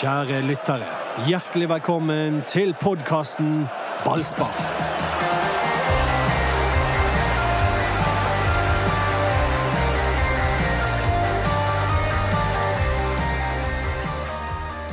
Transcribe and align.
Kjære 0.00 0.40
lyttere, 0.46 0.86
hjertelig 1.28 1.68
velkommen 1.68 2.42
til 2.48 2.74
podkasten 2.80 3.66
Ballspar. 4.04 4.54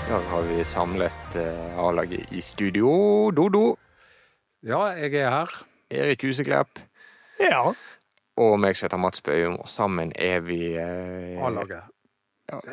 I 0.07 0.11
dag 0.11 0.23
har 0.31 0.41
vi 0.47 0.63
samlet 0.65 1.35
eh, 1.37 1.79
A-laget 1.79 2.31
i 2.33 2.41
studio. 2.41 2.89
Dodo, 3.31 3.75
Ja, 4.65 4.79
jeg 4.97 5.13
er 5.15 5.29
her. 5.31 5.51
Erik 5.91 6.23
Huseklepp 6.25 6.79
Ja. 7.39 7.61
og 8.37 8.59
meg 8.59 8.75
som 8.75 8.87
heter 8.87 8.97
Mats 8.99 9.21
Bøyum. 9.21 9.55
Og 9.61 9.69
sammen 9.69 10.11
er 10.15 10.39
vi 10.43 10.73
eh, 10.75 11.37
A-laget. 11.45 11.83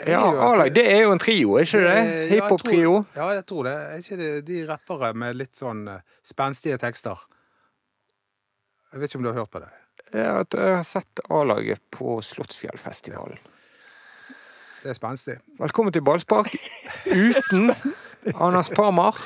Ja, 0.06 0.20
A-lag. 0.50 0.70
Det 0.74 0.84
er 0.92 1.02
jo 1.04 1.12
en 1.12 1.20
trio, 1.20 1.56
er 1.58 1.66
ikke 1.66 1.80
det? 1.84 2.04
Hiphop-trio. 2.30 2.92
Ja, 3.16 3.30
jeg 3.36 3.44
tror 3.48 3.66
det. 3.68 3.74
Er 3.76 4.04
ikke 4.04 4.20
det 4.20 4.30
de 4.48 4.60
rappere 4.68 5.10
med 5.18 5.36
litt 5.36 5.58
sånn 5.58 5.82
eh, 5.92 6.04
spenstige 6.24 6.78
tekster? 6.80 7.20
Jeg 8.92 9.02
vet 9.02 9.10
ikke 9.10 9.20
om 9.20 9.26
du 9.26 9.32
har 9.32 9.42
hørt 9.42 9.52
på 9.52 9.60
det? 9.60 9.72
Ja, 10.14 10.38
jeg 10.40 10.76
har 10.78 10.86
sett 10.86 11.20
A-laget 11.28 11.82
på 11.92 12.20
Slottsfjellfestivalen. 12.24 13.36
Det 14.82 14.92
er 14.92 14.96
spenstig. 14.96 15.34
Velkommen 15.58 15.92
til 15.92 16.04
ballspark 16.06 16.52
uten 17.10 17.72
Anders 18.38 18.70
Parmar. 18.70 19.18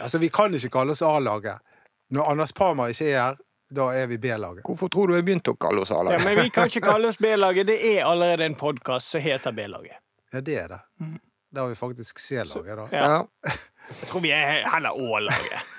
Altså, 0.00 0.20
vi 0.22 0.30
kan 0.30 0.54
ikke 0.54 0.70
kalle 0.78 0.94
oss 0.94 1.02
A-laget. 1.02 1.58
Når 2.14 2.30
Anders 2.32 2.54
Parmar 2.56 2.92
ikke 2.94 3.10
er 3.10 3.18
her, 3.18 3.40
da 3.68 3.90
er 3.92 4.06
vi 4.08 4.16
B-laget. 4.18 4.62
Hvorfor 4.64 4.88
tror 4.88 5.10
du 5.10 5.16
jeg 5.18 5.26
begynte 5.26 5.52
å 5.52 5.58
kalle 5.60 5.82
oss 5.82 5.90
A-laget? 5.92 6.22
Ja, 6.22 6.24
Men 6.24 6.38
vi 6.44 6.52
kan 6.54 6.70
ikke 6.70 6.86
kalle 6.86 7.10
oss 7.10 7.18
B-laget. 7.20 7.66
Det 7.68 7.76
er 7.90 8.06
allerede 8.08 8.46
en 8.46 8.56
podkast 8.56 9.12
som 9.12 9.20
heter 9.20 9.52
B-laget. 9.52 9.98
Ja, 10.32 10.40
det 10.44 10.56
er 10.60 10.68
det. 10.74 10.80
Da 11.54 11.60
har 11.64 11.68
vi 11.72 11.74
faktisk 11.78 12.18
C-laget, 12.20 12.76
da. 12.76 12.88
Ja. 12.92 13.04
Ja. 13.08 13.52
Jeg 13.88 14.08
tror 14.10 14.20
vi 14.20 14.30
er 14.36 14.66
heller 14.68 14.96
Å-laget. 14.98 15.60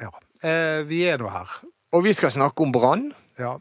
Ja. 0.00 0.10
Eh, 0.48 0.80
vi 0.88 1.04
er 1.06 1.18
nå 1.22 1.28
her. 1.30 1.50
Og 1.94 2.02
vi 2.02 2.12
skal 2.16 2.32
snakke 2.34 2.64
om 2.64 2.72
Brann. 2.74 3.04
Ja. 3.38 3.52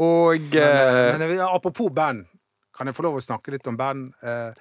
Og 0.00 0.38
Men, 0.40 0.62
eh, 0.62 1.10
eh, 1.12 1.18
men 1.20 1.40
apropos 1.44 1.90
band, 1.92 2.24
kan 2.72 2.88
jeg 2.88 2.96
få 2.96 3.02
lov 3.04 3.18
å 3.18 3.20
snakke 3.20 3.52
litt 3.52 3.66
om 3.68 3.76
band? 3.76 4.14
Eh, 4.22 4.54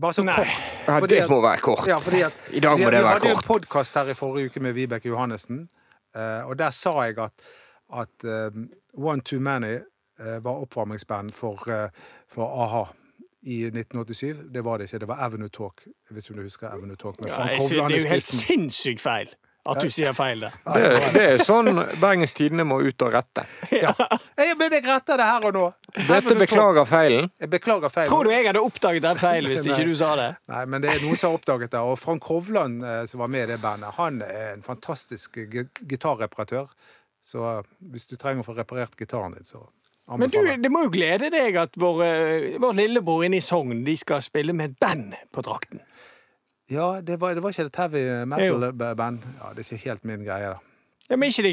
bare 0.00 0.12
så 0.12 0.24
Nei. 0.24 0.34
kort. 0.36 0.74
ja, 0.86 1.00
det 1.00 1.22
at- 1.22 1.30
må 1.30 1.40
være 1.40 1.60
kort. 1.64 1.86
Ja, 1.88 1.96
at 1.96 2.52
I 2.52 2.60
dag 2.60 2.76
må 2.78 2.84
vi, 2.84 2.90
det 2.90 2.92
være 2.92 3.06
hadde 3.06 3.28
jo 3.30 3.34
hadde 3.34 3.38
en 3.38 3.48
podkast 3.48 3.94
her 3.94 4.10
i 4.10 4.14
forrige 4.14 4.50
uke 4.50 4.60
med 4.60 4.74
Vibeke 4.74 5.08
Johannessen, 5.08 5.68
eh, 6.14 6.42
og 6.44 6.56
der 6.58 6.70
sa 6.70 6.92
jeg 7.06 7.18
at, 7.18 7.32
at 7.92 8.24
um, 8.24 8.68
One 8.96 9.20
Too 9.22 9.40
Many 9.40 9.78
eh, 10.20 10.38
var 10.44 10.60
oppvarmingsband 10.66 11.32
for, 11.32 11.64
eh, 11.70 11.88
for 12.28 12.44
a-ha 12.64 12.84
i 13.44 13.62
1987. 13.68 14.46
Det 14.54 14.64
var 14.64 14.80
det 14.80 14.88
ikke. 14.88 15.02
Det 15.04 15.08
var 15.08 15.24
Avenue 15.26 15.52
Talk. 15.52 15.86
Jeg 15.86 16.16
vet 16.16 16.24
ikke 16.24 16.34
om 16.34 16.42
du 16.42 16.46
husker 16.48 16.68
Avenue 16.72 16.96
Talk 17.00 17.20
med 17.20 17.30
Ja, 17.30 17.48
jeg 17.52 17.60
synes 17.60 17.90
det 17.92 17.98
er 17.98 18.04
jo 18.04 18.14
helt 18.14 18.30
sinnssykt 18.30 19.04
feil 19.04 19.34
at 19.64 19.80
du 19.80 19.88
sier 19.92 20.12
feil 20.12 20.42
der. 20.44 20.56
Det, 20.74 20.88
det 21.14 21.22
er 21.24 21.42
sånn 21.44 21.70
Bergens 22.00 22.34
Tidende 22.36 22.66
må 22.68 22.80
ut 22.84 23.04
og 23.04 23.14
rette. 23.14 23.46
Ja. 23.72 23.94
Jeg, 24.36 24.56
Men 24.60 24.74
jeg 24.76 24.84
retter 24.84 25.18
det 25.20 25.28
her 25.28 25.46
og 25.48 25.56
nå. 25.56 25.62
Dette 25.94 26.34
beklager 26.38 26.86
feilen. 26.88 27.30
Jeg 27.40 27.50
beklager 27.52 27.92
feilen. 27.92 28.12
Tror 28.12 28.28
du 28.28 28.32
jeg 28.34 28.46
hadde 28.48 28.62
oppdaget 28.64 29.06
den 29.06 29.20
feilen 29.20 29.54
hvis 29.54 29.64
ikke 29.64 29.86
du 29.88 29.94
sa 29.98 30.10
det? 30.20 30.28
Nei, 30.52 30.64
men 30.70 30.84
det 30.84 30.92
er 30.92 31.00
noen 31.04 31.18
som 31.18 31.32
har 31.32 31.38
oppdaget 31.40 31.72
det. 31.72 31.80
Og 31.80 31.96
Frank 32.00 32.28
Hovland, 32.28 32.84
eh, 32.84 33.00
som 33.10 33.24
var 33.24 33.32
med 33.32 33.46
i 33.46 33.52
det 33.54 33.60
bandet, 33.62 33.96
han 33.96 34.20
er 34.26 34.52
en 34.52 34.64
fantastisk 34.66 35.40
gitarreparatør. 35.40 36.68
Så 37.24 37.46
eh, 37.54 37.72
hvis 37.94 38.08
du 38.10 38.18
trenger 38.20 38.44
å 38.44 38.48
få 38.50 38.58
reparert 38.58 38.96
gitaren 39.00 39.36
din, 39.38 39.48
så 39.48 39.64
Men 40.04 40.28
du, 40.28 40.38
det 40.60 40.68
må 40.72 40.84
jo 40.84 40.92
glede 40.92 41.30
deg 41.32 41.56
at 41.56 41.78
vår, 41.80 42.02
eh, 42.04 42.48
vår 42.60 42.76
lillebror 42.76 43.24
inne 43.24 43.40
i 43.40 43.44
Sogn 43.44 43.84
de 43.86 43.96
skal 43.96 44.20
spille 44.24 44.52
med 44.52 44.74
et 44.74 44.78
band 44.80 45.14
på 45.32 45.44
drakten. 45.46 45.80
Ja, 46.72 47.00
det 47.00 47.16
var, 47.20 47.34
det 47.36 47.42
var 47.44 47.52
ikke 47.52 47.66
et 47.70 47.80
heavy 47.80 48.02
metal-band. 48.28 49.24
Ja, 49.40 49.52
det 49.56 49.64
er 49.64 49.72
ikke 49.72 49.88
helt 49.88 50.04
min 50.08 50.24
greie, 50.24 50.52
da. 50.54 50.60
Ja, 51.10 51.16
Men 51.20 51.28
ikke 51.28 51.42
det 51.42 51.50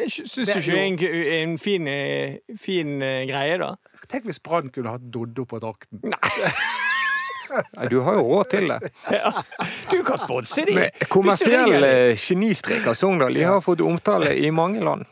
Jeg 0.00 0.10
syns 0.10 0.32
Det 0.48 0.54
ikke 0.56 0.72
det 0.72 0.78
er 0.78 1.42
en, 1.42 1.50
en 1.50 1.58
fin, 1.60 1.88
eh, 1.88 2.38
fin 2.56 3.02
eh, 3.04 3.26
greie, 3.28 3.58
da? 3.60 3.74
Tenk 4.08 4.28
hvis 4.28 4.40
Brann 4.40 4.70
kunne 4.72 4.94
hatt 4.96 5.04
Doddo 5.12 5.44
på 5.44 5.60
drakten. 5.60 6.00
Nei, 6.04 6.32
Nei, 7.76 7.88
Du 7.92 8.00
har 8.06 8.16
jo 8.16 8.24
råd 8.28 8.52
til 8.54 8.72
det. 8.72 8.92
Ja. 9.20 9.32
Du 9.90 10.02
kan 10.06 10.20
sponse 10.22 10.64
de. 10.68 10.88
Kommersiell 11.12 11.84
genistrek 12.16 12.88
av 12.88 12.96
Sogndal. 12.96 13.36
De 13.36 13.44
har 13.44 13.60
fått 13.64 13.84
omtale 13.84 14.32
i 14.36 14.52
mange 14.54 14.84
land. 14.84 15.04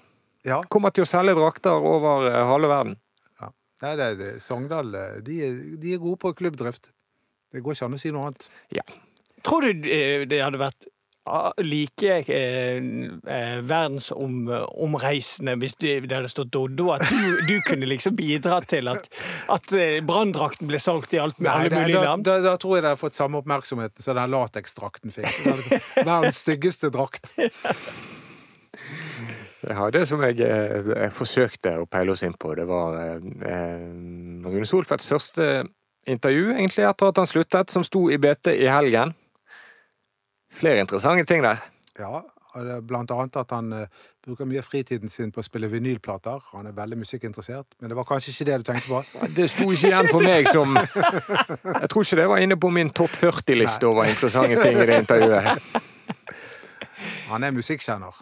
Ja, 0.48 0.60
Kommer 0.72 0.90
til 0.96 1.04
å 1.04 1.10
selge 1.10 1.34
drakter 1.38 1.76
over 1.94 2.26
eh, 2.32 2.42
halve 2.52 2.70
verden. 2.72 2.96
ja. 3.40 3.52
Nei, 3.84 3.94
det, 4.00 4.06
det, 4.18 4.30
Sogndal 4.42 4.94
eh, 4.98 5.18
de, 5.22 5.40
er- 5.46 5.64
de 5.82 5.94
er 5.94 6.02
gode 6.02 6.18
på 6.24 6.32
klubbdrift. 6.38 6.90
Det 7.52 7.62
går 7.64 7.76
ikke 7.76 7.86
an 7.88 7.96
å 7.96 8.00
si 8.02 8.10
noe 8.12 8.26
annet. 8.30 8.48
Ja. 8.74 8.82
Tror 9.46 9.62
du 9.68 9.86
eh, 9.88 10.24
det 10.28 10.40
hadde 10.42 10.58
vært 10.60 10.88
ah, 11.28 11.52
like 11.62 12.10
eh, 12.26 12.78
eh, 12.80 13.58
verdensomreisende 13.64 15.54
hvis 15.62 15.76
det, 15.80 15.94
det 16.10 16.16
hadde 16.18 16.30
stått 16.32 16.50
Doddo, 16.54 16.90
at 16.96 17.04
du, 17.08 17.38
du 17.48 17.54
kunne 17.66 17.86
liksom 17.88 18.16
bidra 18.18 18.58
til 18.68 18.90
at, 18.92 19.08
at 19.52 19.72
branndrakten 20.08 20.68
ble 20.70 20.80
solgt 20.82 21.14
i 21.16 21.20
alt, 21.22 21.38
Nei, 21.44 21.52
alle 21.54 21.70
det, 21.72 21.82
mulige 21.84 22.00
da, 22.02 22.04
land? 22.10 22.26
da, 22.28 22.38
da 22.44 22.56
tror 22.60 22.76
jeg 22.78 22.84
det 22.86 22.92
hadde 22.94 23.02
fått 23.06 23.18
samme 23.20 23.40
oppmerksomhet 23.42 24.00
som 24.02 24.18
den 24.18 24.34
lateksdrakten 24.34 25.14
fikk. 25.14 25.30
Det 25.30 25.52
var 25.52 25.62
liksom 25.62 26.08
Verdens 26.10 26.42
styggeste 26.44 26.90
drakt. 26.94 27.32
Ja, 29.66 29.88
det 29.90 30.04
som 30.06 30.22
jeg, 30.22 30.38
eh, 30.44 30.92
jeg 30.92 31.12
forsøkte 31.14 31.74
å 31.82 31.88
peile 31.90 32.14
oss 32.14 32.22
inn 32.22 32.36
på, 32.38 32.52
det 32.54 32.66
var 32.68 32.94
eh, 33.00 33.28
eh, 33.48 33.88
Rune 34.46 34.68
Solfeldts 34.68 35.08
første 35.08 35.48
intervju, 36.08 36.52
egentlig 36.54 36.86
etter 36.86 37.10
at 37.10 37.18
han 37.18 37.28
sluttet, 37.28 37.74
som 37.74 37.84
sto 37.84 38.06
i 38.10 38.18
BT 38.22 38.54
i 38.54 38.68
helgen. 38.70 39.14
Flere 40.58 40.84
interessante 40.84 41.26
ting 41.28 41.42
der. 41.42 41.58
Ja, 41.98 42.22
blant 42.82 43.10
annet 43.10 43.36
at 43.36 43.50
han 43.50 43.72
eh, 43.72 43.88
bruker 44.24 44.48
mye 44.48 44.62
av 44.62 44.66
fritiden 44.66 45.10
sin 45.12 45.30
på 45.32 45.42
å 45.42 45.46
spille 45.46 45.68
vinylplater. 45.70 46.40
Han 46.54 46.66
er 46.70 46.76
veldig 46.76 47.00
musikkinteressert, 47.02 47.76
men 47.80 47.90
det 47.90 47.98
var 47.98 48.06
kanskje 48.08 48.32
ikke 48.32 48.48
det 48.48 48.58
du 48.58 48.66
tenkte 48.70 48.88
på? 48.88 49.28
Det 49.36 49.48
sto 49.50 49.68
ikke 49.72 49.90
igjen 49.90 50.10
for 50.10 50.24
meg 50.24 50.48
som 50.52 50.78
Jeg 50.78 51.90
tror 51.90 52.06
ikke 52.06 52.20
det 52.22 52.28
var 52.32 52.42
inne 52.44 52.58
på 52.60 52.72
min 52.74 52.90
topp 52.90 53.14
40-liste 53.18 53.90
over 53.90 54.08
interessante 54.08 54.62
ting 54.62 54.78
i 54.78 54.88
det 54.88 55.02
intervjuet. 55.04 55.84
Han 57.28 57.44
er 57.44 57.52
musikkjenner, 57.54 58.14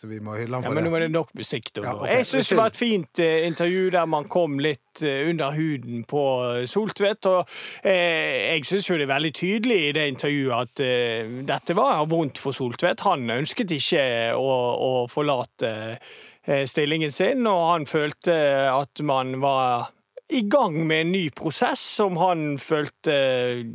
så 0.00 0.08
vi 0.08 0.16
må 0.24 0.32
hylle 0.38 0.56
han 0.56 0.64
Ja, 0.64 0.70
for 0.70 0.76
men 0.78 0.86
nå 0.86 0.88
det. 0.88 0.92
var 0.94 1.02
det 1.04 1.10
nok 1.12 1.30
musikk, 1.36 1.66
da. 1.76 1.82
Ja, 1.84 1.92
okay. 1.98 2.14
Jeg 2.16 2.26
syns 2.30 2.48
det 2.48 2.56
var 2.56 2.70
et 2.72 2.78
fint 2.80 3.20
eh, 3.20 3.42
intervju 3.50 3.82
der 3.92 4.06
man 4.08 4.24
kom 4.32 4.56
litt 4.64 5.02
eh, 5.04 5.28
under 5.28 5.52
huden 5.52 6.06
på 6.08 6.22
eh, 6.54 6.64
Soltvedt. 6.70 7.28
Og 7.28 7.52
eh, 7.84 8.54
jeg 8.56 8.64
syns 8.70 8.88
jo 8.88 8.96
det 8.96 9.04
er 9.08 9.12
veldig 9.14 9.32
tydelig 9.36 9.78
i 9.90 9.92
det 9.98 10.06
intervjuet 10.14 10.56
at 10.56 10.82
eh, 10.86 11.36
dette 11.52 11.76
var 11.76 12.00
vondt 12.08 12.40
for 12.40 12.56
Soltvedt. 12.56 13.04
Han 13.04 13.28
ønsket 13.36 13.76
ikke 13.76 14.04
å, 14.40 14.50
å 14.88 14.90
forlate 15.12 15.72
eh, 15.92 16.64
stillingen 16.66 17.12
sin, 17.12 17.44
og 17.50 17.66
han 17.74 17.88
følte 17.90 18.36
at 18.72 19.04
man 19.04 19.36
var 19.44 19.90
i 20.30 20.44
gang 20.46 20.76
med 20.86 21.00
en 21.02 21.08
ny 21.10 21.24
prosess 21.34 21.80
som 21.98 22.14
han 22.20 22.52
følte 22.62 23.14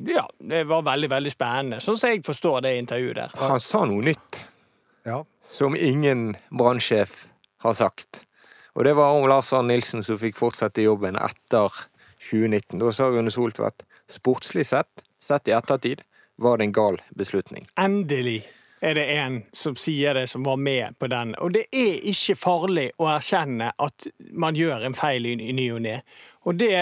ja, 0.08 0.22
det 0.40 0.62
var 0.70 0.86
veldig 0.88 1.10
veldig 1.12 1.34
spennende, 1.34 1.80
sånn 1.84 1.98
som 2.00 2.14
jeg 2.14 2.22
forstår 2.24 2.62
det 2.64 2.72
intervjuet 2.80 3.18
der. 3.20 3.34
Han 3.42 3.60
sa 3.60 3.82
noe 3.90 4.06
nytt 4.08 4.38
Ja, 5.06 5.18
som 5.52 5.76
ingen 5.76 6.36
brannsjef 6.50 7.28
har 7.64 7.74
sagt. 7.74 8.26
Og 8.76 8.84
det 8.84 8.94
var 8.94 9.16
om 9.16 9.28
Lars 9.30 9.54
Arne 9.54 9.74
Nilsen 9.74 10.04
som 10.04 10.20
fikk 10.20 10.38
fortsette 10.38 10.84
jobben 10.84 11.16
etter 11.16 11.72
2019. 12.30 12.80
Da 12.82 12.92
sa 12.92 13.08
Rune 13.10 13.32
Soltvedt 13.32 13.86
sportslig 14.12 14.66
sett, 14.68 15.06
sett 15.24 15.48
i 15.48 15.56
ettertid, 15.56 16.04
var 16.36 16.58
det 16.58 16.70
en 16.70 16.76
gal 16.76 17.02
beslutning. 17.16 17.68
Endelig 17.80 18.44
er 18.86 18.94
det 18.94 19.06
en 19.18 19.38
som 19.56 19.76
sier 19.80 20.14
det, 20.14 20.28
som 20.28 20.44
var 20.44 20.58
med 20.58 20.98
på 21.00 21.08
den. 21.08 21.34
Og 21.42 21.54
det 21.56 21.66
er 21.72 22.04
ikke 22.12 22.36
farlig 22.38 22.90
å 23.02 23.08
erkjenne 23.16 23.72
at 23.82 24.08
man 24.32 24.58
gjør 24.58 24.86
en 24.86 24.98
feil 24.98 25.26
i, 25.26 25.36
ny 25.56 25.70
og 25.74 25.82
ne. 25.86 25.96
Og 26.46 26.60
det, 26.60 26.76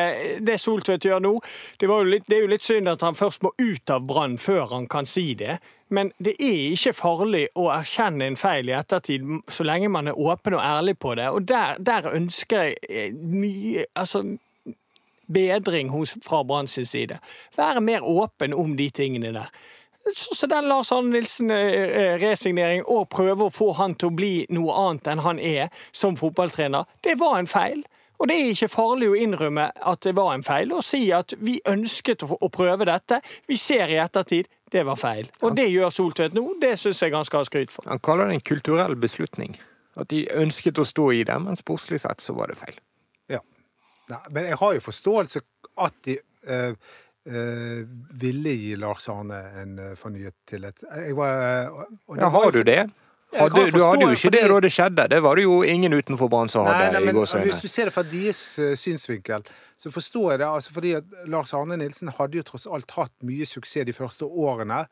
det 0.43 0.57
Soltvedt 0.59 1.05
gjør 1.07 1.21
nå, 1.23 1.37
det, 1.79 1.87
litt, 2.09 2.25
det 2.27 2.37
er 2.37 2.43
jo 2.43 2.51
litt 2.51 2.65
synd 2.65 2.91
at 2.91 3.05
han 3.05 3.15
først 3.15 3.45
må 3.45 3.53
ut 3.61 3.93
av 3.93 4.03
Brann 4.09 4.35
før 4.41 4.73
han 4.73 4.89
kan 4.91 5.07
si 5.07 5.31
det. 5.39 5.59
Men 5.93 6.09
det 6.17 6.33
er 6.41 6.71
ikke 6.73 6.95
farlig 6.97 7.43
å 7.59 7.67
erkjenne 7.73 8.25
en 8.31 8.39
feil 8.39 8.71
i 8.71 8.73
ettertid, 8.77 9.27
så 9.51 9.65
lenge 9.67 9.91
man 9.93 10.09
er 10.09 10.17
åpen 10.17 10.55
og 10.57 10.63
ærlig 10.65 10.97
på 10.97 11.13
det. 11.19 11.27
Og 11.29 11.45
der, 11.47 11.77
der 11.77 12.09
ønsker 12.13 12.69
jeg 12.69 12.79
eh, 12.89 13.13
mye 13.13 13.85
Altså 13.95 14.23
bedring 15.33 15.89
hos, 15.89 16.17
fra 16.25 16.41
Brann 16.43 16.67
sin 16.67 16.85
side. 16.85 17.17
Være 17.57 17.81
mer 17.81 18.03
åpen 18.03 18.53
om 18.53 18.75
de 18.77 18.89
tingene 18.89 19.31
der. 19.33 19.53
Sånn 20.03 20.35
som 20.35 20.51
den 20.51 20.67
Lars 20.67 20.91
Arne 20.91 21.13
Nilsen-resigneringen, 21.13 22.83
og 22.91 23.07
prøve 23.13 23.47
å 23.47 23.53
få 23.53 23.69
han 23.77 23.95
til 23.95 24.11
å 24.11 24.15
bli 24.17 24.33
noe 24.51 24.75
annet 24.81 25.07
enn 25.13 25.23
han 25.23 25.39
er 25.39 25.69
som 25.95 26.17
fotballtrener, 26.19 26.89
det 27.07 27.15
var 27.21 27.37
en 27.39 27.47
feil. 27.47 27.85
Og 28.19 28.27
det 28.29 28.35
er 28.35 28.51
ikke 28.51 28.71
farlig 28.71 29.09
å 29.11 29.15
innrømme 29.19 29.69
at 29.79 30.03
det 30.03 30.13
var 30.19 30.33
en 30.35 30.43
feil, 30.43 30.75
og 30.75 30.83
si 30.85 31.05
at 31.15 31.33
vi 31.39 31.57
ønsket 31.67 32.27
å 32.27 32.51
prøve 32.51 32.87
dette. 32.87 33.21
Vi 33.47 33.57
ser 33.59 33.91
i 33.91 34.01
ettertid 34.03 34.51
det 34.73 34.83
var 34.87 34.97
feil. 34.99 35.29
Og 35.45 35.53
det 35.57 35.67
gjør 35.69 35.93
Soltvedt 35.93 36.33
nå. 36.37 36.43
Det 36.61 36.73
syns 36.81 37.01
jeg 37.03 37.13
han 37.13 37.25
skal 37.27 37.43
ha 37.43 37.47
skryt 37.49 37.71
for. 37.73 37.85
Han 37.91 38.01
kaller 38.03 38.31
det 38.31 38.39
en 38.39 38.45
kulturell 38.49 38.95
beslutning. 38.99 39.55
At 39.99 40.09
de 40.09 40.23
ønsket 40.41 40.81
å 40.81 40.85
stå 40.89 41.11
i 41.13 41.21
det, 41.27 41.35
men 41.43 41.57
sportslig 41.59 41.99
sett 42.01 42.23
så 42.23 42.33
var 42.33 42.49
det 42.49 42.57
feil. 42.57 42.79
Ja. 43.29 43.39
Nei, 44.09 44.21
men 44.33 44.47
jeg 44.49 44.57
har 44.59 44.73
jo 44.73 44.81
forståelse 44.83 45.43
at 45.85 45.99
de 46.07 46.15
øh, 46.49 46.73
øh, 47.29 47.83
ville 48.23 48.55
gi 48.57 48.73
Lars 48.81 49.05
Arne 49.13 49.39
en 49.61 49.77
eh, 49.79 49.93
fornyet 49.99 50.35
tillit. 50.49 50.81
Jeg 50.89 51.15
var, 51.17 51.37
øh, 51.37 51.83
og 52.07 52.17
det 52.17 52.23
Ja, 52.23 52.29
var 52.29 52.33
har 52.39 52.51
du 52.57 52.63
det? 52.67 52.79
Hadde, 53.33 53.65
du 53.73 53.81
hadde 53.83 54.05
jo 54.07 54.13
ikke 54.13 54.23
ikke 54.23 54.37
det 54.37 54.43
da 54.49 54.59
det 54.63 54.71
skjedde. 54.71 55.07
Det 55.11 55.19
var 55.23 55.35
det 55.35 55.43
jo 55.43 55.57
ingen 55.63 55.93
utenfor 55.93 56.29
Brann 56.31 56.51
som 56.51 56.67
hadde 56.67 56.85
Nei, 56.85 56.91
nei, 56.93 57.01
i 57.01 57.07
men 57.09 57.17
gåseøyne. 57.17 57.49
Hvis 57.49 57.63
du 57.63 57.71
ser 57.71 57.89
det 57.89 57.95
fra 57.95 58.05
deres 58.07 58.41
eh, 58.59 58.75
synsvinkel, 58.79 59.43
så 59.77 59.91
forstår 59.91 60.31
jeg 60.31 60.39
det. 60.39 60.47
altså 60.47 60.73
fordi 60.73 60.93
at 60.99 61.03
Lars 61.27 61.53
Arne 61.53 61.77
Nilsen 61.77 62.13
hadde 62.17 62.39
jo 62.39 62.47
tross 62.47 62.67
alt 62.67 62.91
hatt 62.97 63.13
mye 63.25 63.45
suksess 63.45 63.87
de 63.89 63.95
første 63.95 64.25
årene. 64.25 64.85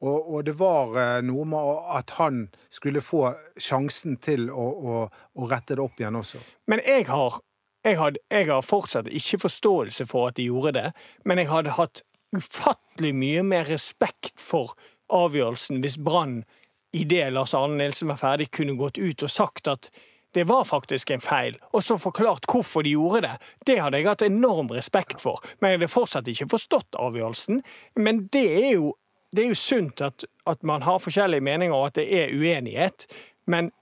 Og, 0.00 0.34
og 0.34 0.44
det 0.46 0.56
var 0.58 0.96
eh, 0.96 1.20
noe 1.28 1.44
med 1.44 1.80
at 1.98 2.14
han 2.16 2.46
skulle 2.72 3.02
få 3.04 3.34
sjansen 3.60 4.16
til 4.16 4.48
å, 4.50 4.66
å, 4.70 5.00
å 5.36 5.50
rette 5.50 5.76
det 5.76 5.84
opp 5.84 6.00
igjen 6.00 6.16
også. 6.16 6.40
Men 6.72 6.80
jeg 6.86 7.04
har, 7.10 7.40
jeg, 7.84 7.98
had, 8.00 8.20
jeg 8.32 8.48
har 8.48 8.64
fortsatt 8.64 9.10
ikke 9.12 9.42
forståelse 9.44 10.08
for 10.08 10.30
at 10.30 10.38
de 10.40 10.48
gjorde 10.48 10.72
det, 10.78 10.86
men 11.28 11.42
jeg 11.42 11.52
hadde 11.52 11.76
hatt 11.76 12.04
ufattelig 12.32 13.12
mye 13.18 13.42
mer 13.44 13.68
respekt 13.68 14.40
for 14.40 14.72
avgjørelsen 15.10 15.82
hvis 15.82 15.98
Brann 16.00 16.44
idet 16.92 17.32
Lars 17.32 17.54
Arne 17.54 17.78
Nilsen 17.78 18.10
var 18.10 18.20
ferdig, 18.20 18.50
kunne 18.54 18.78
gått 18.78 18.98
ut 18.98 19.22
og 19.22 19.30
sagt 19.30 19.70
at 19.70 19.90
det 20.34 20.44
var 20.46 20.64
faktisk 20.64 21.10
en 21.10 21.22
feil, 21.22 21.56
og 21.74 21.82
så 21.82 21.96
forklart 21.98 22.46
hvorfor 22.50 22.86
de 22.86 22.92
gjorde 22.94 23.24
det. 23.24 23.32
Det 23.66 23.80
hadde 23.82 23.98
jeg 23.98 24.06
hatt 24.06 24.22
enorm 24.22 24.70
respekt 24.70 25.18
for. 25.18 25.42
Men 25.58 25.72
jeg 25.72 25.80
hadde 25.80 25.90
fortsatt 25.90 26.30
ikke 26.30 26.52
forstått 26.52 26.98
avgjørelsen. 27.02 27.64
Men 27.98 28.28
det 28.30 28.46
er 28.60 28.70
jo, 28.76 28.92
det 29.34 29.42
er 29.44 29.50
jo 29.50 29.58
sunt 29.58 30.02
at, 30.06 30.24
at 30.46 30.62
man 30.62 30.86
har 30.86 31.02
forskjellige 31.02 31.42
meninger, 31.42 31.74
og 31.74 31.90
at 31.90 31.98
det 31.98 32.06
er 32.14 32.34
uenighet. 32.36 33.08
Men 33.50 33.72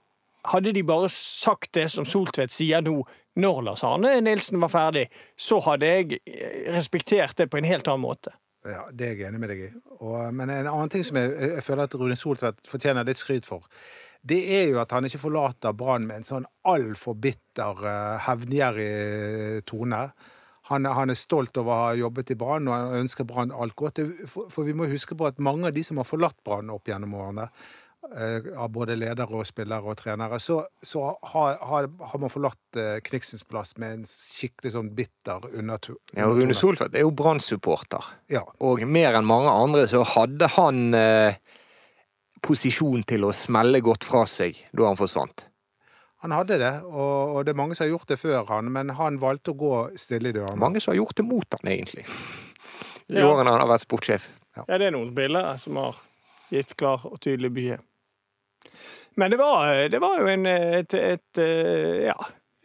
hadde 0.49 0.73
de 0.73 0.83
bare 0.83 1.09
sagt 1.13 1.75
det 1.77 1.85
som 1.93 2.07
Soltvedt 2.07 2.55
sier 2.55 2.81
nå, 2.81 3.03
når 3.39 3.61
Lars 3.67 3.85
Arne 3.85 4.17
Nilsen 4.25 4.61
var 4.63 4.73
ferdig, 4.73 5.05
så 5.37 5.61
hadde 5.63 5.89
jeg 5.89 6.19
eh, 6.25 6.65
respektert 6.73 7.37
det 7.37 7.49
på 7.51 7.59
en 7.59 7.69
helt 7.69 7.87
annen 7.87 8.07
måte. 8.07 8.33
Ja, 8.69 8.83
Det 8.91 9.07
er 9.07 9.15
jeg 9.15 9.29
enig 9.29 9.41
med 9.41 9.51
deg 9.53 9.65
i. 9.67 9.71
Men 10.35 10.49
en 10.49 10.69
annen 10.69 10.91
ting 10.93 11.05
som 11.05 11.17
jeg, 11.19 11.33
jeg 11.57 11.65
føler 11.65 11.87
at 11.87 11.97
Rune 11.99 12.17
Soltvedt 12.19 12.69
fortjener 12.69 13.07
litt 13.07 13.19
skryt 13.19 13.49
for, 13.49 13.65
det 14.21 14.39
er 14.51 14.65
jo 14.73 14.81
at 14.81 14.91
han 14.91 15.07
ikke 15.07 15.21
forlater 15.21 15.75
Brann 15.77 16.07
med 16.07 16.19
en 16.19 16.27
sånn 16.27 16.47
altfor 16.67 17.15
bitter, 17.23 17.79
uh, 17.85 18.17
hevngjerrig 18.25 19.63
tone. 19.69 20.01
Han, 20.69 20.85
han 20.85 21.09
er 21.09 21.17
stolt 21.17 21.57
over 21.57 21.71
å 21.73 21.85
ha 21.87 21.93
jobbet 21.97 22.33
i 22.35 22.37
Brann, 22.37 22.67
og 22.69 22.75
han 22.75 23.05
ønsker 23.05 23.25
Brann 23.25 23.53
alt 23.55 23.77
godt. 23.79 24.03
For, 24.29 24.51
for 24.53 24.67
vi 24.67 24.75
må 24.77 24.89
huske 24.91 25.15
på 25.17 25.29
at 25.29 25.39
mange 25.41 25.69
av 25.69 25.73
de 25.73 25.83
som 25.87 25.97
har 26.01 26.07
forlatt 26.07 26.37
Brann 26.45 26.69
opp 26.73 26.91
gjennom 26.91 27.15
årene, 27.17 27.47
eh, 27.47 27.78
av 28.57 28.69
både 28.73 28.95
ledere 28.95 29.35
og 29.35 29.45
spillere 29.45 29.83
og 29.91 29.97
trenere, 29.99 30.39
så, 30.41 30.61
så 30.81 31.01
har, 31.33 31.57
har, 31.67 31.87
har 32.11 32.21
man 32.23 32.31
forlatt 32.31 32.79
eh, 32.79 32.95
Kniksens 33.05 33.43
plass 33.45 33.75
med 33.77 33.91
en 33.99 34.05
skikkelig 34.07 34.71
sånn 34.73 34.89
bitter 34.97 35.43
undertur. 35.59 35.97
Ja, 36.15 36.29
og 36.29 36.39
Rune 36.39 36.55
Solfeldt 36.57 36.95
er 36.95 37.03
jo 37.05 37.11
Brann-supporter. 37.11 38.07
Ja. 38.31 38.45
Og 38.65 38.81
mer 38.87 39.19
enn 39.19 39.27
mange 39.29 39.51
andre 39.51 39.83
så 39.91 40.01
hadde 40.15 40.47
han 40.55 40.81
eh, 40.97 41.35
posisjon 42.41 43.03
til 43.09 43.27
å 43.27 43.33
smelle 43.35 43.81
godt 43.83 44.07
fra 44.07 44.23
seg 44.29 44.57
da 44.71 44.87
han 44.89 44.97
forsvant. 44.99 45.45
Han 46.23 46.33
hadde 46.35 46.57
det, 46.59 46.73
og, 46.83 47.35
og 47.37 47.45
det 47.47 47.53
er 47.53 47.59
mange 47.61 47.75
som 47.77 47.85
har 47.85 47.93
gjort 47.93 48.09
det 48.11 48.17
før 48.19 48.47
han, 48.49 48.71
men 48.75 48.89
han 48.97 49.19
valgte 49.21 49.53
å 49.53 49.59
gå 49.59 49.73
stille 49.99 50.33
i 50.33 50.35
dørene. 50.35 50.59
Mange 50.59 50.81
som 50.83 50.91
har 50.91 50.97
gjort 50.99 51.15
det 51.19 51.23
mot 51.27 51.55
han, 51.59 51.69
egentlig. 51.71 52.03
I 53.09 53.21
Ja. 53.21 53.27
årene 53.29 53.53
han 53.53 53.61
har 53.63 53.69
vært 53.71 53.85
sportssjef. 53.85 54.25
Ja, 54.57 54.65
det 54.79 54.89
er 54.89 54.91
noen 54.97 55.13
spillere 55.13 55.53
som 55.61 55.77
har 55.79 55.95
gitt 56.51 56.73
klar 56.77 57.05
og 57.07 57.15
tydelig 57.23 57.53
beskjed. 57.55 57.85
Men 59.15 59.31
det 59.31 59.37
var, 59.41 59.87
det 59.89 59.99
var 60.01 60.19
jo 60.21 60.27
en, 60.31 60.45
et, 60.45 60.93
et, 60.93 61.39
ja, 62.05 62.15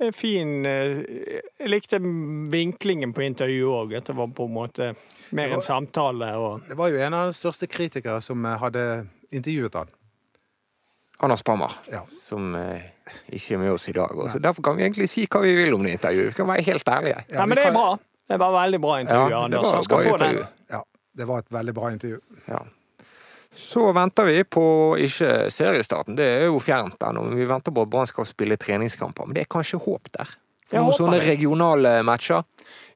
en 0.01 0.13
fin 0.13 0.65
Jeg 0.65 1.69
likte 1.71 1.99
vinklingen 2.53 3.13
på 3.17 3.23
intervjuet 3.27 3.75
òg. 3.81 3.95
At 3.99 4.07
det 4.11 4.17
var 4.19 4.29
på 4.37 4.47
en 4.47 4.55
måte 4.55 4.93
mer 5.35 5.55
en 5.57 5.63
samtale. 5.65 6.29
og 6.39 6.69
Det 6.69 6.77
var 6.79 6.89
jo 6.93 7.01
en 7.03 7.15
av 7.15 7.27
de 7.31 7.35
største 7.35 7.67
kritikere 7.71 8.21
som 8.23 8.45
eh, 8.47 8.59
hadde 8.63 8.85
intervjuet 9.35 9.75
han. 9.81 9.89
Anders 11.23 11.43
Pammer, 11.43 11.71
Ja. 11.91 12.03
som 12.29 12.55
eh, 12.59 12.83
ikke 13.33 13.55
er 13.55 13.59
med 13.63 13.73
oss 13.73 13.89
i 13.89 13.93
dag. 13.93 14.11
Også. 14.15 14.39
derfor 14.43 14.63
kan 14.63 14.77
vi 14.77 14.83
egentlig 14.87 15.09
si 15.09 15.27
hva 15.31 15.41
vi 15.45 15.55
vil 15.57 15.75
om 15.75 15.83
det 15.87 15.93
intervjuet. 15.99 16.33
Vi 16.33 16.39
kan 16.41 16.49
være 16.51 16.63
helt 16.67 16.89
ærlige. 16.89 17.21
Ja, 17.29 17.35
Ja, 17.41 17.47
men 17.47 17.57
det 17.59 17.67
er 17.67 17.73
bra. 17.77 17.97
Det 18.29 18.39
var 18.41 18.53
veldig 18.57 18.81
bra 18.81 19.01
intervju, 19.01 19.31
Ja, 19.31 19.37
det 19.39 19.45
Anders. 19.45 19.63
var 19.67 19.75
Han 19.75 19.85
skal 19.85 19.97
bra 20.05 20.11
få 20.11 20.17
den. 20.25 20.39
Ja, 20.71 20.83
det 21.17 21.25
var 21.29 21.39
et 21.39 21.51
veldig 21.53 21.75
bra 21.75 21.91
intervju. 21.93 22.21
Ja. 22.49 22.63
Så 23.59 23.89
venter 23.95 24.27
vi 24.29 24.45
på 24.45 24.65
ikke 25.01 25.51
seriestarten, 25.53 26.17
det 26.19 26.27
er 26.27 26.47
jo 26.49 26.61
fjernt 26.63 27.03
ennå. 27.07 27.27
Vi 27.35 27.47
venter 27.49 27.75
på 27.75 27.85
at 27.87 27.91
Brann 27.93 28.09
skal 28.11 28.27
spille 28.29 28.59
treningskamper. 28.61 29.27
Men 29.27 29.37
det 29.39 29.45
er 29.45 29.53
kanskje 29.55 29.81
håp 29.85 30.11
der? 30.15 30.33
For 30.65 30.79
Jeg 30.79 30.85
noen 30.87 30.97
sånne 30.97 31.19
det. 31.21 31.29
regionale 31.29 31.95
matcher. 32.07 32.45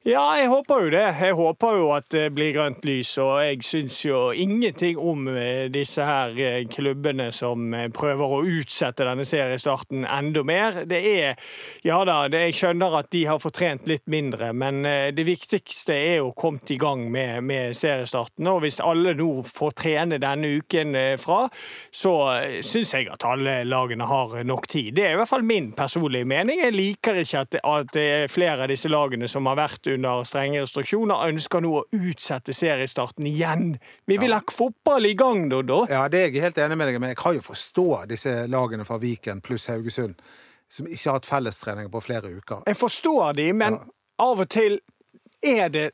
Ja, 0.09 0.23
jeg 0.39 0.47
håper 0.49 0.87
jo 0.87 0.89
det. 0.89 1.03
Jeg 1.21 1.35
håper 1.37 1.75
jo 1.77 1.89
at 1.93 2.07
det 2.09 2.31
blir 2.33 2.49
grønt 2.55 2.85
lys, 2.87 3.11
og 3.21 3.43
jeg 3.43 3.59
syns 3.61 3.99
jo 4.01 4.31
ingenting 4.33 4.97
om 4.97 5.27
eh, 5.29 5.67
disse 5.69 6.01
her 6.01 6.33
eh, 6.33 6.63
klubbene 6.65 7.27
som 7.35 7.67
eh, 7.77 7.91
prøver 7.93 8.33
å 8.33 8.39
utsette 8.41 9.05
denne 9.05 9.21
seriestarten 9.27 10.07
enda 10.09 10.41
mer. 10.41 10.79
Det 10.89 11.01
er 11.11 11.51
Ja 11.85 11.99
da, 12.09 12.23
jeg 12.25 12.55
skjønner 12.57 12.95
at 12.97 13.11
de 13.13 13.21
har 13.29 13.41
fortrent 13.43 13.85
litt 13.91 14.07
mindre, 14.09 14.49
men 14.53 14.81
det 15.13 15.25
viktigste 15.27 15.93
er 15.93 16.15
jo 16.23 16.31
kommet 16.33 16.71
i 16.73 16.79
gang 16.81 17.05
med, 17.11 17.43
med 17.45 17.77
seriestarten. 17.77 18.49
Og 18.49 18.63
hvis 18.63 18.81
alle 18.81 19.13
nå 19.17 19.43
får 19.45 19.77
trene 19.83 20.17
denne 20.21 20.55
uken 20.57 20.97
fra, 21.21 21.43
så 21.93 22.15
syns 22.65 22.95
jeg 22.95 23.11
at 23.13 23.27
alle 23.29 23.59
lagene 23.67 24.09
har 24.09 24.39
nok 24.47 24.67
tid. 24.71 24.95
Det 24.97 25.05
er 25.05 25.13
i 25.13 25.21
hvert 25.21 25.31
fall 25.31 25.45
min 25.45 25.69
personlige 25.77 26.27
mening. 26.29 26.63
Jeg 26.65 26.75
liker 26.75 27.21
ikke 27.21 27.45
at, 27.45 27.61
at 27.61 27.93
det 27.93 28.07
er 28.17 28.33
flere 28.33 28.65
av 28.65 28.73
disse 28.73 28.91
lagene 28.91 29.29
som 29.29 29.47
har 29.49 29.59
vært 29.59 29.91
under 29.98 29.98
strenge 30.27 30.61
restriksjoner, 30.63 31.27
ønsker 31.29 31.63
nå 31.63 31.71
å 31.79 31.85
utsette 31.95 32.53
seriestarten 32.55 33.27
igjen. 33.29 33.73
Vi 34.05 34.17
vil 34.21 34.35
ha 34.35 34.41
fotball 34.51 35.09
i 35.09 35.15
gang, 35.19 35.47
Doddo. 35.51 35.85
Ja, 35.89 36.07
det 36.11 36.21
er 36.21 36.29
jeg 36.29 36.43
helt 36.43 36.61
enig 36.61 36.77
med 36.77 36.91
deg 36.91 36.99
men 36.99 37.13
jeg 37.13 37.19
kan 37.19 37.35
jo 37.37 37.43
forstå 37.43 37.87
disse 38.09 38.35
lagene 38.47 38.85
fra 38.85 38.99
Viken 39.01 39.41
pluss 39.41 39.69
Haugesund 39.71 40.19
som 40.69 40.87
ikke 40.87 41.09
har 41.09 41.17
hatt 41.17 41.25
fellestrening 41.25 41.89
på 41.91 42.01
flere 42.01 42.29
uker. 42.29 42.63
Jeg 42.69 42.77
forstår 42.77 43.33
de, 43.39 43.47
men 43.57 43.79
av 44.21 44.43
og 44.43 44.49
til 44.53 44.79
er 45.41 45.69
det 45.71 45.91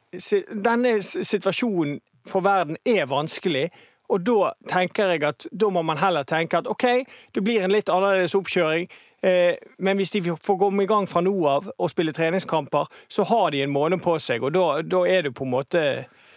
Denne 0.49 0.97
situasjonen 1.05 1.99
for 2.25 2.41
verden 2.41 2.77
er 2.85 3.05
vanskelig. 3.05 3.69
Og 4.09 4.21
da 4.25 4.51
tenker 4.69 5.13
jeg 5.13 5.23
at 5.25 5.47
da 5.51 5.69
må 5.73 5.81
man 5.85 5.97
heller 6.01 6.25
tenke 6.25 6.57
at 6.57 6.67
OK, 6.69 7.05
det 7.33 7.43
blir 7.45 7.63
en 7.63 7.73
litt 7.73 7.89
annerledes 7.89 8.35
oppkjøring. 8.37 8.89
Eh, 9.25 9.55
men 9.79 9.97
hvis 9.97 10.13
de 10.13 10.21
får 10.21 10.59
komme 10.59 10.83
i 10.85 10.89
gang 10.89 11.07
fra 11.09 11.23
nå 11.25 11.33
av 11.49 11.71
og 11.73 11.89
spille 11.89 12.13
treningskamper, 12.13 12.91
så 13.09 13.25
har 13.25 13.49
de 13.55 13.63
en 13.63 13.73
måned 13.73 14.03
på 14.03 14.17
seg. 14.21 14.45
Og 14.45 14.53
da, 14.53 14.65
da 14.85 15.01
er 15.09 15.25
det 15.25 15.33
på 15.37 15.47
en 15.47 15.55
måte 15.57 15.81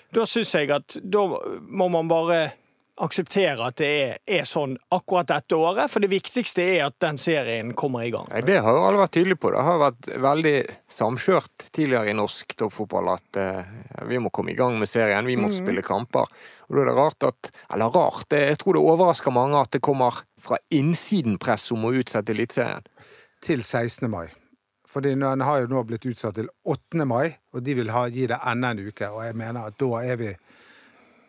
Da 0.09 0.23
syns 0.25 0.55
jeg 0.57 0.71
at 0.73 0.95
da 1.05 1.21
må 1.69 1.91
man 1.93 2.09
bare 2.09 2.37
akseptere 3.05 3.67
at 3.69 3.77
det 3.81 3.89
er, 3.89 4.15
er 4.39 4.47
sånn 4.49 4.77
akkurat 4.95 5.29
dette 5.31 5.57
året. 5.57 5.91
For 5.93 6.05
det 6.05 6.11
viktigste 6.13 6.65
er 6.77 6.87
at 6.89 6.97
den 7.03 7.19
serien 7.21 7.75
kommer 7.79 8.07
i 8.07 8.13
gang. 8.15 8.29
Nei, 8.33 8.43
Det 8.47 8.59
har 8.65 8.77
jo 8.77 8.85
alle 8.87 9.03
vært 9.03 9.15
tydelige 9.17 9.41
på. 9.43 9.53
Det 9.55 9.67
har 9.69 9.83
vært 9.83 10.11
veldig 10.29 10.55
samkjørt 10.99 11.69
tidligere 11.69 12.13
i 12.13 12.17
norsk 12.19 12.57
toppfotball 12.63 13.13
at 13.15 13.41
eh, 13.43 13.77
vi 14.11 14.21
må 14.23 14.33
komme 14.35 14.55
i 14.55 14.59
gang 14.59 14.79
med 14.81 14.91
serien, 14.91 15.29
vi 15.29 15.39
må 15.41 15.51
spille 15.53 15.85
kamper. 15.87 16.27
Og 16.69 16.77
da 16.77 16.83
er 16.83 16.91
det 16.91 16.99
rart 16.99 17.29
at 17.31 17.53
Eller 17.75 17.95
rart, 17.95 18.27
det, 18.31 18.43
jeg 18.53 18.59
tror 18.63 18.77
det 18.77 18.89
overrasker 18.95 19.35
mange 19.35 19.61
at 19.61 19.73
det 19.73 19.85
kommer 19.85 20.23
fra 20.41 20.59
innsiden 20.75 21.39
press 21.41 21.71
om 21.73 21.87
å 21.89 21.95
utsette 21.97 22.35
Eliteserien. 22.35 22.85
Til 23.45 23.63
16. 23.63 24.11
mai. 24.11 24.27
Fordi 24.89 25.13
den 25.15 25.41
har 25.45 25.61
jo 25.61 25.69
nå 25.71 25.83
blitt 25.87 26.07
utsatt 26.09 26.39
til 26.39 26.49
8. 26.65 27.05
mai, 27.07 27.29
og 27.53 27.63
de 27.63 27.75
vil 27.77 27.91
ha, 27.93 28.07
gi 28.09 28.27
det 28.31 28.39
enda 28.51 28.73
en 28.73 28.81
uke. 28.81 29.11
Og 29.13 29.21
jeg 29.27 29.37
mener 29.37 29.69
at 29.69 29.77
da 29.79 30.01
er 30.01 30.17
vi 30.21 30.31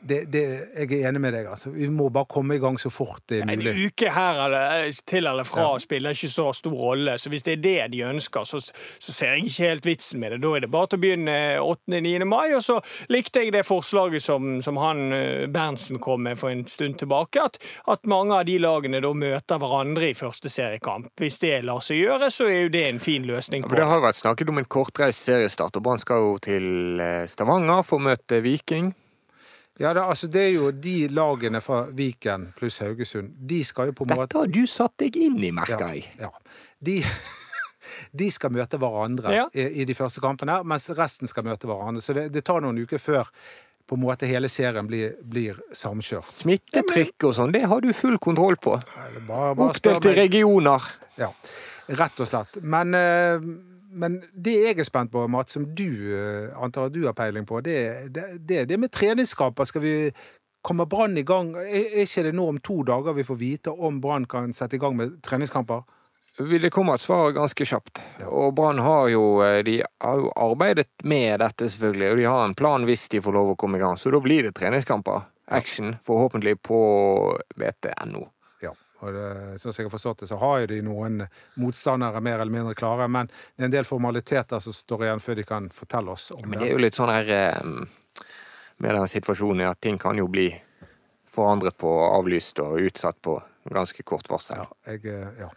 det, 0.02 0.32
det, 0.32 0.42
Jeg 0.80 1.02
er 1.02 1.10
enig 1.10 1.22
med 1.22 1.34
deg. 1.36 1.48
altså. 1.52 1.72
Vi 1.74 1.88
må 1.92 2.10
bare 2.14 2.30
komme 2.30 2.56
i 2.56 2.62
gang 2.62 2.80
så 2.80 2.92
fort 2.94 3.22
det 3.30 3.42
er 3.42 3.50
mulig. 3.50 3.74
En 3.74 3.90
uke 3.90 4.12
her 4.16 4.40
eller 4.46 4.92
til 5.10 5.28
eller 5.28 5.48
fra 5.48 5.68
spiller 5.82 6.16
ikke 6.16 6.32
så 6.32 6.48
stor 6.56 6.76
rolle. 6.76 7.18
Så 7.20 7.30
hvis 7.30 7.44
det 7.44 7.58
er 7.58 7.64
det 7.64 7.92
de 7.94 8.04
ønsker, 8.08 8.48
så, 8.48 8.62
så 8.64 9.16
ser 9.16 9.36
jeg 9.36 9.50
ikke 9.50 9.68
helt 9.68 9.90
vitsen 9.90 10.24
med 10.24 10.32
det. 10.36 10.42
Da 10.46 10.54
er 10.56 10.64
det 10.64 10.72
bare 10.72 10.92
til 10.92 11.00
å 11.02 11.04
begynne 11.04 11.36
8.-9. 11.60 12.28
mai. 12.30 12.54
Og 12.56 12.64
så 12.64 12.80
likte 13.12 13.44
jeg 13.44 13.54
det 13.56 13.66
forslaget 13.68 14.24
som, 14.24 14.62
som 14.66 14.80
han 14.80 15.04
eh, 15.16 15.48
Berntsen 15.52 16.00
kom 16.00 16.24
med 16.28 16.40
for 16.40 16.54
en 16.54 16.64
stund 16.70 17.00
tilbake, 17.02 17.44
at, 17.44 17.60
at 17.92 18.10
mange 18.10 18.38
av 18.40 18.48
de 18.48 18.56
lagene 18.62 19.04
da 19.04 19.12
møter 19.14 19.60
hverandre 19.60 20.12
i 20.14 20.18
første 20.18 20.52
seriekamp. 20.52 21.12
Hvis 21.20 21.42
det 21.44 21.60
lar 21.68 21.84
seg 21.84 22.04
gjøre, 22.06 22.32
så 22.34 22.48
er 22.48 22.64
jo 22.64 22.74
det 22.74 22.86
en 22.88 23.04
fin 23.04 23.28
løsning 23.28 23.66
på. 23.66 23.76
Ja, 23.76 23.84
det 23.84 23.92
har 23.92 24.08
vært 24.08 24.22
snakket 24.22 24.54
om 24.54 24.64
en 24.64 24.72
kortreist 24.72 25.28
seriestart, 25.28 25.76
og 25.76 25.86
Brann 25.86 26.02
skal 26.02 26.24
jo 26.24 26.34
til 26.44 27.04
eh, 27.04 27.28
Stavanger 27.30 27.84
for 27.84 28.00
å 28.00 28.10
møte 28.10 28.40
Viking. 28.46 28.94
Ja, 29.80 29.94
det, 29.96 30.02
altså, 30.04 30.28
det 30.28 30.42
er 30.44 30.50
jo 30.58 30.72
de 30.76 30.96
lagene 31.16 31.62
fra 31.64 31.86
Viken 31.96 32.50
pluss 32.58 32.82
Haugesund. 32.84 33.32
De 33.48 33.62
skal 33.64 33.92
jo 33.92 33.96
på 33.96 34.04
en 34.04 34.12
måte 34.12 34.26
Dette 34.28 34.42
har 34.42 34.52
du 34.52 34.66
satt 34.68 34.98
deg 35.00 35.16
inn 35.16 35.38
i, 35.40 35.54
merker 35.56 35.86
jeg. 35.96 36.04
Ja. 36.20 36.30
De, 36.84 36.98
de 38.20 38.28
skal 38.34 38.52
møte 38.56 38.80
hverandre 38.82 39.34
Ja. 39.38 39.48
i, 39.56 39.70
i 39.82 39.88
de 39.88 39.96
første 39.96 40.20
kampene, 40.24 40.60
mens 40.68 40.90
resten 41.00 41.32
skal 41.32 41.48
møte 41.48 41.70
hverandre. 41.70 42.04
Så 42.04 42.16
det, 42.18 42.28
det 42.36 42.44
tar 42.48 42.60
noen 42.66 42.82
uker 42.84 43.00
før 43.02 43.32
på 43.90 43.98
en 43.98 44.04
måte 44.04 44.28
hele 44.30 44.46
serien 44.52 44.86
blir, 44.86 45.16
blir 45.26 45.58
samkjørt. 45.74 46.28
Smittetrykk 46.44 47.26
og 47.26 47.34
sånn, 47.40 47.56
det 47.56 47.64
har 47.72 47.82
du 47.82 47.90
full 47.98 48.20
kontroll 48.22 48.60
på. 48.62 48.76
Nei, 48.78 49.08
det 49.16 49.24
Bare, 49.26 49.56
bare 49.58 49.80
spør 49.80 49.96
Oppdelt 49.98 50.12
i 50.12 50.20
regioner. 50.20 50.86
Ja, 51.18 51.32
rett 51.98 52.22
og 52.22 52.30
slett. 52.30 52.60
Men 52.62 52.94
eh, 53.00 53.48
men 53.90 54.20
det 54.34 54.56
jeg 54.56 54.80
er 54.80 54.88
spent 54.88 55.12
på, 55.12 55.26
Mats, 55.32 55.56
som 55.58 55.66
du 55.76 56.14
eh, 56.14 56.50
antar 56.62 56.90
at 56.90 56.96
du 56.96 57.04
har 57.08 57.16
peiling 57.18 57.48
på, 57.50 57.62
det 57.66 57.78
er 57.78 58.10
det, 58.10 58.66
det, 58.70 58.78
med 58.80 58.92
treningskamper. 58.94 59.66
Skal 59.70 59.86
vi 59.86 59.96
Kommer 60.62 60.86
Brann 60.86 61.18
i 61.18 61.24
gang? 61.24 61.54
Er, 61.56 62.02
ikke 62.04 62.26
det 62.28 62.34
nå 62.36 62.50
om 62.52 62.58
to 62.60 62.82
dager 62.84 63.16
vi 63.16 63.24
får 63.24 63.38
vite 63.40 63.72
om 63.72 64.02
Brann 64.04 64.28
kan 64.28 64.52
sette 64.54 64.76
i 64.76 64.82
gang 64.82 64.98
med 64.98 65.16
treningskamper? 65.24 65.86
Det 66.40 66.72
kommer 66.72 66.96
et 66.96 67.04
svar 67.04 67.34
ganske 67.36 67.66
kjapt. 67.68 68.00
Og 68.28 68.54
Brann 68.56 68.80
har 68.84 69.10
jo, 69.12 69.24
eh, 69.44 69.62
de 69.64 69.80
har 70.04 70.20
jo 70.20 70.32
arbeidet 70.36 70.88
med 71.04 71.40
dette, 71.40 71.68
selvfølgelig. 71.72 72.12
Og 72.12 72.18
de 72.18 72.28
har 72.28 72.46
en 72.46 72.56
plan 72.56 72.86
hvis 72.88 73.08
de 73.12 73.24
får 73.24 73.36
lov 73.36 73.54
å 73.54 73.60
komme 73.60 73.80
i 73.80 73.84
gang. 73.84 73.98
Så 74.00 74.12
da 74.12 74.22
blir 74.24 74.48
det 74.48 74.56
treningskamper. 74.60 75.26
Action, 75.50 75.96
forhåpentlig 76.06 76.60
på 76.62 76.80
VTNO. 77.58 78.28
Og 79.00 79.14
det, 79.16 79.28
sånn 79.62 79.74
som 79.74 79.82
jeg 79.84 79.88
har 79.88 79.94
forstått 79.94 80.24
det, 80.24 80.30
så 80.32 80.40
har 80.42 80.64
jo 80.64 80.70
de 80.72 80.80
noen 80.86 81.22
motstandere 81.62 82.22
mer 82.24 82.44
eller 82.44 82.54
mindre 82.54 82.76
klare. 82.78 83.08
Men 83.12 83.30
det 83.30 83.64
er 83.64 83.70
en 83.70 83.76
del 83.78 83.88
formaliteter 83.88 84.64
som 84.64 84.76
står 84.76 85.08
igjen 85.08 85.24
før 85.24 85.40
de 85.40 85.48
kan 85.48 85.70
fortelle 85.74 86.16
oss 86.16 86.32
om 86.36 86.44
det. 86.44 86.50
Men 86.52 86.64
det 86.64 86.70
er 86.70 86.76
jo 86.76 86.84
litt 86.84 87.00
sånn 87.00 87.14
her 87.14 87.32
eh, 87.36 87.62
med 88.80 89.00
den 89.00 89.08
situasjonen 89.12 89.70
at 89.70 89.82
ting 89.84 90.00
kan 90.02 90.20
jo 90.20 90.28
bli 90.32 90.50
forandret 91.30 91.78
på, 91.80 91.90
avlyst 92.10 92.60
og 92.64 92.80
utsatt 92.84 93.22
på 93.22 93.38
ganske 93.70 94.04
kort 94.04 94.30
varsel. 94.30 94.64
Ja, 94.64 94.94
jeg, 94.94 95.06
eh, 95.06 95.44
ja. 95.46 95.50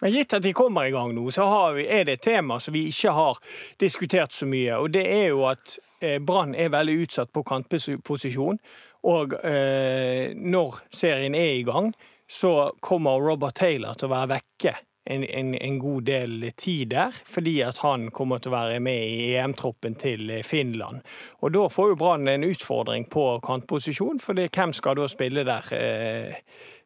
Men 0.00 0.12
gitt 0.12 0.34
at 0.36 0.44
de 0.44 0.52
kommer 0.52 0.84
i 0.84 0.92
gang 0.92 1.14
nå, 1.16 1.30
så 1.32 1.46
vi, 1.72 1.86
er 1.88 2.04
det 2.04 2.18
et 2.18 2.26
tema 2.26 2.58
som 2.60 2.74
vi 2.76 2.84
ikke 2.90 3.14
har 3.16 3.38
diskutert 3.80 4.34
så 4.36 4.48
mye. 4.48 4.76
Og 4.76 4.90
det 4.92 5.06
er 5.08 5.30
jo 5.30 5.46
at 5.48 5.78
eh, 6.04 6.18
Brann 6.20 6.52
er 6.52 6.74
veldig 6.74 6.98
utsatt 7.06 7.32
på 7.32 7.44
kantposisjon. 7.46 8.60
Og 9.08 9.36
eh, 9.40 10.34
når 10.36 10.82
serien 10.92 11.36
er 11.38 11.54
i 11.56 11.64
gang, 11.64 11.94
så 12.30 12.72
kommer 12.80 13.20
Robert 13.22 13.54
Taylor 13.54 13.94
til 13.94 14.08
å 14.08 14.14
være 14.14 14.32
vekke 14.36 14.74
en, 15.06 15.24
en, 15.24 15.54
en, 15.54 15.78
god 15.78 16.06
del 16.08 16.50
tid 16.56 16.90
der, 16.94 17.16
fordi 17.24 17.60
at 17.62 17.78
han 17.84 18.08
kommer 18.14 18.42
til 18.42 18.52
å 18.52 18.56
være 18.56 18.80
med 18.82 19.02
i 19.06 19.34
EM-troppen 19.36 19.94
til 19.98 20.32
Finland. 20.46 21.02
Og 21.40 21.52
Da 21.56 21.66
får 21.72 21.92
jo 21.92 21.98
Brann 22.00 22.28
en 22.28 22.46
utfordring 22.46 23.06
på 23.10 23.26
kantposisjon, 23.46 24.18
for 24.22 24.38
hvem 24.38 24.74
skal 24.76 24.98
da 24.98 25.06
spille 25.10 25.46
der? 25.46 25.70
Eh, 25.76 26.40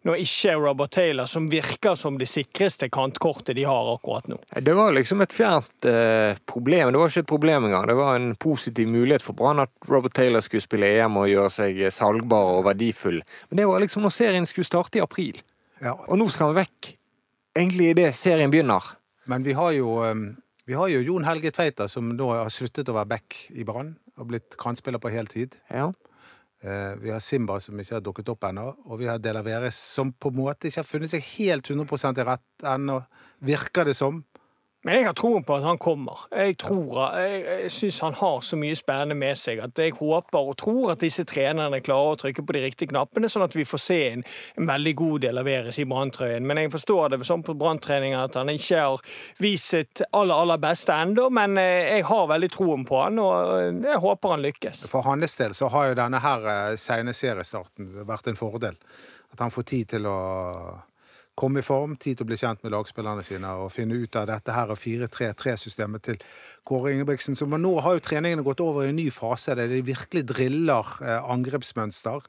når 0.09 0.23
ikke 0.23 0.55
Robert 0.57 0.95
Taylor, 0.97 1.29
som 1.29 1.49
virker 1.50 1.95
som 1.99 2.17
det 2.19 2.29
sikreste 2.31 2.89
kantkortet 2.93 3.57
de 3.59 3.67
har 3.69 3.91
akkurat 3.93 4.31
nå. 4.33 4.39
Det 4.57 4.73
var 4.77 4.95
liksom 4.97 5.21
et 5.21 5.35
fjernt 5.37 5.89
eh, 5.89 6.39
problem. 6.49 6.93
Det 6.93 7.03
var 7.03 7.12
ikke 7.12 7.25
et 7.27 7.29
problem 7.29 7.69
engang. 7.69 7.85
Det 7.91 7.99
var 7.99 8.17
en 8.17 8.31
positiv 8.41 8.89
mulighet 8.89 9.25
for 9.25 9.37
Brann 9.37 9.61
at 9.61 9.73
Robert 9.91 10.17
Taylor 10.17 10.41
skulle 10.45 10.65
spille 10.65 10.89
EM 10.97 11.21
og 11.21 11.29
gjøre 11.29 11.53
seg 11.53 11.83
salgbar 11.93 12.57
og 12.57 12.65
verdifull. 12.71 13.21
Men 13.50 13.61
det 13.61 13.69
var 13.69 13.85
liksom 13.85 14.07
når 14.07 14.17
serien 14.17 14.49
skulle 14.49 14.69
starte 14.69 15.00
i 15.00 15.05
april. 15.05 15.37
Ja. 15.85 15.99
Og 16.09 16.17
nå 16.21 16.29
skal 16.33 16.50
han 16.50 16.62
vekk. 16.62 16.95
Egentlig 17.59 17.90
idet 17.90 18.14
serien 18.14 18.50
begynner. 18.50 18.85
Men 19.26 19.42
vi 19.42 19.52
har 19.59 19.73
jo, 19.75 20.04
eh, 20.04 20.14
vi 20.66 20.75
har 20.78 20.88
jo 20.88 21.00
Jon 21.02 21.25
Helge 21.25 21.50
Tveita, 21.50 21.88
som 21.88 22.12
nå 22.14 22.28
har 22.30 22.49
sluttet 22.49 22.88
å 22.88 22.95
være 22.95 23.09
back 23.09 23.47
i 23.50 23.64
Brann. 23.64 23.97
Og 24.19 24.28
blitt 24.28 24.57
kantspiller 24.57 25.00
på 25.00 25.11
heltid. 25.11 25.57
Ja. 25.71 25.92
Eh, 26.62 26.95
vi 27.00 27.11
har 27.11 27.21
Simba, 27.21 27.59
som 27.59 27.78
ikke 27.80 27.97
har 27.97 28.04
dukket 28.04 28.28
opp 28.28 28.45
ennå. 28.45 28.76
Og 28.87 28.99
vi 29.00 29.07
har 29.07 29.19
Delaveres, 29.19 29.75
som 29.75 30.12
på 30.12 30.28
en 30.28 30.37
måte 30.37 30.69
ikke 30.69 30.83
har 30.83 30.85
funnet 30.85 31.11
seg 31.11 31.23
helt 31.38 31.64
100% 31.66 32.19
i 32.19 32.26
rett 32.28 32.66
ennå, 32.69 33.04
virker 33.40 33.85
det 33.85 33.97
som. 33.97 34.25
Men 34.87 34.96
jeg 34.96 35.04
har 35.10 35.16
troen 35.18 35.42
på 35.44 35.58
at 35.58 35.64
han 35.66 35.76
kommer. 35.80 36.22
Jeg, 36.32 36.54
tror, 36.62 36.94
jeg, 37.20 37.40
jeg 37.44 37.72
syns 37.75 37.99
han 38.00 38.14
har 38.16 38.38
så 38.44 38.56
mye 38.56 38.76
spennende 38.78 39.16
med 39.18 39.37
seg 39.37 39.60
at 39.60 39.76
jeg 39.76 39.92
håper 39.99 40.49
og 40.52 40.56
tror 40.62 40.94
at 40.94 41.02
disse 41.04 41.26
trenerne 41.28 41.82
klarer 41.84 42.14
å 42.14 42.20
trykke 42.22 42.44
på 42.46 42.56
de 42.56 42.62
riktige 42.64 42.92
knappene, 42.94 43.28
sånn 43.28 43.44
at 43.44 43.56
vi 43.58 43.66
får 43.68 43.82
se 43.84 43.99
en, 44.14 44.25
en 44.56 44.70
veldig 44.70 44.94
god 45.02 45.26
del 45.26 45.37
leveres 45.37 45.80
i 45.82 45.87
Branntrøyen. 45.90 46.49
Men 46.49 46.62
jeg 46.62 46.72
forstår 46.72 47.12
det 47.12 47.20
sånn 47.28 47.44
på 47.44 47.58
branntreninga 47.60 48.25
at 48.25 48.40
han 48.40 48.52
ikke 48.54 48.80
har 48.80 49.04
vist 49.44 49.75
sitt 49.75 50.04
aller, 50.16 50.32
aller 50.34 50.64
beste 50.64 50.96
ennå. 50.96 51.28
Men 51.28 51.60
eh, 51.60 51.92
jeg 51.99 52.08
har 52.08 52.30
veldig 52.32 52.52
troen 52.56 52.88
på 52.88 53.04
han, 53.04 53.20
og 53.20 53.56
eh, 53.60 53.70
jeg 53.84 54.04
håper 54.08 54.37
han 54.37 54.49
lykkes. 54.49 54.87
For 54.88 55.04
hans 55.04 55.37
del 55.42 55.56
så 55.56 55.68
har 55.76 55.90
jo 55.90 56.00
denne 56.00 56.25
her 56.25 56.52
eh, 56.56 56.76
sene 56.80 57.12
seriestarten 57.16 57.92
vært 58.08 58.32
en 58.32 58.40
fordel. 58.40 58.80
At 59.30 59.44
han 59.44 59.52
får 59.52 59.68
tid 59.68 59.92
til 59.92 60.08
å 60.08 60.20
komme 61.40 61.62
i 61.62 61.66
form, 61.66 61.97
tid 61.97 62.18
til 62.18 62.26
å 62.26 62.30
bli 62.30 62.38
kjent 62.40 62.62
med 62.64 62.75
lagspillerne 62.75 63.25
sine 63.25 63.52
og 63.62 63.73
finne 63.73 63.97
ut 63.97 64.16
av 64.20 64.28
dette 64.28 64.54
her 64.54 64.73
4-3-3-systemet 64.76 66.04
til 66.04 66.18
Kåre 66.68 66.92
Ingebrigtsen. 66.94 67.38
Så 67.38 67.49
nå 67.50 67.75
har 67.85 67.97
jo 67.97 68.04
treningene 68.04 68.44
gått 68.47 68.62
over 68.64 68.85
i 68.85 68.92
en 68.92 68.99
ny 69.00 69.09
fase 69.14 69.56
der 69.59 69.70
de 69.70 69.80
virkelig 69.87 70.26
driller 70.35 70.97
eh, 71.00 71.30
angrepsmønster. 71.32 72.26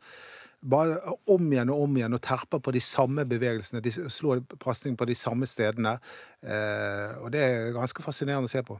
Bare 0.61 1.15
om 1.33 1.47
igjen 1.49 1.71
og 1.73 1.87
om 1.87 1.97
igjen 1.97 2.15
og 2.15 2.21
terper 2.23 2.61
på 2.61 2.73
de 2.75 2.83
samme 2.85 3.25
bevegelsene. 3.27 3.81
De 3.81 3.91
slår 3.91 4.43
pasning 4.61 4.95
på 4.97 5.09
de 5.09 5.17
samme 5.17 5.49
stedene. 5.49 5.97
Eh, 6.45 7.17
og 7.19 7.31
det 7.33 7.43
er 7.43 7.75
ganske 7.75 8.05
fascinerende 8.05 8.51
å 8.51 8.53
se 8.53 8.63
på. 8.65 8.77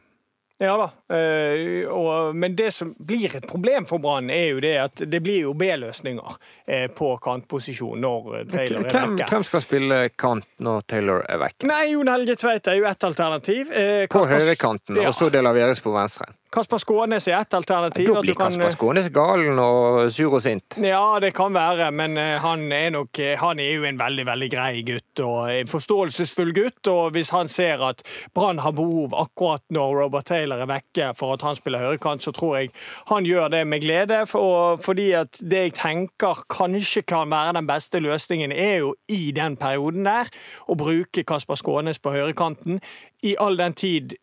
Ja 0.62 0.76
da, 0.78 1.16
eh, 1.16 1.88
og, 1.90 2.36
men 2.38 2.54
det 2.56 2.70
som 2.76 2.92
blir 3.00 3.34
et 3.40 3.48
problem 3.50 3.88
for 3.90 4.02
Brann, 4.04 4.30
er 4.30 4.52
jo 4.52 4.60
det 4.62 4.76
at 4.78 5.02
det 5.10 5.22
blir 5.26 5.48
jo 5.48 5.56
B-løsninger 5.58 6.36
eh, 6.68 6.86
på 6.94 7.16
kantposisjon 7.24 7.98
når 8.04 8.28
Taylor 8.52 8.86
er 8.86 8.92
vekke. 8.92 9.30
Hvem 9.32 9.48
skal 9.48 9.64
spille 9.66 9.98
kant 10.14 10.46
når 10.62 10.86
Taylor 10.94 11.26
er 11.26 11.42
vekk? 11.42 11.66
Nei, 11.72 11.82
Jon 11.96 12.12
Helge 12.14 12.38
Tveit 12.44 12.70
er 12.70 12.78
jo 12.78 12.86
ett 12.92 13.10
alternativ. 13.10 13.74
Kasper, 13.74 14.14
på 14.14 14.24
høyrekanten, 14.30 15.02
ja. 15.02 15.10
og 15.10 15.18
så 15.18 15.32
Delaveres 15.34 15.82
på 15.82 15.96
venstre. 15.96 16.30
Kasper 16.52 16.78
Skånes 16.78 17.28
er 17.28 17.38
ett 17.38 17.54
alternativ. 17.54 18.08
Da 18.14 18.22
blir 18.22 18.36
kan... 18.36 18.52
Kasper 18.52 18.74
Skånes 18.76 19.08
galen 19.10 19.60
og 19.60 20.10
sur 20.12 20.34
og 20.36 20.42
sint. 20.44 20.76
Ja, 20.84 21.16
det 21.24 21.32
kan 21.38 21.54
være, 21.56 21.88
men 21.96 22.18
eh, 22.20 22.34
han 22.44 22.66
er 22.76 22.90
nok 22.92 23.20
eh, 23.24 23.38
Han 23.40 23.60
er 23.64 23.70
jo 23.78 23.86
en 23.88 24.00
veldig, 24.00 24.26
veldig 24.28 24.50
grei 24.52 24.82
gutt 24.84 25.22
og 25.24 25.48
en 25.54 25.70
forståelsesfull 25.72 26.52
gutt. 26.58 26.90
Og 26.92 27.16
hvis 27.16 27.32
han 27.32 27.48
ser 27.48 27.80
at 27.88 28.04
Brann 28.36 28.60
har 28.66 28.76
behov 28.76 29.16
akkurat 29.16 29.64
når 29.72 29.96
Robert 30.02 30.28
Taylor 30.28 30.66
er 30.66 30.68
vekke 30.68 31.14
for 31.16 31.38
at 31.38 31.46
han 31.48 31.56
spiller 31.56 31.86
høyrekant, 31.86 32.28
så 32.28 32.36
tror 32.36 32.58
jeg 32.60 32.74
han 33.08 33.30
gjør 33.30 33.48
det 33.56 33.64
med 33.68 33.86
glede. 33.86 34.20
For, 34.28 34.76
fordi 34.84 35.12
at 35.22 35.40
det 35.40 35.64
jeg 35.70 35.76
tenker 35.80 36.44
kanskje 36.52 37.06
kan 37.08 37.32
være 37.32 37.56
den 37.62 37.70
beste 37.70 38.04
løsningen, 38.04 38.52
er 38.52 38.82
jo 38.84 38.92
i 39.08 39.32
den 39.32 39.56
perioden 39.56 40.04
der 40.04 40.28
å 40.68 40.76
bruke 40.76 41.24
Kasper 41.24 41.56
Skånes 41.56 42.04
på 42.04 42.12
høyrekanten. 42.12 42.84
I 43.24 43.38
all 43.40 43.56
den 43.56 43.78
tid 43.78 44.18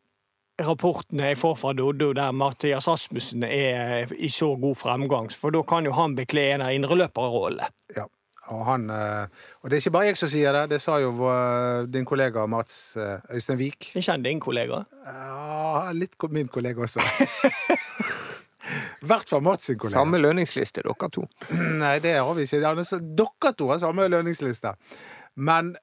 rapportene 0.67 1.31
jeg 1.31 1.39
får 1.39 1.59
fra 1.61 1.73
Doddo 1.77 2.11
der 2.17 2.35
Mathias 2.35 2.89
Rasmussen 2.89 3.45
er 3.47 4.11
i 4.19 4.31
så 4.33 4.55
god 4.59 4.79
fremgang, 4.81 5.31
for 5.31 5.55
da 5.55 5.63
kan 5.67 5.87
jo 5.87 5.95
han 5.95 6.17
bekle 6.19 6.49
en 6.55 6.65
av 6.67 6.75
indreløperrollene. 6.75 7.69
Ja. 7.97 8.09
Og, 8.49 8.63
han, 8.65 8.87
eh, 8.89 9.43
og 9.61 9.69
det 9.69 9.77
er 9.77 9.83
ikke 9.83 9.93
bare 9.93 10.09
jeg 10.09 10.17
som 10.17 10.31
sier 10.33 10.55
det, 10.57 10.63
det 10.71 10.79
sa 10.81 10.95
jo 11.03 11.11
din 11.93 12.07
kollega 12.09 12.47
Mats 12.49 12.97
eh, 12.97 13.35
Øystein 13.37 13.59
Wiik. 13.61 13.91
Ikke 13.93 14.15
han 14.15 14.25
din 14.25 14.41
kollega? 14.41 14.79
Ja, 15.05 15.91
litt 15.93 16.17
min 16.33 16.49
kollega 16.49 16.81
også. 16.87 17.05
I 17.05 19.07
hvert 19.11 19.29
fall 19.29 19.45
Mats 19.45 19.69
sin 19.69 19.77
kollega. 19.77 20.01
Samme 20.01 20.23
lønningsliste, 20.23 20.87
dere 20.87 21.11
to. 21.13 21.27
Nei, 21.83 21.99
det 22.01 22.15
har 22.17 22.33
vi 22.39 22.49
ikke. 22.49 22.63
Dere 22.65 23.53
to 23.53 23.69
har 23.69 23.85
samme 23.85 24.09
lønningsliste. 24.09 24.73
Men 25.37 25.75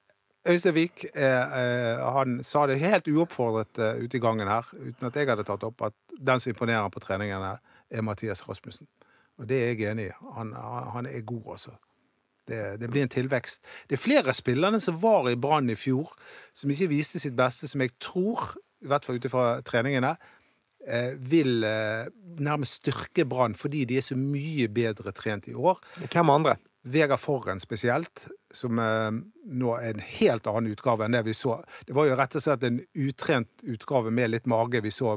Øystevik 0.46 1.04
eh, 1.14 2.02
han 2.14 2.38
sa 2.46 2.66
det 2.70 2.78
helt 2.78 3.08
uoppfordret 3.10 3.80
eh, 3.82 4.04
ute 4.04 4.18
i 4.18 4.22
gangen 4.22 4.48
her, 4.48 4.68
uten 4.74 5.08
at 5.08 5.16
jeg 5.18 5.28
hadde 5.28 5.46
tatt 5.46 5.64
opp, 5.66 5.82
at 5.88 5.96
den 6.16 6.42
som 6.42 6.52
imponerer 6.52 6.88
på 6.92 7.02
treningene, 7.02 7.56
er 7.90 8.02
Mathias 8.02 8.44
Rasmussen. 8.48 8.86
Og 9.38 9.48
det 9.48 9.58
er 9.62 9.74
jeg 9.74 9.90
enig 9.90 10.08
i. 10.08 10.14
Han, 10.36 10.52
han 10.94 11.06
er 11.06 11.26
god, 11.26 11.52
altså. 11.56 11.74
Det, 12.46 12.80
det, 12.80 12.90
blir 12.90 13.02
en 13.02 13.10
tilvekst. 13.10 13.66
Det 13.90 13.96
er 13.96 14.02
flere 14.02 14.30
av 14.30 14.38
spillerne 14.38 14.78
som 14.82 14.98
var 15.02 15.26
i 15.30 15.38
Brann 15.38 15.70
i 15.70 15.76
fjor, 15.78 16.12
som 16.54 16.70
ikke 16.70 16.92
viste 16.92 17.18
sitt 17.18 17.34
beste, 17.38 17.66
som 17.66 17.82
jeg 17.82 17.96
tror, 18.02 18.52
i 18.82 18.90
hvert 18.90 19.06
fall 19.06 19.18
ut 19.18 19.26
ifra 19.26 19.46
treningene, 19.66 20.14
eh, 20.86 21.16
vil 21.18 21.66
eh, 21.66 22.06
nærmest 22.38 22.80
styrke 22.82 23.26
Brann 23.26 23.56
fordi 23.58 23.84
de 23.90 23.98
er 23.98 24.06
så 24.06 24.18
mye 24.18 24.68
bedre 24.70 25.12
trent 25.16 25.50
i 25.50 25.56
år. 25.58 25.82
Hvem 26.06 26.30
andre? 26.30 26.56
Vegard 26.86 27.18
Forren 27.20 27.60
spesielt, 27.60 28.28
som 28.54 28.78
eh, 28.78 29.10
nå 29.58 29.72
er 29.74 29.90
en 29.90 30.04
helt 30.06 30.46
annen 30.46 30.70
utgave 30.70 31.06
enn 31.06 31.16
det 31.16 31.24
vi 31.26 31.34
så. 31.34 31.58
Det 31.86 31.96
var 31.96 32.06
jo 32.06 32.18
rett 32.18 32.36
og 32.38 32.44
slett 32.44 32.66
en 32.68 32.78
utrent 32.94 33.64
utgave 33.66 34.12
med 34.14 34.30
litt 34.30 34.46
mage 34.50 34.80
vi 34.84 34.92
så 34.94 35.16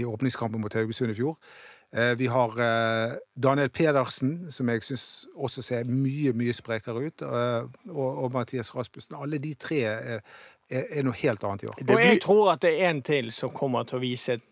i 0.00 0.06
åpningskampen 0.08 0.62
mot 0.64 0.74
Haugesund 0.74 1.12
i 1.12 1.18
fjor. 1.18 1.36
Eh, 1.96 2.14
vi 2.16 2.26
har 2.30 2.60
eh, 2.60 3.16
Daniel 3.34 3.70
Pedersen, 3.70 4.50
som 4.52 4.68
jeg 4.70 4.84
syns 4.86 5.04
også 5.34 5.62
ser 5.62 5.90
mye, 5.90 6.32
mye 6.38 6.54
sprekere 6.54 7.02
ut. 7.08 7.26
Eh, 7.26 7.66
og, 7.90 8.08
og 8.24 8.32
Mathias 8.36 8.74
Rasmussen. 8.76 9.18
Alle 9.18 9.40
de 9.42 9.54
tre 9.58 9.80
er, 9.88 10.22
noe 11.02 11.16
helt 11.18 11.42
annet 11.42 11.64
i 11.64 11.66
år. 11.66 11.80
Og 11.82 11.98
jeg 11.98 12.20
tror 12.22 12.52
at 12.52 12.62
det 12.62 12.76
er 12.78 12.92
en 12.92 13.02
til 13.02 13.32
som 13.34 13.50
kommer 13.50 13.88
til 13.90 13.98
å 13.98 14.02
vise 14.04 14.36
et 14.38 14.46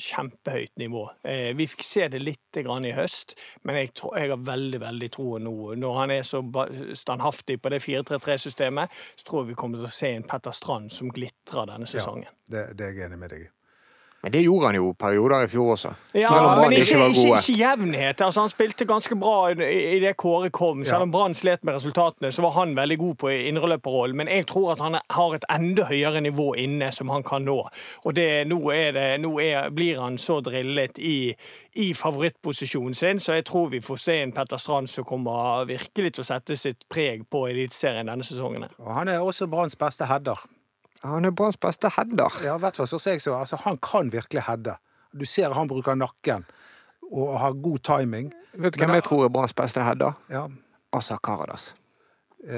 kjempehøyt 0.00 0.74
nivå. 0.82 1.04
Eh, 1.22 1.52
vi 1.54 1.68
fikk 1.70 1.86
se 1.86 2.08
det 2.10 2.18
litt 2.22 2.58
i 2.58 2.92
høst, 2.96 3.36
men 3.62 3.78
jeg, 3.78 3.92
tror, 3.94 4.18
jeg 4.18 4.32
har 4.32 4.42
veldig 4.42 4.80
veldig 4.82 5.10
troen 5.14 5.46
nå. 5.46 5.54
Når 5.78 5.98
han 6.00 6.10
er 6.10 6.26
så 6.26 6.42
standhaftig 6.98 7.60
på 7.62 7.70
det 7.72 7.82
4-3-3-systemet, 7.84 8.90
så 8.90 9.28
tror 9.28 9.44
jeg 9.44 9.52
vi 9.52 9.58
kommer 9.62 9.78
til 9.78 9.86
å 9.86 9.94
se 9.94 10.12
en 10.16 10.26
Petter 10.26 10.56
Strand 10.56 10.92
som 10.92 11.14
glitrer 11.14 11.70
denne 11.70 11.86
sesongen. 11.86 12.26
Ja, 12.26 12.38
det, 12.56 12.68
det 12.78 12.88
er 12.88 12.96
jeg 12.98 13.06
enig 13.06 13.22
med 13.22 13.36
deg 13.36 13.46
i. 13.46 13.50
Men 14.22 14.32
det 14.32 14.44
gjorde 14.44 14.68
han 14.70 14.76
jo 14.78 14.92
perioder 14.94 15.42
i 15.42 15.48
fjor 15.50 15.72
også. 15.74 15.90
Ja, 16.14 16.30
men 16.60 16.72
ikke, 16.76 16.84
ikke 16.94 17.06
ikke, 17.10 17.38
ikke 17.40 17.54
jevnhet. 17.58 18.20
Altså, 18.22 18.40
han 18.44 18.52
spilte 18.52 18.86
ganske 18.86 19.16
bra 19.18 19.48
i 19.50 19.70
i 19.96 19.98
det 20.00 20.12
Kåre 20.16 20.50
kom. 20.54 20.84
Selv 20.84 20.96
Ja. 20.96 21.02
om 21.02 21.10
Brann 21.10 21.34
slet 21.34 21.64
med 21.64 21.74
resultatene, 21.74 22.30
så 22.32 22.42
var 22.42 22.50
han 22.60 22.76
veldig 22.76 22.98
god 22.98 23.14
på 23.18 23.32
indreløperrollen. 23.34 24.16
Men 24.16 24.28
jeg 24.28 24.46
tror 24.46 24.72
at 24.72 24.78
han 24.80 24.94
har 25.10 25.34
et 25.34 25.44
enda 25.50 25.84
høyere 25.90 26.20
nivå 26.20 26.54
inne 26.54 26.92
som 26.92 27.08
han 27.10 27.22
kan 27.22 27.42
nå. 27.44 27.58
Og 28.04 28.14
det, 28.14 28.46
nå, 28.46 28.60
er 28.70 28.92
det, 28.92 29.20
nå 29.20 29.32
er, 29.42 29.70
blir 29.70 29.98
han 30.00 30.18
så 30.18 30.38
drillet 30.40 30.98
i, 31.02 31.34
i 31.74 31.90
favorittposisjonen 31.94 32.94
sin, 32.94 33.18
så 33.20 33.32
jeg 33.40 33.44
tror 33.44 33.68
vi 33.74 33.80
får 33.80 33.96
se 33.96 34.20
en 34.22 34.32
Petter 34.32 34.56
Strand 34.56 34.88
som 34.88 35.04
kommer 35.04 35.64
virkelig 35.66 36.12
til 36.14 36.22
å 36.22 36.30
sette 36.30 36.56
sitt 36.56 36.86
preg 36.88 37.26
på 37.30 37.48
Eliteserien 37.50 38.06
denne 38.06 38.22
sesongen. 38.22 38.68
Og 38.78 38.94
han 38.94 39.08
er 39.08 39.18
også 39.18 39.46
Branns 39.50 39.76
beste 39.76 40.06
header. 40.06 40.38
Han 41.02 41.24
er 41.24 41.30
Branns 41.34 41.56
beste 41.58 41.88
header. 41.96 42.30
Ja, 42.44 42.56
i 42.56 42.62
hvert 42.62 42.76
fall 42.78 42.86
så 42.86 42.98
ser 43.02 43.16
jeg 43.16 43.22
så, 43.24 43.34
altså, 43.34 43.56
Han 43.64 43.78
kan 43.82 44.12
virkelig 44.12 44.42
heade. 44.46 44.76
Du 45.12 45.24
ser 45.28 45.52
han 45.52 45.68
bruker 45.68 45.94
nakken 45.98 46.44
og 47.12 47.38
har 47.40 47.52
god 47.52 47.78
timing. 47.84 48.30
Vet 48.54 48.74
du 48.74 48.78
hvem 48.84 48.94
jeg 48.94 49.04
tror 49.04 49.24
er 49.24 49.28
Branns 49.34 49.52
beste 49.54 49.82
header? 49.84 50.12
Ja. 50.30 50.46
Asa 50.92 51.16
Karadas. 51.24 51.74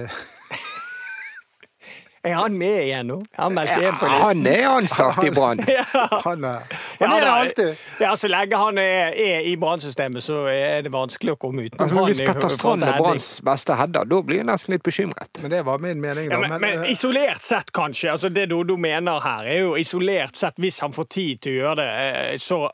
Er 2.25 2.35
han 2.39 2.55
med 2.57 2.79
igjen 2.87 3.07
nå? 3.11 3.19
Han 3.37 3.53
meldte 3.53 3.75
Ja, 3.83 3.91
på 4.01 4.07
listen. 4.09 4.23
han 4.25 4.47
er 4.49 4.69
ansatt 4.71 5.19
i 5.29 5.31
Brann. 5.35 5.59
Han, 6.25 6.45
er- 6.49 6.63
han 6.99 7.11
Ja, 7.11 7.17
er 7.17 7.25
det 7.25 7.33
alltid. 7.33 7.83
Ja, 8.01 8.13
Så 8.17 8.29
lenge 8.29 8.61
han 8.61 8.79
er, 8.79 9.15
er 9.15 9.49
i 9.51 9.57
Brann-systemet, 9.61 10.25
så 10.25 10.45
er 10.51 10.85
det 10.87 10.93
vanskelig 10.95 11.35
å 11.35 11.41
komme 11.41 11.67
ut. 11.67 11.79
Altså, 11.81 12.05
hvis 12.09 12.23
er 12.23 12.31
Petter 12.33 12.53
Strand 12.53 12.87
er. 12.87 12.99
Branns 13.01 13.29
beste 13.45 13.79
header, 13.79 14.07
da 14.11 14.21
blir 14.23 14.43
jeg 14.43 14.49
nesten 14.49 14.77
litt 14.77 14.87
bekymret. 14.87 15.43
Men 15.43 15.57
det 15.57 15.65
var 15.67 15.83
min 15.83 16.01
mening, 16.01 16.31
ja, 16.31 16.39
men, 16.39 16.55
Men, 16.55 16.65
men 16.65 16.87
eh, 16.87 16.93
isolert 16.95 17.43
sett, 17.43 17.73
kanskje. 17.75 18.11
altså 18.15 18.29
Det 18.29 18.49
Dodo 18.51 18.77
mener 18.77 19.21
her, 19.25 19.51
er 19.51 19.61
jo 19.65 19.75
isolert 19.81 20.37
sett, 20.39 20.59
hvis 20.63 20.81
han 20.85 20.95
får 20.95 21.11
tid 21.11 21.45
til 21.45 21.59
å 21.59 21.63
gjøre 21.63 21.77
det, 21.83 21.93
eh, 22.07 22.41
så 22.43 22.65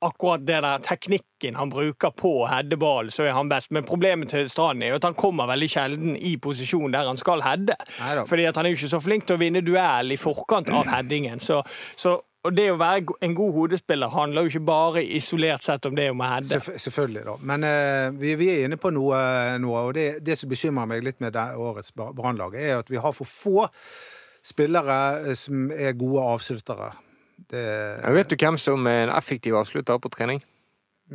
akkurat 0.00 0.46
det 0.46 0.60
der 0.62 0.78
teknikken 0.78 1.56
han 1.58 1.70
bruker 1.70 2.10
på 2.10 2.46
headeball, 2.46 3.10
så 3.10 3.24
er 3.26 3.34
han 3.34 3.48
best. 3.50 3.72
Men 3.74 3.86
problemet 3.86 4.30
til 4.30 4.48
Strand 4.50 4.82
er 4.82 4.92
jo 4.92 5.00
at 5.00 5.06
han 5.08 5.16
kommer 5.18 5.48
veldig 5.50 5.68
sjelden 5.70 6.16
i 6.16 6.36
posisjon 6.42 6.94
der 6.94 7.08
han 7.08 7.18
skal 7.18 7.42
heade. 7.42 7.74
Fordi 8.28 8.46
at 8.48 8.56
han 8.56 8.66
er 8.66 8.74
jo 8.74 8.78
ikke 8.78 8.92
så 8.94 9.02
flink 9.02 9.26
til 9.26 9.38
å 9.38 9.42
vinne 9.42 9.64
duell 9.66 10.14
i 10.14 10.20
forkant 10.20 10.70
av 10.70 10.86
headingen. 10.92 11.42
Så, 11.42 11.62
så, 11.98 12.18
og 12.46 12.54
det 12.54 12.68
å 12.72 12.76
være 12.78 13.16
en 13.26 13.34
god 13.34 13.52
hodespiller 13.56 14.12
handler 14.12 14.46
jo 14.46 14.52
ikke 14.52 14.64
bare 14.68 15.02
isolert 15.04 15.64
sett 15.66 15.86
om 15.88 15.96
det 15.98 16.10
om 16.12 16.20
å 16.22 16.28
heade. 16.30 16.46
Selvf- 16.52 16.78
Selvfølgelig, 16.84 17.24
da. 17.26 17.34
Men 17.50 17.66
uh, 17.66 18.20
vi, 18.20 18.34
vi 18.40 18.50
er 18.54 18.68
inne 18.68 18.78
på 18.80 18.92
noe, 18.94 19.18
noe 19.62 19.82
og 19.88 19.94
det, 19.98 20.06
det 20.24 20.36
som 20.38 20.48
bekymrer 20.52 20.86
meg 20.90 21.02
litt 21.04 21.18
med 21.24 21.34
det, 21.34 21.46
årets 21.58 21.90
Bra- 21.96 22.12
Brannlag, 22.16 22.54
er 22.54 22.78
at 22.78 22.90
vi 22.92 23.00
har 23.02 23.12
for 23.16 23.26
få 23.28 23.66
spillere 24.48 24.98
eh, 25.26 25.34
som 25.36 25.66
er 25.74 25.96
gode 25.98 26.22
avsluttere. 26.36 26.92
Det, 27.50 27.64
vet 28.14 28.30
du 28.30 28.36
hvem 28.38 28.56
som 28.60 28.86
er 28.90 29.08
en 29.08 29.14
effektiv 29.18 29.58
avslutter 29.58 29.98
på 30.02 30.10
trening? 30.14 30.40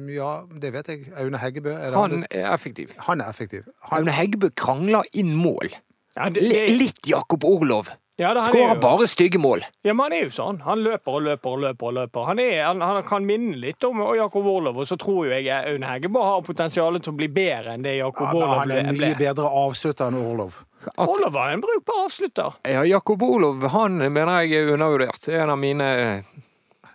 ja, 0.09 0.41
det 0.61 0.71
vet 0.73 0.87
jeg. 0.89 1.03
Aune 1.21 1.37
Heggebø. 1.37 1.69
Er 1.69 1.93
Han 1.93 2.23
er 2.31 2.47
effektiv. 2.53 2.93
han 3.07 3.21
er 3.21 3.29
effektiv. 3.29 3.67
Han, 3.91 3.99
Aune 3.99 4.11
Heggebø 4.15 4.49
krangler 4.57 5.05
inn 5.13 5.35
mål. 5.37 5.69
Ja, 6.17 6.29
det, 6.33 6.41
det, 6.49 6.63
Litt 6.79 7.05
Jakob 7.09 7.45
Orlov. 7.45 7.91
Ja, 8.15 8.29
det, 8.33 8.41
han 8.43 8.47
er 8.47 8.51
Skårer 8.53 8.75
jo, 8.75 8.79
bare 8.83 9.07
stygge 9.09 9.39
mål. 9.41 9.63
ja, 9.83 9.93
men 9.93 10.03
han 10.05 10.13
er 10.13 10.23
jo 10.27 10.33
sånn. 10.35 10.59
Han 10.67 10.83
løper 10.85 11.15
og 11.17 11.23
løper 11.25 11.49
og 11.55 11.61
løper. 11.63 11.87
og 11.87 11.93
løper. 11.97 12.25
Han, 12.29 12.39
er, 12.43 12.59
han, 12.67 12.81
han 12.85 12.99
kan 13.07 13.25
minne 13.25 13.55
litt 13.57 13.83
om 13.89 14.03
Jakob 14.17 14.45
Orlov, 14.51 14.77
og 14.83 14.85
så 14.87 14.97
tror 15.01 15.25
jo 15.27 15.33
jeg 15.33 15.49
Aune 15.73 15.89
Heggebø 15.89 16.21
har 16.21 16.43
potensial 16.45 16.99
til 17.01 17.13
å 17.13 17.17
bli 17.17 17.27
bedre 17.33 17.73
enn 17.73 17.85
det 17.85 17.95
Jakob 17.97 18.27
ja, 18.29 18.35
Orlov 18.37 18.53
han 18.61 18.75
er 18.77 18.91
mye 18.93 19.17
bedre 19.17 19.49
avslutter 19.63 20.11
enn 20.13 20.19
Orlov. 20.21 20.59
Orlov 21.01 21.33
var 21.33 21.55
en 21.55 21.63
brukbar 21.65 22.03
avslutter. 22.05 22.59
Ja, 22.69 22.83
Jakob 22.85 23.23
Orlov 23.25 23.65
han 23.73 23.97
mener 24.13 24.43
jeg 24.43 24.61
er 24.61 24.73
undervurdert. 24.77 25.29
En 25.33 25.49
av 25.49 25.57
mine 25.61 25.89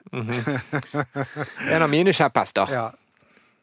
Mhm. 0.08 0.38
En 1.74 1.82
av 1.84 1.90
mine 1.92 2.12
kjepphester. 2.16 2.70
Ja. 2.72 2.86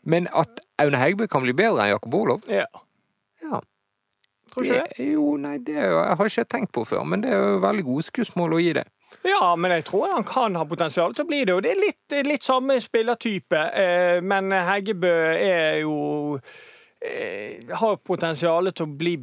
Men 0.05 0.27
at 0.29 0.59
Aune 0.83 0.99
Heggebø 1.01 1.25
kan 1.31 1.41
bli 1.41 1.55
bedre 1.57 1.81
enn 1.87 1.95
Jakob 1.95 2.13
Orlov? 2.19 2.43
Ja. 2.51 2.67
Ja. 3.41 3.61
Ikke 4.63 4.73
det? 4.73 4.97
Det- 4.97 5.07
Jo, 5.13 5.35
nei, 5.37 5.57
det 5.57 5.75
jo- 5.75 6.03
jeg 6.03 6.17
har 6.17 6.25
ikke 6.25 6.45
tenkt 6.45 6.71
på 6.71 6.85
før, 6.87 7.03
men 7.05 7.21
det 7.21 7.31
er 7.33 7.37
jo 7.41 7.59
veldig 7.59 7.83
gode 7.83 8.03
skussmål 8.03 8.53
å 8.53 8.61
gi 8.61 8.73
det. 8.73 8.85
Ja, 9.25 9.55
men 9.55 9.71
jeg 9.71 9.85
tror 9.85 10.11
han 10.13 10.23
kan 10.23 10.55
ha 10.55 10.63
potensial 10.65 11.13
til 11.13 11.25
å 11.25 11.27
bli 11.27 11.43
det. 11.45 11.53
Og 11.53 11.63
det 11.63 11.71
er 11.71 11.81
litt, 11.81 12.25
litt 12.27 12.43
samme 12.43 12.79
spillertype. 12.81 13.59
Eh, 13.73 14.19
men 14.21 14.49
Heggebø 14.51 15.13
er 15.35 15.79
jo 15.81 16.39
har 17.79 17.99
potensial 18.05 18.71
til 18.71 18.85
å 18.87 18.97
bli 18.97 19.15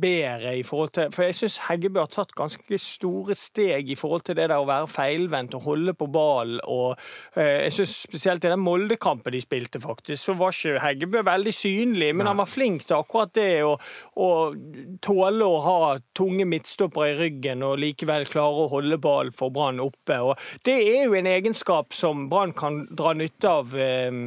bedre 0.00 0.52
i 0.58 0.62
forhold 0.66 0.92
til 0.96 1.12
For 1.14 1.26
jeg 1.26 1.36
syns 1.38 1.58
Heggebø 1.66 2.02
har 2.02 2.10
tatt 2.12 2.34
ganske 2.36 2.78
store 2.80 3.36
steg 3.38 3.90
i 3.90 3.96
forhold 3.98 4.26
til 4.26 4.36
det 4.38 4.48
der 4.50 4.60
å 4.60 4.68
være 4.68 4.88
feilvendt 4.90 5.56
og 5.56 5.66
holde 5.66 5.94
på 5.96 6.08
ballen. 6.12 6.60
Og 6.64 6.96
eh, 7.36 7.66
jeg 7.66 7.76
syns 7.78 7.94
spesielt 8.06 8.44
i 8.44 8.52
den 8.52 8.62
Molde-kampen 8.62 9.34
de 9.34 9.40
spilte, 9.42 9.80
faktisk, 9.82 10.22
så 10.22 10.36
var 10.38 10.54
ikke 10.54 10.82
Heggebø 10.82 11.22
veldig 11.26 11.54
synlig. 11.54 12.12
Men 12.16 12.30
han 12.30 12.40
var 12.40 12.50
flink 12.50 12.86
til 12.86 12.98
akkurat 12.98 13.32
det 13.36 13.50
å, 13.66 13.76
å 14.22 14.30
tåle 15.04 15.46
å 15.46 15.62
ha 15.64 15.78
tunge 16.16 16.46
midtstoppere 16.48 17.14
i 17.14 17.18
ryggen 17.20 17.64
og 17.66 17.78
likevel 17.82 18.28
klare 18.30 18.66
å 18.66 18.70
holde 18.72 19.00
ballen 19.02 19.34
for 19.36 19.54
Brann 19.54 19.82
oppe. 19.82 20.20
Og 20.20 20.36
det 20.66 20.76
er 20.82 21.06
jo 21.06 21.16
en 21.18 21.30
egenskap 21.30 21.96
som 21.96 22.26
Brann 22.30 22.54
kan 22.56 22.84
dra 22.92 23.14
nytte 23.16 23.56
av. 23.60 23.74
Eh, 23.74 24.24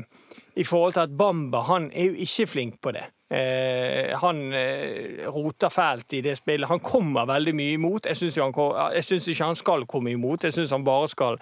i 0.59 0.65
forhold 0.67 0.97
til 0.97 1.07
at 1.07 1.15
Bamba 1.17 1.63
han 1.69 1.87
er 1.95 2.11
jo 2.11 2.19
ikke 2.25 2.47
flink 2.47 2.81
på 2.83 2.91
det. 2.95 3.05
Eh, 3.29 4.09
han 4.17 4.39
eh, 4.57 5.27
roter 5.29 5.69
fælt 5.69 6.15
i 6.17 6.21
det 6.25 6.33
spillet. 6.39 6.67
Han 6.67 6.81
kommer 6.81 7.27
veldig 7.29 7.53
mye 7.55 7.75
imot. 7.77 8.07
Jeg 8.09 8.17
syns 8.17 9.27
ikke 9.29 9.45
han 9.45 9.59
skal 9.59 9.85
komme 9.89 10.15
imot. 10.15 10.47
Jeg 10.47 10.55
syns 10.55 10.73
han 10.73 10.83
bare 10.87 11.07
skal 11.11 11.37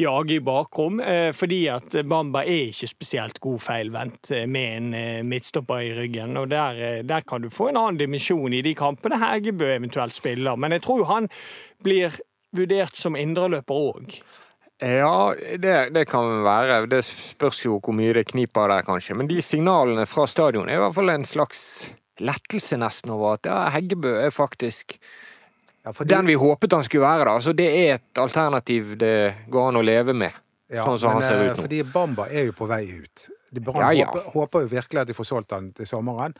jage 0.00 0.38
i 0.38 0.44
bakrom. 0.44 1.00
Eh, 1.00 1.30
fordi 1.36 1.66
at 1.70 1.98
Bamba 2.08 2.42
er 2.42 2.70
ikke 2.70 2.88
spesielt 2.88 3.40
god 3.44 3.60
feilvendt 3.66 4.32
eh, 4.32 4.46
med 4.48 4.70
en 4.78 4.94
eh, 4.94 5.20
midtstopper 5.28 5.84
i 5.84 5.92
ryggen. 5.98 6.36
Og 6.40 6.48
der, 6.50 7.02
der 7.06 7.28
kan 7.28 7.44
du 7.44 7.52
få 7.52 7.68
en 7.68 7.82
annen 7.82 8.00
dimensjon 8.00 8.56
i 8.56 8.64
de 8.64 8.74
kampene 8.74 9.20
Hegebø 9.20 9.74
eventuelt 9.76 10.16
spiller. 10.16 10.56
Men 10.56 10.72
jeg 10.72 10.86
tror 10.88 11.04
han 11.12 11.28
blir 11.84 12.16
vurdert 12.56 12.96
som 12.96 13.16
indreløper 13.18 13.86
òg. 13.92 14.18
Ja, 14.82 15.32
det, 15.58 15.76
det 15.94 16.02
kan 16.10 16.26
være. 16.44 16.82
Det 16.90 17.00
spørs 17.06 17.62
jo 17.64 17.78
hvor 17.80 17.94
mye 17.96 18.12
det 18.18 18.26
kniper 18.28 18.68
der, 18.68 18.82
kanskje. 18.84 19.16
Men 19.16 19.28
de 19.30 19.38
signalene 19.42 20.04
fra 20.08 20.26
stadion 20.28 20.68
er 20.68 20.76
i 20.76 20.82
hvert 20.82 20.96
fall 20.98 21.12
en 21.14 21.24
slags 21.24 21.62
lettelse 22.20 22.76
nesten 22.80 23.12
over 23.14 23.38
at 23.38 23.48
ja, 23.48 23.62
Heggebø 23.72 24.12
er 24.26 24.30
faktisk 24.34 24.98
Ja, 25.86 25.92
fordi- 25.92 26.10
den 26.14 26.26
vi 26.26 26.34
håpet 26.34 26.72
han 26.72 26.82
skulle 26.84 27.06
være. 27.06 27.24
da. 27.24 27.34
Altså, 27.38 27.52
det 27.56 27.68
er 27.72 27.94
et 27.94 28.18
alternativ 28.18 28.96
det 28.98 29.34
går 29.48 29.68
an 29.68 29.76
å 29.80 29.84
leve 29.84 30.12
med, 30.12 30.32
Ja, 30.68 30.84
sånn 30.84 30.98
som 30.98 31.12
men, 31.12 31.22
han 31.22 31.28
ser 31.30 31.40
eh, 31.44 31.50
ut 31.52 31.56
nå. 31.56 31.62
Fordi 31.62 31.82
Bamba 31.92 32.26
er 32.28 32.46
jo 32.46 32.52
på 32.52 32.66
vei 32.68 32.82
ut. 33.00 33.28
De 33.52 33.60
Ja, 33.62 33.90
ja. 33.92 34.06
Håper, 34.10 34.30
håper 34.34 34.60
jo 34.60 34.66
virkelig 34.66 35.00
at 35.00 35.06
de 35.06 35.14
får 35.14 35.24
solgt 35.24 35.52
han 35.52 35.72
til 35.72 35.86
sommeren. 35.86 36.34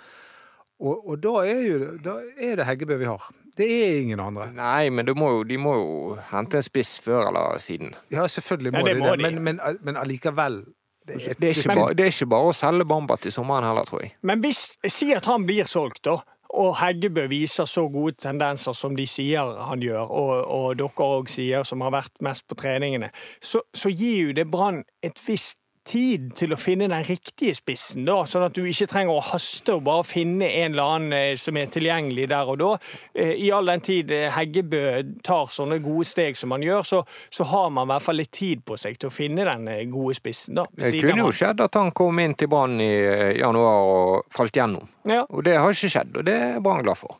Og, 0.80 1.08
og 1.08 1.20
da, 1.22 1.36
er 1.46 1.62
jo, 1.62 1.78
da 2.02 2.18
er 2.36 2.56
det 2.56 2.66
Heggebø 2.66 2.98
vi 2.98 3.06
har. 3.06 3.22
Det 3.56 3.66
er 3.66 4.00
ingen 4.02 4.20
andre. 4.20 4.50
Nei, 4.52 4.88
men 4.92 5.08
må 5.16 5.30
jo, 5.38 5.44
de 5.48 5.56
må 5.60 5.74
jo 5.78 6.16
hente 6.30 6.60
en 6.60 6.64
spiss 6.66 6.96
før 7.00 7.30
eller 7.30 7.60
siden. 7.62 7.94
Ja, 8.12 8.26
selvfølgelig 8.28 8.72
må, 8.74 8.82
Ja, 8.84 8.94
det 8.94 8.96
de 9.00 9.06
det, 9.08 9.16
de. 9.16 9.22
men, 9.22 9.42
men, 9.44 9.60
men 9.82 9.96
allikevel 9.96 10.62
det 11.06 11.14
er, 11.14 11.34
Det 11.40 11.48
er, 11.48 11.58
ikke 11.58 11.74
bare, 11.74 11.94
det 11.94 12.04
er 12.04 12.10
ikke 12.10 12.26
bare 12.26 12.48
å 12.50 12.54
selge 12.56 12.84
Bamba 12.84 13.16
til 13.22 13.32
sommeren 13.32 13.64
heller, 13.64 13.86
tror 13.86 14.02
jeg. 14.02 14.16
Men 14.26 14.40
hvis, 14.42 14.62
si 14.90 15.12
at 15.14 15.28
han 15.30 15.46
blir 15.46 15.68
solgt, 15.70 16.02
da. 16.04 16.18
Og 16.56 16.76
Heggebø 16.78 17.26
viser 17.28 17.66
så 17.68 17.84
gode 17.92 18.16
tendenser 18.22 18.72
som 18.72 18.94
de 18.96 19.04
sier 19.10 19.54
han 19.68 19.82
gjør, 19.82 20.08
og, 20.08 20.32
og 20.56 20.66
dere 20.78 21.06
òg 21.06 21.30
sier 21.30 21.66
som 21.68 21.82
har 21.84 21.92
vært 21.94 22.22
mest 22.24 22.46
på 22.48 22.56
treningene, 22.58 23.10
så, 23.42 23.60
så 23.76 23.90
gir 23.92 24.28
jo 24.28 24.36
det 24.36 24.46
Brann 24.50 24.82
et 25.04 25.20
visst 25.26 25.60
tid 25.86 26.30
til 26.38 26.54
å 26.54 26.58
finne 26.58 26.88
den 26.90 27.04
riktige 27.06 27.54
spissen, 27.56 28.04
da, 28.06 28.18
sånn 28.28 28.46
at 28.46 28.56
du 28.56 28.62
ikke 28.66 28.88
trenger 28.90 29.16
å 29.16 29.24
haste 29.24 29.76
og 29.76 29.84
bare 29.86 30.06
finne 30.06 30.48
en 30.48 30.74
eller 30.74 30.92
annen 30.96 31.16
eh, 31.16 31.38
som 31.40 31.56
er 31.58 31.70
tilgjengelig 31.72 32.28
der 32.32 32.50
og 32.52 32.58
da. 32.60 32.70
Eh, 33.14 33.34
I 33.46 33.50
all 33.54 33.70
den 33.70 33.84
tid 33.86 34.12
eh, 34.14 34.26
Heggebø 34.34 34.82
tar 35.26 35.50
sånne 35.52 35.78
gode 35.84 36.08
steg 36.08 36.38
som 36.38 36.54
han 36.56 36.66
gjør, 36.66 36.86
så, 36.86 37.02
så 37.30 37.48
har 37.52 37.70
man 37.74 37.86
i 37.86 37.94
hvert 37.94 38.06
fall 38.06 38.20
litt 38.20 38.32
tid 38.34 38.64
på 38.66 38.78
seg 38.80 38.98
til 39.00 39.10
å 39.10 39.14
finne 39.14 39.46
den 39.48 39.90
gode 39.94 40.16
spissen. 40.18 40.58
da. 40.58 40.66
Det 40.76 40.94
kunne 41.00 41.26
jo 41.26 41.34
skjedd 41.34 41.62
at 41.64 41.80
han 41.80 41.92
kom 41.96 42.22
inn 42.22 42.36
til 42.38 42.50
Brann 42.52 42.80
i 42.82 42.92
januar 43.40 43.90
og 43.90 44.32
falt 44.34 44.56
gjennom. 44.56 44.86
Ja. 45.08 45.24
Og 45.30 45.46
det 45.46 45.58
har 45.60 45.72
ikke 45.72 45.92
skjedd, 45.98 46.14
og 46.16 46.26
det 46.26 46.36
er 46.50 46.62
Brann 46.64 46.86
glad 46.86 47.00
for. 47.00 47.18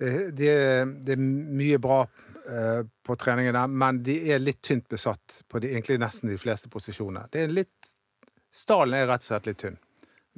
det, 0.00 0.34
det, 0.36 0.54
det 1.06 1.14
er 1.14 1.20
mye 1.22 1.78
bra 1.82 2.04
på 2.44 3.14
treningene, 3.16 3.62
men 3.72 4.02
de 4.04 4.18
er 4.34 4.42
litt 4.42 4.60
tynt 4.64 4.84
besatt 4.92 5.38
på 5.48 5.62
de, 5.64 5.70
egentlig 5.72 5.96
nesten 6.02 6.28
de 6.28 6.36
fleste 6.40 6.68
posisjoner. 6.68 7.30
Det 7.32 7.46
er 7.46 7.54
litt 7.54 7.94
Stallen 8.54 8.94
er 8.94 9.08
rett 9.10 9.24
og 9.24 9.26
slett 9.32 9.48
litt 9.48 9.58
tynn. 9.64 9.78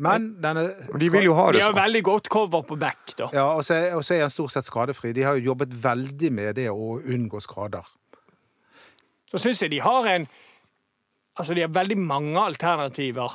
Men 0.01 0.29
den 0.41 0.59
er 0.61 0.71
de 1.01 1.09
vil 1.13 1.25
jo 1.25 1.35
ha 1.37 1.47
det. 1.51 1.61
De 1.61 1.65
har 1.65 1.77
veldig 1.77 2.03
godt 2.05 2.29
cover 2.33 2.65
på 2.69 2.77
back, 2.81 3.15
da. 3.17 3.29
Ja, 3.33 3.47
og 3.57 3.65
så 3.65 3.77
er 4.17 4.23
han 4.25 4.33
stort 4.33 4.53
sett 4.53 4.65
skadefri. 4.69 5.13
De 5.17 5.25
har 5.25 5.39
jo 5.39 5.51
jobbet 5.53 5.73
veldig 5.83 6.31
med 6.37 6.57
det 6.57 6.69
å 6.73 6.97
unngå 7.01 7.41
skader. 7.45 7.85
så 9.33 9.41
syns 9.41 9.63
jeg 9.63 9.77
de 9.77 9.85
har 9.85 10.13
en 10.17 10.29
Altså, 11.37 11.53
de 11.53 11.61
har 11.61 11.69
veldig 11.69 11.99
mange 12.01 12.41
alternativer 12.41 13.35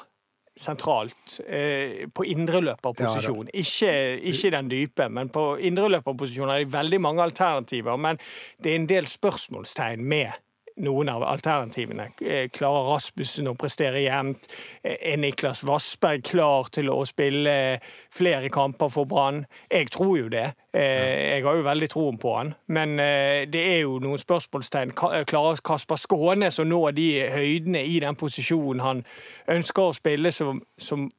sentralt 0.61 1.39
eh, 1.47 2.07
på 2.13 2.25
indreløperposisjon. 2.31 3.49
ikke, 3.53 3.93
ikke 4.31 4.53
den 4.53 4.71
dype, 4.71 5.09
men 5.09 5.31
på 5.33 5.55
indreløperposisjon 5.57 6.53
er 6.53 6.63
det 6.63 6.73
veldig 6.73 7.01
mange 7.01 7.25
alternativer. 7.25 7.97
Men 7.97 8.21
det 8.61 8.71
er 8.71 8.81
en 8.81 8.89
del 8.89 9.09
spørsmålstegn 9.09 10.05
med 10.05 10.37
noen 10.77 11.09
av 11.09 11.23
alternativene. 11.23 12.07
Eh, 12.21 12.47
Klarer 12.53 12.87
Rasmussen 12.93 13.49
å 13.51 13.55
prestere 13.59 14.01
jevnt? 14.05 14.47
Eh, 14.83 14.97
Er 15.13 15.17
Niklas 15.17 15.63
Vassberg 15.67 16.23
klar 16.23 16.69
til 16.71 16.89
å 16.89 17.05
spille 17.05 17.79
flere 18.09 18.49
kamper 18.49 18.89
for 18.89 19.05
Brann? 19.05 19.45
Jeg 19.69 19.91
tror 19.91 20.17
jo 20.17 20.29
det. 20.29 20.53
Eh, 20.73 21.35
Jeg 21.35 21.43
har 21.43 21.55
jo 21.55 21.63
veldig 21.63 21.89
troen 21.89 22.17
på 22.17 22.35
han. 22.37 22.55
Men 22.67 22.95
det 22.97 23.55
er 23.61 23.81
jo 23.81 23.99
noen 23.99 24.17
spørsmålstegn. 24.17 24.93
Klarer 25.25 25.61
Kasper 25.63 25.95
Skånes 25.97 26.59
å 26.59 26.65
nå 26.67 26.91
de 26.95 27.27
høydene 27.29 27.85
i 27.85 27.99
den 27.99 28.15
posisjonen 28.15 28.81
han 28.81 29.05
ønsker 29.47 29.81
å 29.89 29.93
spille, 29.95 30.31
som, 30.31 30.61
som 30.77 31.09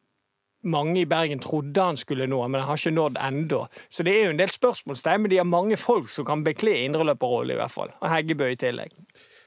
mange 0.64 1.00
i 1.00 1.04
Bergen 1.10 1.40
trodde 1.42 1.82
han 1.82 1.96
skulle 1.96 2.26
nå, 2.30 2.38
men 2.48 2.60
han 2.60 2.68
har 2.68 2.78
ikke 2.78 2.94
nådd 2.94 3.16
ennå. 3.18 3.64
Så 3.90 4.04
det 4.06 4.14
er 4.14 4.24
jo 4.28 4.30
en 4.30 4.40
del 4.42 4.52
spørsmålstegn, 4.54 5.20
men 5.24 5.30
de 5.30 5.40
har 5.40 5.48
mange 5.48 5.76
folk 5.76 6.08
som 6.08 6.24
kan 6.24 6.44
bekle 6.46 6.74
indreløperrollen, 6.84 7.56
i 7.56 7.58
hvert 7.58 7.74
fall. 7.74 7.90
Og 8.00 8.10
Heggebø 8.12 8.52
i 8.52 8.58
tillegg. 8.60 8.94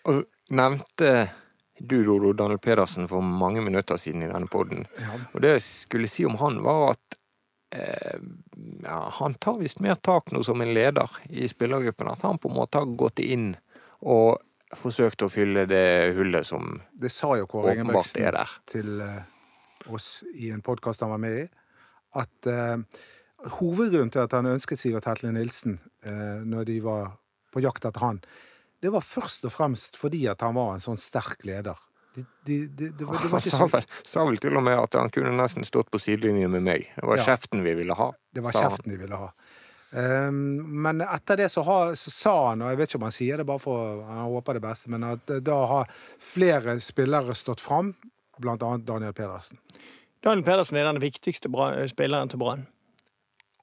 Og 0.06 0.24
nevnte 0.56 1.12
du, 1.80 1.98
Dodo, 2.06 2.32
Daniel 2.34 2.62
Pedersen 2.62 3.08
for 3.12 3.26
mange 3.26 3.62
minutter 3.62 4.00
siden 4.00 4.24
i 4.24 4.32
denne 4.32 4.48
podden. 4.52 4.86
Og 5.34 5.42
det 5.44 5.58
jeg 5.58 5.66
skulle 5.66 6.10
si 6.12 6.26
om 6.28 6.38
han, 6.40 6.62
var 6.64 6.94
at 6.94 7.18
eh, 7.76 8.20
ja, 8.86 9.00
han 9.20 9.36
tar 9.42 9.60
visst 9.60 9.82
mer 9.84 10.00
tak 10.00 10.32
nå 10.32 10.44
som 10.46 10.62
en 10.64 10.74
leder 10.76 11.18
i 11.30 11.50
spillergruppen. 11.52 12.12
At 12.14 12.24
han 12.28 12.40
på 12.40 12.52
en 12.52 12.60
måte 12.62 12.80
har 12.80 12.96
gått 12.96 13.20
inn 13.26 13.52
og 14.06 14.40
forsøkt 14.76 15.26
å 15.26 15.32
fylle 15.32 15.66
det 15.70 16.16
hullet 16.18 16.48
som 16.48 16.80
Det 16.92 17.12
sa 17.14 17.36
jo 17.40 17.48
Kåre 17.50 17.76
åpenbart 17.76 18.18
er 18.20 18.36
der. 18.36 18.56
til 18.70 19.02
eh, 19.04 19.22
oss 19.94 20.24
i 20.34 20.50
en 20.52 20.64
podkast 20.66 21.04
han 21.06 21.14
var 21.14 21.22
med 21.22 21.44
i, 21.44 21.46
at 22.20 22.50
eh, 22.50 23.04
hovedgrunnen 23.60 24.12
til 24.14 24.24
at 24.24 24.34
han 24.34 24.50
ønsket 24.50 24.82
Sivert 24.82 25.08
Hetle 25.10 25.32
Nilsen 25.36 25.78
eh, 26.06 26.42
når 26.48 26.68
de 26.72 26.80
var 26.84 27.14
på 27.54 27.64
jakt 27.64 27.86
etter 27.88 28.04
han, 28.04 28.20
det 28.86 28.94
var 28.94 29.04
først 29.06 29.48
og 29.50 29.54
fremst 29.54 29.98
fordi 30.00 30.26
at 30.32 30.46
han 30.46 30.56
var 30.58 30.76
en 30.76 30.84
sånn 30.84 31.00
sterk 31.02 31.44
leder. 31.48 31.80
De, 32.16 32.24
de, 32.48 32.58
de, 32.68 32.90
det, 32.96 33.04
var, 33.04 33.18
det 33.20 33.28
var 33.28 33.34
Han 33.34 33.42
ikke 33.42 33.52
sa 33.52 33.58
så, 33.60 33.68
vel, 33.74 33.86
sa 34.08 34.24
vel 34.30 34.38
til 34.40 34.56
og 34.56 34.64
med 34.64 34.78
at 34.80 34.96
han 34.96 35.10
kunne 35.12 35.34
nesten 35.36 35.66
stått 35.68 35.90
på 35.92 36.00
sidelinjen 36.00 36.54
med 36.54 36.64
meg. 36.64 36.86
Det 36.96 37.04
var 37.10 37.20
Ja. 37.20 37.26
kjeften 37.34 37.66
vi 37.66 37.74
ville 37.76 37.98
ha. 37.98 38.12
det 38.32 38.44
var 38.46 38.56
kjeften 38.56 38.94
de 38.94 39.00
ville 39.02 39.20
ha. 39.20 39.32
Um, 39.96 40.82
men 40.84 41.02
etter 41.02 41.38
det 41.40 41.50
så, 41.52 41.64
ha, 41.64 41.80
så 41.96 42.12
sa 42.12 42.36
han, 42.50 42.64
og 42.64 42.72
jeg 42.72 42.80
vet 42.80 42.90
ikke 42.90 43.00
om 43.00 43.08
han 43.08 43.16
sier 43.16 43.40
det 43.40 43.46
bare 43.48 43.64
for 43.64 44.02
han 44.08 44.26
håper 44.28 44.58
det 44.58 44.64
beste, 44.66 44.90
men 44.92 45.06
at 45.08 45.30
eh, 45.32 45.44
da 45.46 45.60
har 45.72 45.92
flere 46.20 46.78
spillere 46.84 47.36
stått 47.38 47.64
fram, 47.64 47.94
annet 48.44 48.84
Daniel 48.88 49.14
Pedersen. 49.16 49.60
Daniel 50.26 50.44
Pedersen 50.44 50.80
er 50.82 50.90
den 50.90 51.00
viktigste 51.04 51.52
spilleren 51.88 52.32
til 52.32 52.42
Brann. 52.42 52.66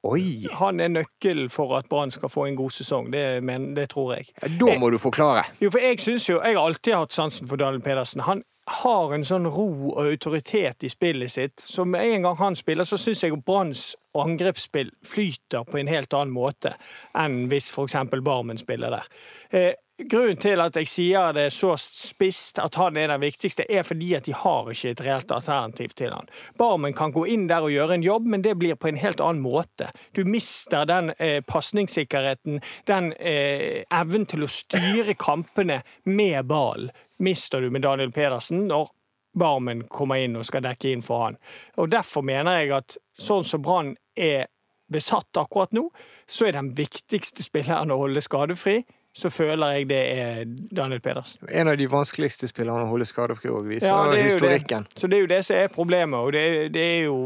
Oi! 0.03 0.49
Han 0.59 0.81
er 0.83 0.91
nøkkelen 0.91 1.51
for 1.53 1.77
at 1.79 1.87
Brann 1.91 2.11
skal 2.11 2.31
få 2.33 2.49
en 2.49 2.57
god 2.59 2.75
sesong, 2.75 3.13
det, 3.13 3.43
men, 3.47 3.71
det 3.77 3.93
tror 3.93 4.17
jeg. 4.17 4.33
Da 4.59 4.75
må 4.79 4.91
du 4.91 4.99
forklare. 4.99 5.45
Jo, 5.63 5.71
for 5.71 5.79
jeg 5.79 6.01
jo, 6.03 6.41
jeg 6.43 6.57
har 6.57 6.65
alltid 6.65 6.97
hatt 6.99 7.15
sansen 7.15 7.51
for 7.51 7.61
Daniel 7.61 7.83
Pedersen. 7.85 8.25
Han 8.27 8.43
har 8.71 9.15
en 9.15 9.25
sånn 9.27 9.47
ro 9.51 9.69
og 9.93 10.07
autoritet 10.07 10.85
i 10.87 10.91
spillet 10.91 11.31
sitt. 11.31 11.63
Så 11.63 11.85
med 11.87 12.07
en 12.07 12.27
gang 12.27 12.37
han 12.39 12.59
spiller, 12.59 12.87
så 12.87 12.99
syns 12.99 13.23
jeg 13.25 13.39
Branns 13.47 13.93
angrepsspill 14.19 14.93
flyter 15.07 15.67
på 15.67 15.81
en 15.81 15.91
helt 15.91 16.15
annen 16.15 16.35
måte 16.35 16.75
enn 17.19 17.47
hvis 17.51 17.71
f.eks. 17.73 17.97
Barmen 18.23 18.61
spiller 18.61 18.95
der. 18.95 19.09
Eh, 19.51 19.73
grunnen 20.11 20.39
til 20.41 20.61
at 20.63 20.77
jeg 20.79 20.89
sier 20.91 21.35
det 21.37 21.49
så 21.55 21.73
spisst 21.81 22.59
at 22.63 22.77
han 22.81 22.97
er 23.01 23.11
den 23.13 23.23
viktigste, 23.23 23.67
er 23.69 23.85
fordi 23.87 24.13
at 24.19 24.27
de 24.29 24.35
har 24.37 24.71
ikke 24.73 24.95
et 24.95 25.03
reelt 25.07 25.35
alternativ 25.35 25.95
til 25.99 26.15
han. 26.15 26.31
Barmen 26.59 26.95
kan 26.97 27.15
gå 27.15 27.27
inn 27.33 27.49
der 27.51 27.67
og 27.67 27.75
gjøre 27.75 27.99
en 27.99 28.07
jobb, 28.07 28.31
men 28.35 28.45
det 28.45 28.57
blir 28.61 28.79
på 28.79 28.91
en 28.91 29.01
helt 29.03 29.21
annen 29.21 29.43
måte. 29.45 29.91
Du 30.17 30.25
mister 30.29 30.87
den 30.89 31.13
eh, 31.19 31.41
pasningssikkerheten, 31.47 32.63
den 32.89 33.13
eh, 33.19 33.85
evnen 33.91 34.27
til 34.31 34.47
å 34.47 34.51
styre 34.51 35.17
kampene 35.19 35.83
med 36.05 36.49
ballen, 36.51 36.91
mister 37.23 37.63
du 37.63 37.71
med 37.71 37.85
Daniel 37.87 38.13
Pedersen 38.13 38.67
når 38.67 38.91
Barmen 39.39 39.87
kommer 39.89 40.21
inn 40.21 40.37
og 40.37 40.45
skal 40.45 40.65
dekke 40.67 40.91
inn 40.93 41.05
for 41.05 41.25
han. 41.25 41.39
Og 41.81 41.89
Derfor 41.93 42.25
mener 42.27 42.61
jeg 42.61 42.75
at 42.77 42.99
sånn 43.17 43.47
som 43.49 43.63
Brann 43.65 43.95
er 44.13 44.51
besatt 44.93 45.41
akkurat 45.41 45.73
nå, 45.73 45.87
så 46.29 46.49
er 46.49 46.59
den 46.59 46.73
viktigste 46.77 47.45
spilleren 47.45 47.93
å 47.95 48.01
holde 48.03 48.21
skadefri. 48.25 48.83
Så 49.13 49.29
føler 49.29 49.75
jeg 49.77 49.89
det 49.91 50.01
er 50.17 50.39
Daniel 50.73 51.01
Pedersen. 51.05 51.45
En 51.53 51.69
av 51.69 51.77
de 51.77 51.85
vanskeligste 51.91 52.49
spillerne 52.49 52.87
å 52.87 52.89
holde 52.95 53.05
skadefri 53.05 53.51
òg, 53.53 53.67
viser 53.69 53.91
Ja, 53.91 54.07
det 54.09 54.23
historikken. 54.25 54.87
Det. 54.89 55.03
Så 55.03 55.11
det 55.11 55.19
er 55.19 55.21
jo 55.27 55.29
det 55.35 55.41
som 55.45 55.59
er 55.61 55.75
problemet. 55.75 56.17
Og 56.17 56.33
det, 56.33 56.45
det 56.73 56.85
er 56.95 57.03
jo, 57.11 57.19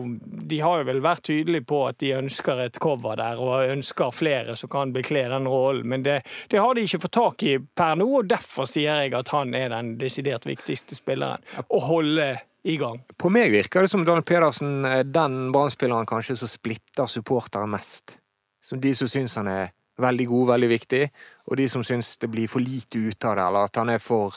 de 0.50 0.58
har 0.64 0.80
jo 0.80 0.88
vel 0.88 0.98
vært 1.04 1.22
tydelige 1.30 1.66
på 1.70 1.84
at 1.86 2.00
de 2.02 2.10
ønsker 2.16 2.64
et 2.64 2.80
cover 2.82 3.20
der, 3.22 3.38
og 3.38 3.70
ønsker 3.70 4.10
flere 4.10 4.58
som 4.58 4.72
kan 4.72 4.90
bekle 4.96 5.28
den 5.30 5.46
rollen. 5.46 5.86
Men 5.94 6.02
det, 6.02 6.18
det 6.50 6.58
har 6.58 6.74
de 6.74 6.88
ikke 6.88 7.04
fått 7.06 7.16
tak 7.20 7.46
i 7.46 7.54
per 7.62 7.94
nå, 8.02 8.10
og 8.18 8.28
derfor 8.34 8.66
sier 8.66 9.06
jeg 9.06 9.14
at 9.14 9.30
han 9.36 9.54
er 9.54 9.70
den 9.76 9.94
desidert 10.02 10.50
viktigste 10.50 10.98
spilleren 10.98 11.46
å 11.70 11.84
holde 11.86 12.32
i 12.66 12.76
gang. 12.82 12.98
På 13.14 13.30
meg 13.30 13.54
virker 13.54 13.86
det 13.86 13.94
som 13.94 14.02
Daniel 14.02 14.26
Pedersen 14.26 14.82
er 14.90 15.06
den 15.06 15.52
Brann-spilleren 15.54 16.08
kanskje 16.10 16.34
som 16.42 16.50
splitter 16.50 17.06
supportere 17.06 17.70
mest. 17.70 18.18
Som 18.66 18.82
de 18.82 18.90
som 18.98 19.06
syns 19.06 19.38
han 19.38 19.46
er 19.46 19.75
veldig 20.02 20.26
god, 20.28 20.48
veldig 20.52 20.68
viktig, 20.70 21.02
og 21.46 21.56
de 21.60 21.68
som 21.70 21.84
syns 21.86 22.16
det 22.22 22.28
blir 22.32 22.50
for 22.50 22.64
lite 22.64 22.98
ut 22.98 23.24
av 23.24 23.36
det, 23.38 23.46
eller 23.48 23.70
at 23.70 23.80
han 23.80 23.92
er 23.94 24.02
for 24.02 24.36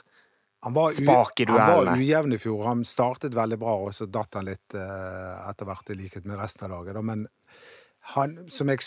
Han 0.63 0.73
var, 0.75 0.91
Spak 0.91 1.39
i 1.39 1.45
han 1.47 1.55
var 1.55 1.89
ujevn 1.95 2.33
i 2.35 2.37
fjor. 2.37 2.65
Han 2.67 2.81
startet 2.85 3.35
veldig 3.35 3.57
bra, 3.61 3.77
og 3.79 3.93
så 3.95 4.09
datt 4.11 4.35
han 4.35 4.43
litt 4.43 4.75
eh, 4.75 5.49
etter 5.49 5.69
hvert, 5.69 5.89
i 5.89 5.95
likhet 5.95 6.25
med 6.27 6.35
resten 6.35 6.67
av 6.67 6.73
laget. 6.73 6.99
Men 7.05 7.27
han, 8.15 8.35
som 8.51 8.67
jeg 8.67 8.83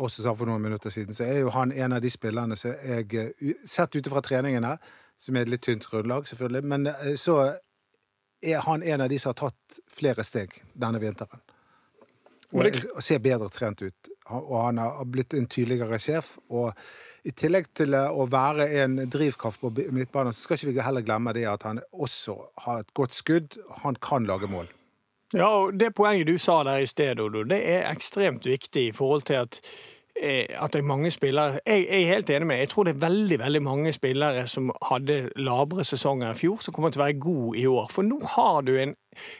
også 0.00 0.24
sa 0.24 0.32
for 0.34 0.48
noen 0.48 0.64
minutter 0.64 0.90
siden, 0.90 1.12
så 1.12 1.26
er 1.26 1.42
jo 1.42 1.52
han 1.52 1.72
en 1.72 1.92
av 1.92 2.00
de 2.00 2.10
spillerne 2.10 2.56
som 2.56 2.72
jeg 2.72 3.12
eh, 3.20 3.52
Sett 3.68 3.96
ut 3.96 4.08
fra 4.08 4.24
treningene, 4.24 4.78
som 5.20 5.36
er 5.36 5.44
et 5.44 5.52
litt 5.52 5.66
tynt 5.68 5.84
grunnlag, 5.90 6.24
selvfølgelig, 6.28 6.64
men 6.72 6.88
eh, 6.94 7.12
så 7.20 7.36
er 8.44 8.64
han 8.64 8.82
en 8.82 9.04
av 9.04 9.12
de 9.12 9.18
som 9.20 9.34
har 9.34 9.40
tatt 9.44 9.78
flere 9.92 10.24
steg 10.24 10.56
denne 10.72 11.00
vinteren. 11.04 11.44
Og, 12.54 12.66
og 12.94 13.02
ser 13.02 13.22
bedre 13.24 13.48
trent 13.52 13.82
ut. 13.82 14.13
Og 14.32 14.54
han 14.60 14.78
har 14.80 15.04
blitt 15.10 15.34
en 15.36 15.48
tydeligere 15.50 15.98
sjef. 16.00 16.36
Og 16.48 16.72
i 17.24 17.32
tillegg 17.32 17.70
til 17.76 17.96
å 17.96 18.26
være 18.28 18.68
en 18.82 18.96
drivkraft 19.10 19.60
på 19.60 19.72
midtbanen, 19.92 20.32
så 20.32 20.44
skal 20.46 20.60
ikke 20.60 20.76
vi 20.76 20.86
heller 20.86 21.04
glemme 21.04 21.34
det 21.36 21.46
at 21.48 21.66
han 21.68 21.82
også 21.92 22.36
har 22.66 22.84
et 22.84 22.94
godt 22.96 23.16
skudd. 23.16 23.58
Han 23.84 24.00
kan 24.00 24.28
lage 24.28 24.50
mål. 24.50 24.68
Ja, 25.34 25.48
og 25.48 25.78
Det 25.80 25.94
poenget 25.94 26.28
du 26.28 26.38
sa 26.38 26.62
der 26.62 26.84
i 26.84 26.86
sted, 26.86 27.20
Odo, 27.20 27.42
det 27.42 27.58
er 27.66 27.90
ekstremt 27.90 28.46
viktig 28.46 28.88
i 28.88 28.92
forhold 28.94 29.26
til 29.26 29.40
at, 29.42 29.60
at 30.14 30.72
det 30.72 30.78
er 30.78 30.86
mange 30.86 31.10
spillere 31.10 31.58
jeg, 31.66 31.86
jeg 31.90 32.02
er 32.02 32.12
helt 32.14 32.30
enig 32.30 32.46
med. 32.46 32.58
Jeg 32.62 32.68
tror 32.70 32.86
det 32.86 32.94
er 32.94 33.00
veldig 33.02 33.38
veldig 33.38 33.62
mange 33.62 33.92
spillere 33.92 34.44
som 34.46 34.70
hadde 34.88 35.16
labre 35.42 35.84
sesonger 35.84 36.30
i 36.30 36.38
fjor, 36.38 36.60
som 36.62 36.74
kommer 36.74 36.94
til 36.94 37.02
å 37.02 37.04
være 37.04 37.18
gode 37.24 37.58
i 37.58 37.66
år. 37.66 37.88
For 37.90 38.06
nå 38.06 38.20
har 38.36 38.62
du 38.66 38.76
en 38.78 38.94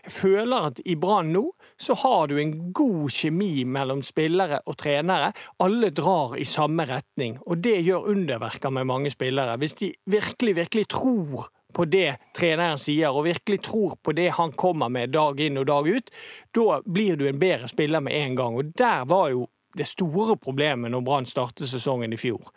Jeg 0.05 0.13
føler 0.15 0.69
at 0.69 0.77
i 0.87 0.95
Brann 0.95 1.33
nå 1.35 1.49
så 1.83 1.97
har 1.99 2.29
du 2.31 2.37
en 2.39 2.53
god 2.73 3.11
kjemi 3.11 3.65
mellom 3.67 4.05
spillere 4.07 4.61
og 4.71 4.77
trenere. 4.79 5.33
Alle 5.59 5.91
drar 5.91 6.37
i 6.39 6.45
samme 6.47 6.87
retning, 6.87 7.41
og 7.43 7.59
det 7.59 7.81
gjør 7.83 8.07
underverker 8.13 8.71
med 8.71 8.87
mange 8.87 9.11
spillere. 9.11 9.57
Hvis 9.59 9.75
de 9.75 9.93
virkelig, 10.07 10.57
virkelig 10.57 10.87
tror 10.95 11.49
på 11.75 11.85
det 11.91 12.17
treneren 12.39 12.79
sier, 12.79 13.11
og 13.11 13.27
virkelig 13.27 13.65
tror 13.67 13.97
på 14.03 14.15
det 14.15 14.31
han 14.39 14.53
kommer 14.53 14.89
med 14.89 15.11
dag 15.15 15.41
inn 15.41 15.59
og 15.59 15.67
dag 15.67 15.89
ut, 15.91 16.15
da 16.55 16.79
blir 16.87 17.19
du 17.19 17.27
en 17.29 17.41
bedre 17.41 17.69
spiller 17.69 18.05
med 18.05 18.15
en 18.15 18.39
gang. 18.39 18.59
Og 18.61 18.71
der 18.79 19.03
var 19.11 19.33
jo 19.35 19.49
det 19.77 19.87
store 19.89 20.37
problemet 20.41 20.93
når 20.93 21.05
Brann 21.05 21.27
startet 21.29 21.69
sesongen 21.71 22.13
i 22.13 22.21
fjor. 22.21 22.53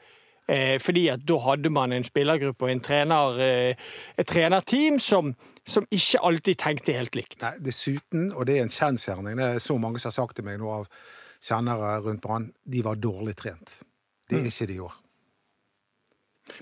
Eh, 0.48 0.78
fordi 0.80 1.08
at 1.12 1.26
da 1.28 1.36
hadde 1.44 1.70
man 1.76 1.92
en 1.92 2.06
spillergruppe 2.08 2.66
og 2.66 2.72
en 2.72 2.84
trener, 2.84 3.40
eh, 3.44 3.88
et 4.18 4.28
trenerteam 4.28 5.00
som, 5.00 5.34
som 5.68 5.88
ikke 5.92 6.22
alltid 6.24 6.60
tenkte 6.62 6.96
helt 6.96 7.20
likt. 7.20 7.42
Nei, 7.44 7.58
Dessuten, 7.66 8.30
og 8.32 8.48
det 8.48 8.58
er 8.58 8.64
en 8.64 8.72
kjensgjerning, 8.72 9.36
det 9.36 9.50
er 9.58 9.60
så 9.64 9.76
mange 9.78 10.00
som 10.00 10.08
har 10.14 10.16
sagt 10.22 10.40
til 10.40 10.48
meg 10.48 10.62
nå 10.62 10.72
av 10.72 10.88
kjennere 11.44 11.98
rundt 12.06 12.24
Brann, 12.24 12.48
de 12.64 12.86
var 12.86 12.96
dårlig 12.96 13.36
trent. 13.36 13.82
Det 14.28 14.40
er 14.40 14.48
ikke 14.48 14.70
de 14.72 14.80
i 14.80 14.86
år. 14.88 14.96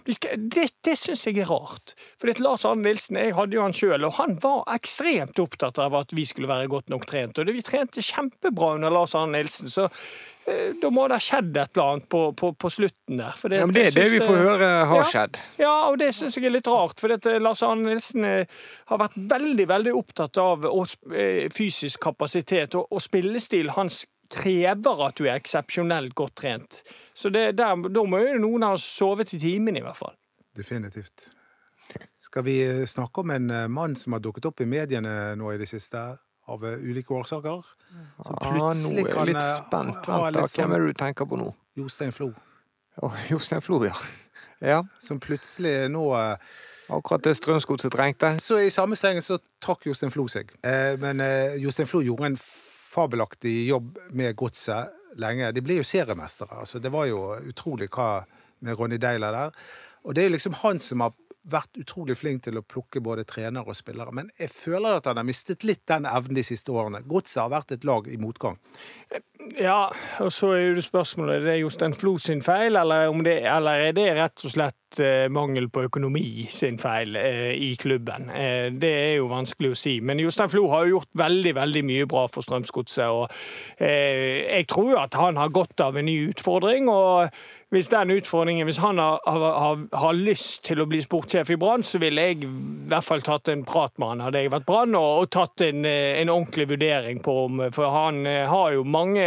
Det, 0.06 0.66
det 0.86 0.96
syns 1.00 1.26
jeg 1.28 1.40
er 1.42 1.50
rart. 1.50 1.96
For 2.22 2.32
Lars 2.44 2.66
Arne 2.68 2.86
Nilsen, 2.90 3.18
jeg 3.22 3.36
hadde 3.38 3.58
jo 3.58 3.64
han 3.66 3.74
sjøl, 3.76 4.06
og 4.08 4.16
han 4.20 4.36
var 4.44 4.64
ekstremt 4.76 5.40
opptatt 5.42 5.80
av 5.82 5.96
at 6.02 6.14
vi 6.16 6.26
skulle 6.28 6.50
være 6.52 6.70
godt 6.72 6.90
nok 6.94 7.06
trent. 7.10 7.38
Og 7.40 7.48
det, 7.48 7.56
vi 7.58 7.66
trente 7.66 8.04
kjempebra 8.06 8.76
under 8.78 8.94
Lars 8.94 9.16
Arne 9.18 9.40
Nilsen, 9.40 9.70
så 9.74 9.88
eh, 10.48 10.74
da 10.82 10.90
må 10.94 11.08
det 11.10 11.18
ha 11.20 11.24
skjedd 11.26 11.52
et 11.58 11.72
eller 11.78 11.92
annet 11.96 12.08
på, 12.12 12.22
på, 12.38 12.52
på 12.62 12.72
slutten 12.74 13.22
der. 13.22 13.36
For 13.38 13.54
Ja, 13.54 13.66
men 13.66 13.76
det 13.78 13.88
er 13.92 13.98
det 13.98 14.08
vi 14.14 14.22
får 14.24 14.42
høre 14.42 14.72
har 14.92 15.04
Ja. 15.04 15.06
skjedd. 15.12 15.42
Ja, 15.62 15.76
og 15.92 16.00
det 16.02 16.12
syns 16.18 16.38
jeg 16.38 16.46
er 16.50 16.56
litt 16.58 16.70
rart, 16.72 17.00
for 17.02 17.14
dette, 17.14 17.38
Lars 17.42 17.64
Arne 17.66 17.90
Nilsen 17.90 18.26
eh, 18.30 18.58
har 18.92 19.02
vært 19.02 19.18
veldig 19.36 19.70
veldig 19.74 19.96
opptatt 20.02 20.42
av 20.42 20.66
eh, 20.66 21.46
fysisk 21.54 22.02
kapasitet, 22.10 22.76
og, 22.80 22.90
og 22.92 23.02
spillestil 23.04 23.74
hans 23.78 24.04
krever 24.32 25.06
at 25.08 25.18
du 25.20 25.26
er 25.28 25.40
eksepsjonelt 25.40 26.16
godt 26.18 26.36
trent. 26.42 26.82
Så 27.14 27.32
det, 27.34 27.58
der, 27.60 27.80
da 27.90 28.04
må 28.08 28.22
jo 28.24 28.38
noen 28.42 28.68
ha 28.68 28.74
sovet 28.82 29.34
i 29.38 29.40
timen, 29.42 29.78
i 29.78 29.84
hvert 29.86 30.00
fall. 30.00 30.16
Definitivt. 30.56 31.30
Skal 32.22 32.46
vi 32.48 32.60
eh, 32.64 32.86
snakke 32.90 33.22
om 33.22 33.34
en 33.36 33.50
eh, 33.54 33.68
mann 33.72 33.96
som 34.00 34.16
har 34.16 34.24
dukket 34.24 34.48
opp 34.50 34.64
i 34.64 34.70
mediene 34.70 35.36
nå 35.38 35.52
i 35.54 35.60
det 35.62 35.70
siste, 35.70 36.02
av 36.52 36.66
eh, 36.66 36.82
ulike 36.82 37.14
årsaker? 37.14 37.72
Som 38.26 38.40
Ja, 38.42 38.70
nå 38.82 38.94
er 38.98 39.12
jeg 39.12 39.30
litt 39.32 39.42
spent. 39.42 39.72
Vent, 39.72 40.06
da. 40.08 40.22
Hvem 40.32 40.52
sånn 40.52 40.76
er 40.76 40.86
det 40.86 40.96
du 40.96 41.02
tenker 41.02 41.30
på 41.30 41.40
nå? 41.40 41.52
Jostein 41.78 42.16
Flo. 42.16 42.32
Oh, 43.04 43.18
Jostein 43.30 43.62
Flo, 43.62 43.84
ja. 43.86 43.96
Ja. 44.64 44.80
som 45.04 45.20
plutselig 45.20 45.90
nå 45.92 46.06
Akkurat 46.90 47.24
det 47.24 47.36
Strømsgodset 47.36 47.92
trengte. 47.92 48.36
Så 48.40 48.60
i 48.62 48.70
samme 48.70 48.96
slengen 48.96 49.24
så 49.26 49.40
trakk 49.64 49.88
Jostein 49.88 50.14
Flo 50.14 50.28
seg. 50.30 50.52
Eh, 50.62 50.94
men 51.02 51.22
eh, 51.24 51.58
Jostein 51.62 51.90
Flo 51.90 52.04
gjorde 52.06 52.30
en 52.30 52.38
fabelaktig 52.96 53.68
jobb 53.68 54.00
med 54.16 54.36
godset 54.40 55.20
lenge. 55.22 55.52
De 55.56 55.64
ble 55.64 55.80
jo 55.80 55.88
seriemestere. 55.88 56.62
Altså, 56.64 56.80
det 56.80 56.92
var 56.94 57.10
jo 57.10 57.22
utrolig 57.52 57.90
hva 57.94 58.24
med 58.66 58.80
Ronny 58.80 59.00
Deila 59.02 59.32
der. 59.36 59.56
Og 60.06 60.16
det 60.16 60.24
er 60.24 60.30
jo 60.30 60.36
liksom 60.38 60.58
han 60.62 60.82
som 60.84 61.04
har 61.04 61.16
vært 61.52 61.78
utrolig 61.80 62.18
flink 62.18 62.46
til 62.46 62.58
å 62.60 62.66
plukke 62.66 63.02
både 63.04 63.26
trenere 63.30 63.70
og 63.70 63.78
spillere. 63.78 64.14
Men 64.16 64.32
jeg 64.40 64.52
føler 64.54 64.98
at 64.98 65.10
han 65.10 65.20
har 65.22 65.28
mistet 65.28 65.66
litt 65.68 65.86
den 65.90 66.08
evnen 66.10 66.40
de 66.40 66.46
siste 66.46 66.74
årene. 66.74 67.04
Godset 67.06 67.44
har 67.44 67.54
vært 67.54 67.76
et 67.76 67.88
lag 67.88 68.10
i 68.10 68.20
motgang. 68.22 68.58
Ja, 69.54 69.92
og 70.24 70.32
så 70.34 70.50
er 70.56 70.62
jo 70.64 70.78
det 70.80 70.86
spørsmålet 70.88 71.38
er 71.38 71.44
det 71.46 71.60
Jostein 71.60 71.94
Flo 71.94 72.16
sin 72.22 72.42
feil, 72.42 72.76
eller, 72.80 73.12
det, 73.26 73.36
eller 73.46 73.90
er 73.90 73.94
det 73.94 74.08
rett 74.18 74.46
og 74.48 74.54
slett 74.56 75.02
eh, 75.04 75.28
mangel 75.30 75.68
på 75.70 75.84
økonomi 75.86 76.48
sin 76.50 76.80
feil 76.82 77.14
eh, 77.20 77.52
i 77.54 77.76
klubben? 77.78 78.32
Eh, 78.34 78.72
det 78.74 78.94
er 79.04 79.14
jo 79.20 79.30
vanskelig 79.30 79.76
å 79.76 79.78
si. 79.78 80.00
Men 80.02 80.24
Jostein 80.24 80.50
Flo 80.50 80.66
har 80.74 80.88
jo 80.88 80.96
gjort 80.96 81.22
veldig 81.22 81.54
veldig 81.60 81.84
mye 81.86 82.08
bra 82.10 82.26
for 82.32 82.48
Strømsgodset. 82.48 83.06
og 83.06 83.30
eh, 83.78 84.50
Jeg 84.50 84.70
tror 84.72 85.04
at 85.04 85.20
han 85.20 85.38
har 85.38 85.54
godt 85.54 85.86
av 85.86 86.00
en 86.00 86.10
ny 86.10 86.18
utfordring. 86.32 86.90
og 86.90 87.30
hvis 87.76 87.90
den 87.92 88.14
utfordringen, 88.16 88.68
hvis 88.68 88.80
han 88.80 89.00
har, 89.02 89.20
har, 89.28 89.82
har 89.92 90.14
lyst 90.16 90.64
til 90.64 90.80
å 90.80 90.88
bli 90.88 91.02
sportssjef 91.04 91.50
i 91.52 91.58
Brann, 91.60 91.84
så 91.84 92.00
ville 92.00 92.24
jeg 92.30 92.46
i 92.46 92.52
hvert 92.88 93.04
fall 93.04 93.24
tatt 93.26 93.52
en 93.52 93.66
prat 93.68 93.92
med 94.00 94.14
han 94.14 94.24
hadde 94.24 94.44
jeg 94.44 94.54
vært 94.54 94.68
Brann, 94.70 94.96
og, 94.96 95.10
og, 95.22 95.30
tatt 95.36 95.66
en, 95.66 95.84
eh, 95.88 96.22
en, 96.22 96.32
ordentlig 96.32 96.70
vurdering 96.72 97.20
på 97.26 97.36
om 97.46 97.66
For 97.76 97.92
han 97.92 98.24
eh, 98.30 98.46
har 98.48 98.78
jo 98.78 98.86
mange 98.88 99.26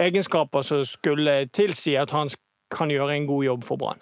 egenskaper 0.00 0.64
som 0.64 0.84
skulle 0.88 1.42
tilsi 1.52 1.96
at 2.00 2.14
han 2.16 2.32
kan 2.74 2.90
gjøre 2.90 3.14
en 3.14 3.26
god 3.28 3.44
jobb 3.44 3.66
for 3.66 3.80
Brann. 3.80 4.00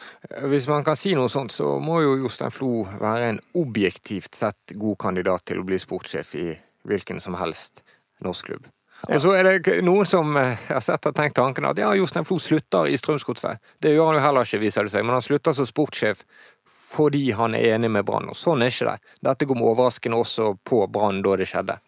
Hvis 0.53 0.69
man 0.71 0.87
kan 0.87 0.97
si 0.97 1.17
noe 1.19 1.31
sånt, 1.33 1.53
så 1.53 1.75
må 1.83 2.01
jo 2.05 2.15
Jostein 2.23 2.55
Flo 2.55 2.85
være 3.01 3.33
en 3.33 3.41
objektivt 3.59 4.39
sett 4.39 4.77
god 4.79 5.01
kandidat 5.03 5.49
til 5.51 5.61
å 5.61 5.67
bli 5.67 5.81
sportssjef 5.81 6.37
i 6.41 6.47
hvilken 6.89 7.21
som 7.23 7.37
helst 7.41 7.85
norsk 8.23 8.53
klubb. 8.53 8.71
Og 9.09 9.19
så 9.23 9.33
er 9.35 9.49
det 9.49 9.81
noen 9.83 10.07
som 10.07 10.37
eh, 10.39 10.59
har 10.69 10.83
sett 10.85 11.09
og 11.11 11.17
tenkt 11.17 11.35
tanken 11.39 11.67
at 11.67 11.81
ja, 11.81 11.91
Jostein 11.99 12.27
Flo 12.27 12.39
slutter 12.39 12.87
i 12.87 12.99
Strømsgodset. 12.99 13.59
Det 13.83 13.95
gjør 13.95 14.13
han 14.13 14.21
jo 14.21 14.27
heller 14.27 14.47
ikke, 14.47 14.63
viser 14.63 14.87
det 14.87 14.93
seg, 14.95 15.07
men 15.07 15.17
han 15.17 15.25
slutter 15.25 15.57
som 15.57 15.67
sportssjef 15.69 16.23
fordi 16.93 17.31
han 17.33 17.57
er 17.57 17.75
enig 17.75 17.89
med 17.91 18.05
Brann. 18.05 18.29
Og 18.29 18.37
sånn 18.37 18.63
er 18.63 18.71
ikke 18.71 18.91
det. 18.91 19.13
Dette 19.25 19.49
kom 19.49 19.63
overraskende 19.65 20.19
også 20.21 20.53
på 20.69 20.85
Brann 20.93 21.23
da 21.25 21.39
det 21.41 21.49
skjedde. 21.49 21.79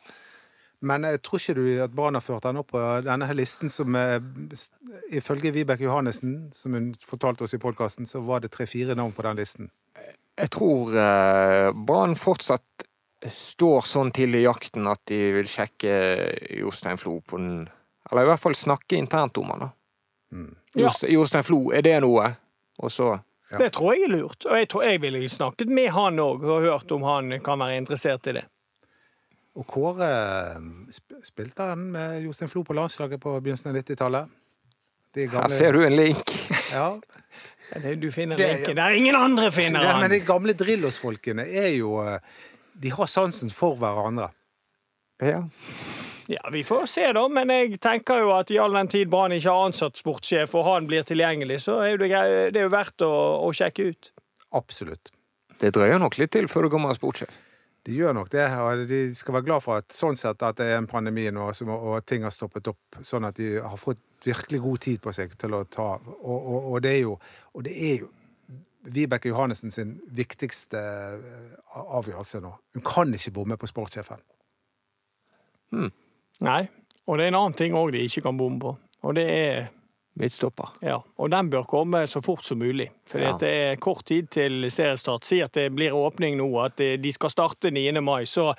Men 0.85 1.07
jeg 1.09 1.21
tror 1.25 1.41
ikke 1.41 1.57
du 1.57 1.67
at 1.85 1.95
Brann 1.97 2.17
har 2.19 2.25
ført 2.25 2.45
den 2.45 2.61
opp 2.61 2.73
på 2.75 2.81
denne 3.05 3.29
her 3.29 3.37
listen 3.39 3.73
som 3.73 3.97
eh, 3.97 4.19
Ifølge 5.17 5.53
Vibeke 5.55 5.87
Johannessen, 5.87 6.51
som 6.53 6.77
hun 6.77 6.91
fortalte 7.01 7.47
oss 7.47 7.55
i 7.57 7.61
podkasten, 7.63 8.09
så 8.09 8.21
var 8.25 8.43
det 8.43 8.53
tre-fire 8.53 8.97
navn 8.99 9.15
på 9.17 9.25
den 9.25 9.41
listen. 9.41 9.71
Jeg 10.35 10.51
tror 10.57 10.97
eh, 10.99 11.71
Brann 11.87 12.19
fortsatt 12.19 12.89
står 13.31 13.87
sånn 13.89 14.11
til 14.15 14.37
i 14.37 14.45
jakten 14.45 14.89
at 14.91 15.01
de 15.09 15.21
vil 15.39 15.49
sjekke 15.49 15.95
Jostein 16.61 17.01
Flo 17.01 17.21
på 17.25 17.41
den 17.41 17.65
Eller 18.11 18.27
i 18.27 18.29
hvert 18.29 18.43
fall 18.43 18.57
snakke 18.57 18.99
internt 18.99 19.39
om 19.41 19.53
han. 19.55 19.63
da. 19.65 19.69
Mm. 20.35 20.51
Ja. 20.75 20.91
Jostein 21.09 21.45
Flo, 21.47 21.71
er 21.73 21.83
det 21.87 21.95
noe? 22.05 22.27
Og 22.83 22.93
så 22.93 23.15
ja. 23.51 23.59
Det 23.61 23.71
tror 23.77 23.95
jeg 23.95 24.09
er 24.09 24.13
lurt. 24.17 24.47
Og 24.49 24.59
jeg 24.59 24.69
tror 24.73 24.85
jeg 24.85 25.01
ville 25.03 25.29
snakket 25.31 25.71
med 25.71 25.93
han 25.95 26.19
òg 26.19 26.43
og 26.43 26.65
hørt 26.65 26.93
om 26.97 27.05
han 27.07 27.37
kan 27.45 27.61
være 27.61 27.79
interessert 27.79 28.27
i 28.33 28.39
det. 28.41 28.45
Og 29.55 29.67
Kåre 29.71 30.09
spilte 31.23 31.69
han 31.69 31.85
med 31.95 32.25
Jostein 32.25 32.51
Flo 32.51 32.65
på 32.67 32.75
landslaget 32.75 33.21
på 33.23 33.37
begynnelsen 33.39 33.71
av 33.71 33.79
90-tallet. 33.79 34.33
Gamle... 35.15 35.45
Her 35.45 35.53
ser 35.53 35.77
du 35.77 35.85
en 35.87 35.95
link. 35.95 36.33
Ja. 36.73 36.89
Du 37.95 38.09
finner 38.11 38.39
linken 38.39 38.75
der 38.77 38.97
ingen 38.99 39.15
andre 39.15 39.53
finner 39.55 39.87
han! 39.87 40.01
men 40.03 40.11
de 40.11 40.19
gamle 40.27 40.57
Drillos-folkene 40.59 41.47
er 41.47 41.71
jo 41.77 41.95
de 42.75 42.91
har 42.95 43.11
sansen 43.11 43.53
for 43.55 43.79
hverandre. 43.81 44.31
Ja. 45.23 45.45
Ja, 46.27 46.49
Vi 46.53 46.65
får 46.65 46.87
se, 46.87 47.13
da. 47.13 47.29
Men 47.29 47.51
jeg 47.53 47.79
tenker 47.83 48.23
jo 48.25 48.33
at 48.37 48.51
i 48.51 48.59
all 48.59 48.75
den 48.75 48.89
tid 48.91 49.11
Brann 49.13 49.35
ikke 49.37 49.53
har 49.53 49.69
ansatt 49.69 50.01
sportssjef, 50.01 50.55
og 50.57 50.67
han 50.69 50.89
blir 50.89 51.05
tilgjengelig, 51.07 51.61
så 51.67 51.81
er 51.85 51.99
det, 52.01 52.11
det 52.55 52.63
er 52.63 52.69
jo 52.69 52.73
verdt 52.73 53.05
å, 53.05 53.13
å, 53.45 53.51
sjekke 53.55 53.91
ut. 53.93 54.13
Absolutt. 54.57 55.13
Det 55.61 55.75
drøyer 55.75 56.01
nok 56.01 56.17
litt 56.19 56.33
til 56.35 56.49
før 56.51 56.67
det 56.67 56.75
kommer 56.75 56.95
en 56.95 56.99
sportssjef. 56.99 57.43
De 57.85 57.93
gjør 57.93 58.15
nok 58.17 58.31
det, 58.33 58.47
og 58.65 58.87
de 58.89 58.99
skal 59.13 59.37
være 59.37 59.45
glad 59.45 59.61
for 59.61 59.83
at 59.83 59.93
sånn 59.93 60.17
sett 60.17 60.41
at 60.41 60.57
det 60.57 60.71
er 60.73 60.79
en 60.81 60.89
pandemi 60.89 61.27
nå, 61.29 61.51
og 61.75 61.99
ting 62.09 62.25
har 62.25 62.33
stoppet 62.33 62.71
opp, 62.73 63.03
sånn 63.05 63.29
at 63.29 63.37
de 63.37 63.59
har 63.61 63.77
fått 63.77 64.01
virkelig 64.25 64.63
god 64.65 64.85
tid 64.87 65.03
på 65.05 65.13
seg 65.13 65.35
til 65.37 65.53
å 65.53 65.67
ta 65.69 65.91
Og, 66.01 66.39
og, 66.39 66.71
og 66.73 66.79
det 66.81 66.95
er 66.95 67.03
jo, 67.03 67.19
og 67.53 67.67
det 67.67 67.75
er 67.77 67.99
jo 68.01 68.09
Vibeke 68.85 69.31
Johannessen 69.31 69.73
sin 69.73 69.95
viktigste 70.13 70.81
eh, 70.81 71.53
avgjørelse 71.73 72.41
nå. 72.45 72.53
Hun 72.77 72.85
kan 72.85 73.15
ikke 73.17 73.33
bomme 73.39 73.57
på 73.61 73.69
sportssjefen. 73.71 74.21
Hmm. 75.75 75.93
Nei, 76.45 76.67
og 77.07 77.19
det 77.19 77.27
er 77.27 77.33
en 77.33 77.41
annen 77.41 77.57
ting 77.59 77.77
òg 77.79 77.95
de 77.95 78.05
ikke 78.05 78.27
kan 78.27 78.37
bomme 78.39 78.61
på. 78.63 78.75
Og 79.05 79.17
det 79.17 79.25
er 79.31 79.67
midtstopper. 80.15 80.69
Ja, 80.81 81.01
og 81.19 81.31
den 81.31 81.49
bør 81.51 81.65
komme 81.67 82.05
så 82.07 82.21
fort 82.23 82.45
som 82.47 82.61
mulig. 82.63 82.87
For 83.11 83.19
ja. 83.19 83.33
det 83.41 83.51
er 83.51 83.81
kort 83.83 84.05
tid 84.07 84.29
til 84.33 84.69
seriestart. 84.71 85.27
Si 85.27 85.41
at 85.43 85.57
det 85.59 85.69
blir 85.75 85.95
åpning 85.97 86.39
nå, 86.39 86.47
at 86.63 86.79
de 86.79 87.13
skal 87.13 87.33
starte 87.33 87.73
9. 87.75 88.01
mai. 88.05 88.25
Så, 88.31 88.53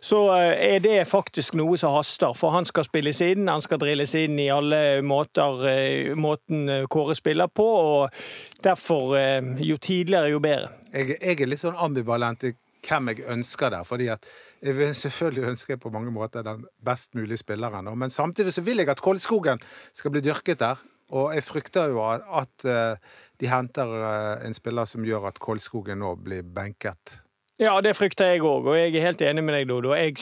så, 0.00 0.22
eh, 0.36 0.76
er 0.76 0.84
det 0.84 1.08
faktisk 1.10 1.58
noe 1.58 1.78
som 1.80 1.96
haster. 1.96 2.34
For 2.38 2.54
han 2.54 2.68
skal 2.68 2.86
spilles 2.86 3.20
inn, 3.26 3.50
han 3.50 3.64
skal 3.64 3.82
drilles 3.82 4.14
inn 4.18 4.38
i 4.38 4.48
alle 4.54 5.00
måter, 5.02 5.66
eh, 5.70 6.14
måten 6.14 6.68
eh, 6.68 6.86
Kåre 6.90 7.18
spiller 7.18 7.50
på. 7.50 7.66
Og 7.66 8.62
derfor, 8.62 9.16
jo 9.58 9.76
tidligere, 9.76 10.30
jo 10.30 10.40
bedre. 10.40 10.70
Jeg, 10.92 11.16
jeg 11.18 11.40
er 11.40 11.50
litt 11.50 11.62
sånn 11.62 11.78
ambivalent 11.78 12.46
i 12.46 12.54
hvem 12.86 13.10
jeg 13.12 13.26
ønsker 13.28 13.70
der. 13.72 13.84
fordi 13.84 14.08
at 14.08 14.26
jeg 14.62 14.76
vil 14.76 14.94
selvfølgelig 14.94 15.48
ønske 15.50 15.76
på 15.76 15.90
mange 15.90 16.12
måter 16.12 16.42
den 16.42 16.64
best 16.84 17.14
mulige 17.14 17.40
spilleren. 17.40 17.98
Men 17.98 18.10
samtidig 18.10 18.54
så 18.54 18.62
vil 18.62 18.76
jeg 18.76 18.88
at 18.88 19.00
Kolskogen 19.00 19.60
skal 19.92 20.10
bli 20.10 20.20
dyrket 20.20 20.60
der. 20.60 20.80
Og 21.10 21.34
jeg 21.34 21.46
frykter 21.46 21.90
jo 21.92 22.02
at, 22.06 22.66
eh, 22.68 22.94
de 23.40 23.50
henter 23.50 23.94
eh, 23.98 24.46
en 24.46 24.54
spiller 24.54 24.88
som 24.88 25.04
gjør 25.06 25.30
at 25.32 25.40
Kolskogen 25.42 26.02
nå 26.02 26.14
blir 26.22 26.46
benket. 26.46 27.20
Ja, 27.60 27.74
det 27.84 27.96
frykter 27.98 28.32
jeg 28.32 28.44
òg, 28.46 28.70
og 28.70 28.78
jeg 28.78 28.94
er 28.94 29.10
helt 29.10 29.22
enig 29.26 29.44
med 29.44 29.58
deg, 29.58 29.68
Dodo. 29.68 29.92
Jeg, 29.98 30.16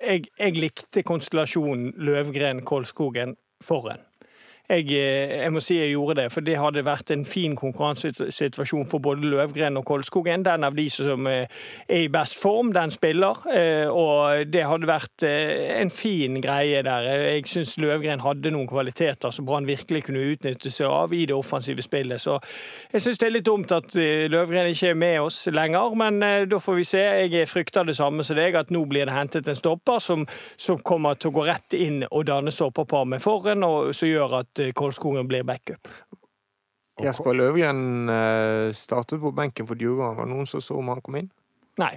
jeg, 0.00 0.26
jeg 0.40 0.56
likte 0.58 1.04
konstellasjonen 1.06 1.92
Løvgren-Kolskogen 2.02 3.36
foran 3.62 4.02
jeg, 4.70 4.86
eh, 4.94 5.42
jeg, 5.42 5.52
må 5.52 5.60
si 5.62 5.76
jeg 5.78 5.94
gjorde 5.94 6.20
det, 6.20 6.26
for 6.30 6.46
det 6.46 6.56
hadde 6.60 6.84
vært 6.86 7.10
en 7.10 7.24
fin 7.26 7.56
konkurransesituasjon 7.58 8.86
for 8.90 9.02
både 9.02 9.26
Løvgren 9.32 9.78
og 9.80 9.86
Kolskogen. 9.88 10.44
Den 10.46 10.66
av 10.66 10.76
de 10.78 10.86
som 10.92 11.26
eh, 11.26 11.48
er 11.88 12.04
i 12.04 12.10
best 12.12 12.38
form, 12.38 12.70
den 12.76 12.92
spiller. 12.94 13.40
Eh, 13.50 13.88
og 13.90 14.46
det 14.52 14.62
hadde 14.68 14.90
vært 14.90 15.26
en 15.26 15.90
fin 15.90 16.38
greie 16.42 16.84
der. 16.86 17.08
Jeg 17.34 17.48
syns 17.50 17.76
Løvgren 17.82 18.22
hadde 18.22 18.52
noen 18.54 18.68
kvaliteter 18.70 19.34
som 19.34 19.48
Brann 19.48 19.66
virkelig 19.68 20.04
kunne 20.06 20.22
utnytte 20.30 20.70
seg 20.70 20.86
av 20.86 21.14
i 21.14 21.24
det 21.26 21.34
offensive 21.34 21.82
spillet. 21.82 22.22
Så 22.22 22.38
jeg 22.92 23.02
syns 23.02 23.20
det 23.20 23.26
er 23.26 23.34
litt 23.34 23.48
dumt 23.48 23.74
at 23.74 23.96
Løvgren 23.96 24.70
ikke 24.70 24.92
er 24.94 24.98
med 24.98 25.18
oss 25.24 25.42
lenger, 25.50 25.96
men 25.98 26.20
da 26.20 26.62
får 26.62 26.78
vi 26.78 26.86
se. 26.86 27.02
Jeg 27.26 27.50
frykter 27.50 27.88
det 27.88 27.96
samme 27.98 28.24
som 28.26 28.38
deg, 28.38 28.54
at 28.54 28.70
nå 28.70 28.84
blir 28.88 29.08
det 29.08 29.16
hentet 29.16 29.50
en 29.50 29.58
stopper 29.58 29.98
som, 30.02 30.26
som 30.60 30.78
kommer 30.78 31.18
til 31.18 31.32
å 31.32 31.38
gå 31.40 31.46
rett 31.48 31.76
inn 31.76 32.04
og 32.10 32.28
danne 32.30 32.54
stopperpar 32.54 33.08
med 33.10 33.22
forhen, 33.24 33.66
og 33.66 33.90
som 33.96 34.10
gjør 34.10 34.40
at 34.42 34.59
Kolskogen 34.76 35.28
blir 35.30 35.46
backup. 35.48 35.88
Jesper 37.00 37.36
Løvgren 37.36 38.10
eh, 38.12 38.72
startet 38.76 39.20
på 39.22 39.32
benken 39.32 39.68
for 39.68 39.78
Djurgården. 39.80 40.18
Var 40.18 40.28
det 40.28 40.34
noen 40.34 40.48
som 40.48 40.62
så 40.64 40.76
om 40.80 40.90
han 40.92 41.00
kom 41.04 41.16
inn? 41.20 41.30
Nei. 41.80 41.94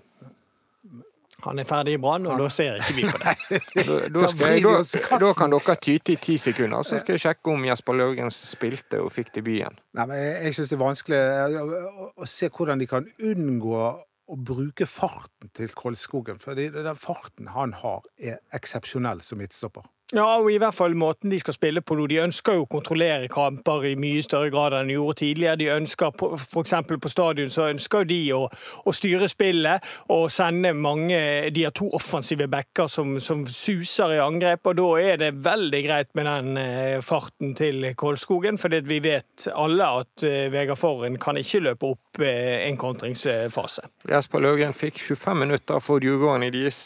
Han 1.43 1.59
er 1.59 1.67
ferdig 1.67 1.97
i 1.97 1.99
Brann, 1.99 2.27
og 2.29 2.39
da 2.39 2.47
ser 2.51 2.77
ikke 2.79 2.93
vi 2.95 3.03
på 3.03 3.19
det. 3.19 3.33
da, 4.15 4.21
da, 4.31 4.51
da, 4.63 5.19
da, 5.25 5.31
kan 5.35 5.51
dere 5.51 5.75
tyte 5.75 6.15
i 6.15 6.19
ti 6.21 6.37
sekunder, 6.39 6.85
så 6.87 6.99
skal 7.01 7.17
jeg 7.17 7.25
sjekke 7.25 7.51
om 7.51 7.67
Jesper 7.67 7.99
Løvgren 7.99 8.31
spilte 8.33 9.01
og 9.03 9.11
fikk 9.11 9.33
debuten. 9.39 9.75
Nei, 9.97 10.07
men 10.07 10.21
Jeg, 10.21 10.37
jeg 10.47 10.57
syns 10.57 10.71
det 10.71 10.77
er 10.77 10.83
vanskelig 10.85 11.21
å, 11.59 12.09
å, 12.15 12.29
se 12.29 12.51
hvordan 12.53 12.83
de 12.83 12.89
kan 12.89 13.09
unngå 13.31 13.81
å 14.23 14.37
bruke 14.39 14.87
farten 14.87 15.51
til 15.57 15.73
Kolskogen. 15.75 16.39
For 16.39 16.55
den 16.55 16.95
farten 16.99 17.51
han 17.51 17.75
har, 17.81 18.07
er 18.23 18.39
eksepsjonell 18.55 19.19
som 19.25 19.41
midtstopper. 19.43 19.83
Ja, 20.13 20.27
og 20.37 20.51
i 20.53 20.59
hvert 20.61 20.75
fall 20.77 20.93
måten 20.93 21.31
de 21.31 21.39
skal 21.41 21.55
spille 21.55 21.81
på 21.81 21.95
nå. 21.97 22.05
De 22.05 22.19
ønsker 22.21 22.59
jo 22.59 22.67
å 22.67 22.69
kontrollere 22.69 23.29
kamper 23.33 23.87
i 23.89 23.93
mye 23.97 24.21
større 24.21 24.51
grad 24.53 24.75
enn 24.77 24.91
de 24.91 24.97
gjorde 24.99 25.23
tidligere. 25.23 25.57
De 25.57 25.71
ønsker, 25.73 26.13
F.eks. 26.37 26.75
på 27.01 27.09
stadion 27.09 27.49
så 27.53 27.65
ønsker 27.71 28.05
de 28.05 28.19
å, 28.37 28.43
å, 28.85 28.93
styre 28.93 29.29
spillet 29.31 29.89
og 30.13 30.27
sende 30.33 30.75
mange 30.77 31.17
De 31.55 31.65
har 31.65 31.73
to 31.73 31.89
offensive 31.97 32.45
backer 32.51 32.91
som, 32.91 33.17
som, 33.17 33.41
suser 33.49 34.13
i 34.13 34.21
angrep, 34.21 34.69
og 34.69 34.77
da 34.77 34.87
er 35.01 35.19
det 35.23 35.31
veldig 35.43 35.81
greit 35.87 36.13
med 36.13 36.29
den 36.29 36.61
eh, 36.61 37.01
farten 37.01 37.57
til 37.57 37.89
Kolskogen. 37.97 38.61
For 38.61 38.69
vi 38.85 39.01
vet 39.03 39.49
alle 39.49 39.89
at 40.03 40.29
eh, 40.29 40.45
Vegard 40.53 40.77
Forhen 40.77 41.17
kan 41.21 41.41
ikke 41.41 41.65
løpe 41.71 41.93
opp 41.95 42.21
eh, 42.21 42.67
en 42.67 42.77
kontringsfase. 42.77 43.89
Jesper 44.13 44.45
Løgren 44.45 44.77
fikk 44.77 45.01
25 45.01 45.45
minutter 45.47 45.81
for 45.81 46.03
Djurgården 46.03 46.51
i 46.51 46.53
deres 46.53 46.85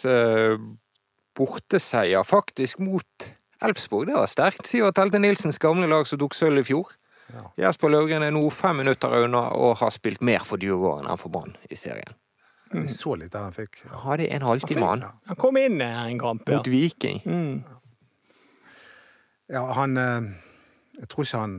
borteseier, 1.37 2.23
faktisk 2.25 2.81
mot 2.83 3.27
Elfsborg. 3.63 4.09
Det 4.09 4.17
var 4.17 4.29
sterkt, 4.29 4.69
sier 4.69 4.93
Telte 4.95 5.21
Nilsens 5.21 5.59
gamle 5.61 5.89
lag 5.89 6.07
som 6.09 6.19
tok 6.21 6.37
sølv 6.37 6.61
i 6.61 6.67
fjor. 6.67 6.95
Jesper 7.59 7.91
Løvgren 7.91 8.23
er 8.23 8.31
nå 8.31 8.45
fem 8.53 8.79
minutter 8.83 9.11
unna 9.25 9.49
og 9.57 9.77
har 9.81 9.91
spilt 9.91 10.23
mer 10.23 10.43
for 10.47 10.61
Djurgården 10.61 11.09
enn 11.11 11.19
for 11.19 11.33
Brann 11.33 11.57
i 11.69 11.75
serien. 11.79 12.15
Mm. 12.73 12.87
så 12.91 13.15
litt 13.15 13.31
der 13.31 13.45
han 13.47 13.55
fikk. 13.55 13.79
Hadde 14.03 14.27
en 14.35 14.43
halvtime, 14.43 14.83
han. 14.83 15.03
Han 15.29 15.39
kom 15.39 15.57
inn 15.59 15.79
her 15.79 16.09
en 16.09 16.19
kamp, 16.19 16.43
ja. 16.47 16.59
Mot 16.59 16.67
Viking. 16.67 17.21
Mm. 17.23 17.63
Ja, 19.47 19.63
han 19.77 19.97
eh, 19.97 20.27
Jeg 20.97 21.07
tror 21.07 21.23
ikke 21.23 21.39
han 21.39 21.57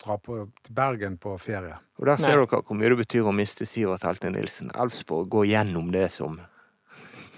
drar 0.00 0.18
på, 0.18 0.40
til 0.64 0.74
Bergen 0.74 1.18
på 1.22 1.36
ferie. 1.38 1.76
Og 2.00 2.08
der 2.08 2.18
ser 2.18 2.34
Nei. 2.34 2.46
dere 2.46 2.62
hvor 2.66 2.78
mye 2.78 2.90
det 2.90 2.98
betyr 3.04 3.28
å 3.28 3.34
miste 3.36 3.66
Sivert 3.68 4.06
Helte 4.08 4.32
Nilsen. 4.32 4.72
Elfsborg 4.74 5.28
går 5.30 5.50
gjennom 5.52 5.92
det 5.94 6.08
som 6.10 6.40
Det 6.40 6.42
er 6.42 6.48
så 6.48 6.48
bra. 6.48 7.29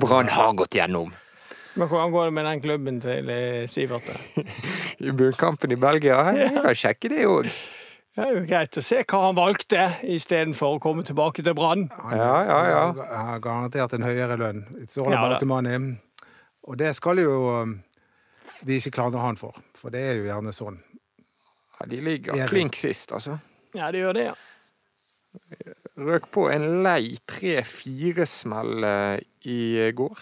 Brann 0.00 0.28
har 0.30 0.52
gått 0.58 0.74
gjennom. 0.78 1.10
Men 1.78 1.88
hvordan 1.88 2.10
går 2.12 2.24
det 2.28 2.32
med 2.34 2.44
den 2.48 2.60
klubben 2.64 2.96
til 3.02 3.28
eh, 3.30 3.66
Sivert? 3.70 4.08
I 5.06 5.12
bunnkampen 5.16 5.72
i 5.72 5.78
Belgia. 5.80 6.18
Jeg 6.36 6.54
kan 6.56 6.74
sjekke 6.76 7.10
det 7.12 7.26
òg. 7.30 7.46
Det 8.10 8.24
er 8.26 8.32
jo 8.34 8.40
greit 8.44 8.76
å 8.76 8.82
se 8.82 8.98
hva 9.06 9.20
han 9.28 9.36
valgte, 9.38 9.84
istedenfor 10.02 10.76
å 10.76 10.80
komme 10.82 11.04
tilbake 11.06 11.44
til 11.46 11.54
Brann. 11.56 11.86
Ja, 12.10 12.32
ja, 12.48 12.58
ja. 12.68 12.80
Han 13.12 13.28
har 13.30 13.42
garantert 13.44 13.94
en 13.96 14.04
høyere 14.04 14.36
lønn. 14.40 14.64
It's 14.82 14.98
all 14.98 15.12
Ja, 15.14 15.22
about 15.22 15.40
da. 15.40 15.46
money. 15.46 15.94
Og 16.66 16.76
det 16.82 16.90
skal 16.98 17.22
jo 17.22 17.36
um, 17.62 17.76
vi 18.66 18.76
ikke 18.80 18.92
klandre 18.98 19.22
han 19.22 19.38
for, 19.40 19.56
for 19.78 19.94
det 19.94 20.02
er 20.10 20.18
jo 20.18 20.26
gjerne 20.26 20.52
sånn. 20.52 20.76
ja 21.78 21.86
de 21.88 22.00
ligger 22.04 22.50
klink 22.50 22.76
sist, 22.76 23.14
altså. 23.16 23.38
Ja, 23.78 23.88
de 23.94 24.02
gjør 24.02 24.18
det, 24.18 24.26
ja. 24.26 24.34
Røk 25.98 26.28
på 26.32 26.46
en 26.52 26.82
lei 26.84 27.16
3-4-smell 27.28 28.84
eh, 28.86 29.18
i 29.50 29.90
går. 29.96 30.18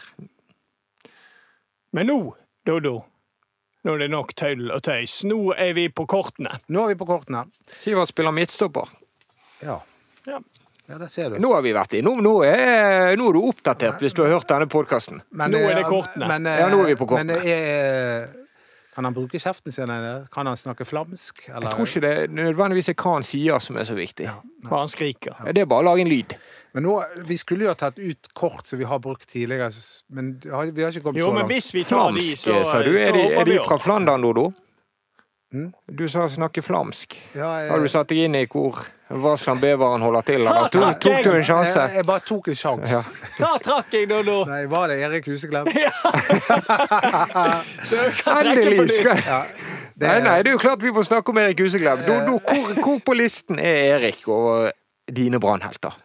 Men 1.96 2.08
nå, 2.10 2.18
Dodo, 2.66 2.94
nå 3.84 3.94
er 3.94 4.02
det 4.04 4.08
nok 4.12 4.32
tøll 4.36 4.70
og 4.74 4.82
tøys. 4.84 5.20
Nå 5.28 5.52
er 5.56 5.74
vi 5.76 5.86
på 5.92 6.06
kortene. 6.10 6.56
Nå 6.72 6.84
er 6.86 6.94
vi 6.94 6.98
på 7.00 7.06
kortene. 7.08 7.44
Sivert 7.68 8.10
spiller 8.10 8.34
midtstopper. 8.36 8.88
Ja, 9.62 9.78
Ja. 10.26 10.40
ja 10.88 10.98
det 10.98 11.08
ser 11.12 11.30
du. 11.30 11.38
Nå 11.42 11.52
har 11.54 11.62
vi 11.64 11.72
vært 11.76 11.94
i. 11.98 12.02
Nå 12.04 12.16
er, 12.44 13.14
nå 13.16 13.28
er 13.30 13.38
du 13.38 13.40
oppdatert 13.48 14.02
hvis 14.02 14.16
du 14.16 14.24
har 14.24 14.34
hørt 14.36 14.48
denne 14.50 14.68
podkasten. 14.72 15.22
Nå 15.36 15.48
er 15.62 15.78
det 15.78 15.84
eh, 15.84 15.88
kortene. 15.88 16.28
Men, 16.28 16.46
eh, 16.48 16.60
Ja, 16.64 16.68
nå 16.72 16.82
er 16.84 16.92
vi 16.94 16.98
på 17.00 17.08
kortene. 17.12 17.38
Men 17.38 17.54
er, 17.54 18.28
kan 18.98 19.06
han 19.06 19.14
bruke 19.14 19.38
kjeften 19.38 19.70
sin? 19.70 19.86
eller? 19.94 20.24
Kan 20.34 20.48
han 20.50 20.56
snakke 20.58 20.82
flamsk? 20.84 21.44
Eller? 21.52 21.68
Jeg 21.68 21.76
tror 21.76 21.86
ikke 21.86 22.00
det 22.02 22.30
nødvendigvis 22.34 22.88
er 22.90 22.96
hva 22.98 23.12
han 23.14 23.26
sier 23.26 23.60
som 23.62 23.76
er 23.78 23.86
så 23.86 23.94
viktig. 23.94 24.26
Hva 24.66 24.80
han 24.82 24.90
skriker. 24.90 25.36
Det 25.54 25.62
er 25.62 25.68
bare 25.70 25.84
å 25.84 25.90
lage 25.92 26.02
en 26.02 26.10
lyd. 26.10 26.34
Men 26.74 26.82
nå, 26.82 26.96
Vi 27.28 27.36
skulle 27.38 27.68
jo 27.68 27.70
ha 27.70 27.78
tatt 27.78 28.00
ut 28.02 28.26
kort 28.34 28.66
som 28.66 28.80
vi 28.82 28.88
har 28.90 28.98
brukt 28.98 29.28
tidligere, 29.30 29.70
men 30.10 30.32
vi 30.42 30.50
har 30.50 30.90
ikke 30.90 31.04
kommet 31.06 31.22
Jo, 31.22 31.28
så 31.30 31.36
men 31.36 31.44
langt. 31.44 31.52
hvis 31.54 31.70
vi 31.76 31.84
tar 31.86 32.10
de, 32.10 32.24
Flamsk, 32.26 32.42
så 32.42 32.58
sa 32.66 32.82
du. 32.82 32.90
Er 32.98 33.14
de, 33.14 33.22
er 33.38 33.44
de 33.52 33.60
fra. 33.62 33.78
Flandern, 33.78 34.26
Dodo? 34.26 34.48
Mm. 35.48 35.70
Du 35.96 36.02
sa 36.12 36.26
snakke 36.28 36.60
flamsk. 36.60 37.14
Ja, 37.34 37.46
jeg, 37.62 37.70
Har 37.70 37.80
du 37.80 37.88
satt 37.88 38.10
deg 38.10 38.18
inn 38.26 38.34
i 38.36 38.42
hvor 38.52 38.76
Vassland 39.08 39.62
Beveren 39.62 40.02
holder 40.04 40.26
til, 40.28 40.42
eller 40.42 40.58
Ja, 40.58 40.66
tok, 40.68 40.98
tok 41.00 41.22
du 41.24 41.30
en 41.38 41.44
sjanse? 41.48 41.78
jeg, 41.86 41.94
jeg 41.96 42.04
bare 42.10 42.20
tok 42.28 42.48
en 42.52 42.58
sjanse. 42.58 42.92
Ja. 42.92 43.00
Da 43.40 43.54
trakk 43.64 43.94
jeg, 43.96 44.10
Dodo. 44.10 44.42
Nei, 44.50 44.66
var 44.68 44.90
det 44.92 44.98
Erik 45.06 45.24
Huseklem? 45.30 45.70
På 48.24 48.30
Endelig! 48.40 48.90
skal- 48.90 49.22
Ja, 49.26 49.40
det, 49.98 50.06
Nei, 50.08 50.20
nei, 50.22 50.36
det 50.42 50.52
er 50.52 50.54
jo 50.54 50.60
klart 50.62 50.82
vi 50.84 50.92
må 50.94 51.02
snakke 51.02 51.32
om 51.32 51.38
Erik 51.42 51.60
Huseklepp. 51.64 52.04
Dodo, 52.06 52.36
hvor, 52.44 52.74
hvor 52.84 52.98
på 53.08 53.16
listen 53.18 53.58
er 53.58 53.96
Erik 53.96 54.28
over 54.28 54.68
dine 55.10 55.40
brannhelter? 55.42 55.96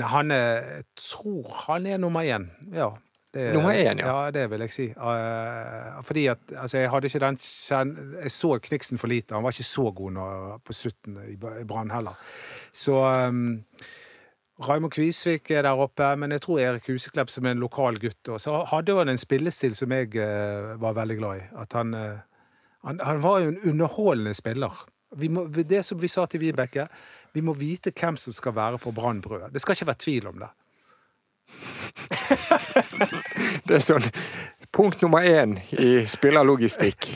Han 0.00 0.30
er, 0.34 0.54
jeg 0.78 0.84
tror 0.98 1.58
han 1.66 1.86
er 1.86 1.98
nummer 2.02 2.22
én. 2.26 2.46
Ja. 2.74 2.88
Det, 3.34 3.48
Nummer 3.54 3.74
én, 3.74 3.98
ja. 3.98 4.06
ja. 4.06 4.30
det 4.30 4.44
vil 4.52 4.62
jeg 4.62 4.70
si. 4.70 4.84
Uh, 4.94 6.00
fordi 6.06 6.26
at 6.30 6.52
altså, 6.54 6.78
jeg 6.78 6.90
hadde 6.92 7.10
ikke 7.10 7.22
den 7.24 7.38
kjen- 7.42 7.96
Jeg 8.22 8.30
så 8.30 8.58
Kniksen 8.62 9.00
for 9.00 9.10
lite. 9.10 9.34
Han 9.34 9.42
var 9.42 9.56
ikke 9.56 9.66
så 9.66 9.90
god 9.90 10.14
når, 10.14 10.58
på 10.64 10.76
slutten 10.76 11.18
i 11.26 11.34
i 11.34 11.64
Brann 11.66 11.90
heller. 11.90 12.14
Så 12.72 12.94
um, 13.28 13.58
Raymond 14.62 14.92
Kvisvik 14.94 15.50
er 15.50 15.66
der 15.66 15.82
oppe, 15.82 16.12
men 16.16 16.30
jeg 16.30 16.44
tror 16.44 16.60
Erik 16.62 16.86
Huseklepp 16.86 17.30
som 17.30 17.46
er 17.46 17.56
en 17.56 17.62
lokal 17.64 17.98
gutt. 17.98 18.30
Og 18.30 18.40
så 18.40 18.60
hadde 18.70 18.94
han 19.00 19.10
en 19.10 19.18
spillestil 19.18 19.74
som 19.74 19.92
jeg 19.92 20.14
uh, 20.14 20.74
var 20.80 20.94
veldig 20.94 21.18
glad 21.18 21.42
i. 21.42 21.46
At 21.64 21.74
han, 21.74 21.94
uh, 21.94 22.22
han, 22.86 23.02
han 23.02 23.22
var 23.22 23.42
jo 23.42 23.50
en 23.50 23.62
underholdende 23.72 24.34
spiller. 24.34 24.84
Vi 25.16 25.28
må, 25.30 25.48
det 25.50 25.82
som 25.86 25.98
vi 25.98 26.10
sa 26.10 26.26
til 26.26 26.42
Vibeke, 26.42 26.86
vi 27.34 27.42
må 27.42 27.54
vite 27.58 27.90
hvem 27.94 28.16
som 28.18 28.34
skal 28.34 28.54
være 28.54 28.78
på 28.82 28.94
Brannbrød. 28.94 29.50
Det 29.52 29.62
skal 29.62 29.74
ikke 29.74 29.90
være 29.90 30.02
tvil 30.06 30.30
om 30.30 30.38
det. 30.42 30.50
Det 33.64 33.76
er 33.78 33.82
sånn 33.82 34.04
punkt 34.74 35.02
nummer 35.02 35.22
én 35.22 35.54
i 35.78 36.06
spillerlogistikk. 36.08 37.06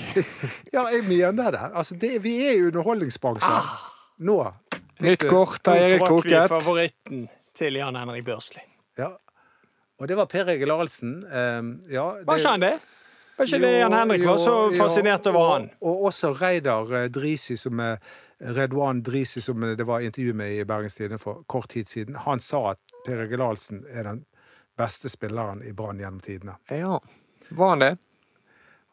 Ja, 0.72 0.86
jeg 0.92 1.04
mener 1.08 1.50
det. 1.54 1.62
Altså, 1.74 1.96
det 1.98 2.18
vi 2.22 2.34
er 2.46 2.58
i 2.58 2.66
underholdningsbransjen. 2.68 3.70
Nå. 4.28 4.38
Nytt 5.02 5.24
kort 5.30 5.66
har 5.70 5.78
Erik 5.78 6.02
Nå 6.02 6.06
trakk 6.06 6.24
vi 6.24 6.30
trukket. 6.30 6.52
favoritten 6.52 7.26
til 7.58 7.78
Jan 7.78 7.98
Henrik 7.98 8.24
Børsli. 8.26 8.62
Ja. 8.98 9.12
Og 9.98 10.08
det 10.10 10.16
var 10.18 10.26
Per 10.30 10.50
Egil 10.54 10.70
Ahlsen. 10.70 11.18
Um, 11.26 11.74
ja, 11.90 12.06
Var 12.26 12.38
ikke 12.38 12.54
han 12.54 12.62
det? 12.62 12.76
Var 13.38 13.46
ikke 13.46 13.60
det 13.62 13.72
Jan 13.78 13.94
Henrik 13.94 14.24
var 14.26 14.38
så 14.42 14.56
fascinert 14.74 15.26
jo, 15.26 15.34
over 15.34 15.52
han? 15.52 15.68
Og 15.82 16.08
også 16.10 16.32
Reidar 16.38 16.90
eh, 16.94 17.06
Drisi, 17.14 17.56
som 17.58 17.78
er 17.82 17.98
Redwan 18.58 19.02
Drisi, 19.02 19.42
som 19.42 19.62
det 19.78 19.86
var 19.86 20.02
intervju 20.06 20.34
med 20.34 20.54
i 20.56 20.64
Bergens 20.66 20.94
Tidende 20.98 21.18
for 21.22 21.42
kort 21.46 21.68
tid 21.74 21.90
siden. 21.90 22.18
Han 22.26 22.42
sa 22.42 22.70
at 22.74 22.87
Per 23.08 23.24
Egil 23.24 23.44
Ahlsen 23.44 23.80
er 23.88 24.04
den 24.04 24.20
beste 24.78 25.08
spilleren 25.08 25.64
i 25.64 25.72
Brann 25.72 26.00
gjennom 26.02 26.20
tidene. 26.24 26.58
Ja, 26.68 27.00
var 27.50 27.74
han 27.74 27.84
det? 27.86 27.94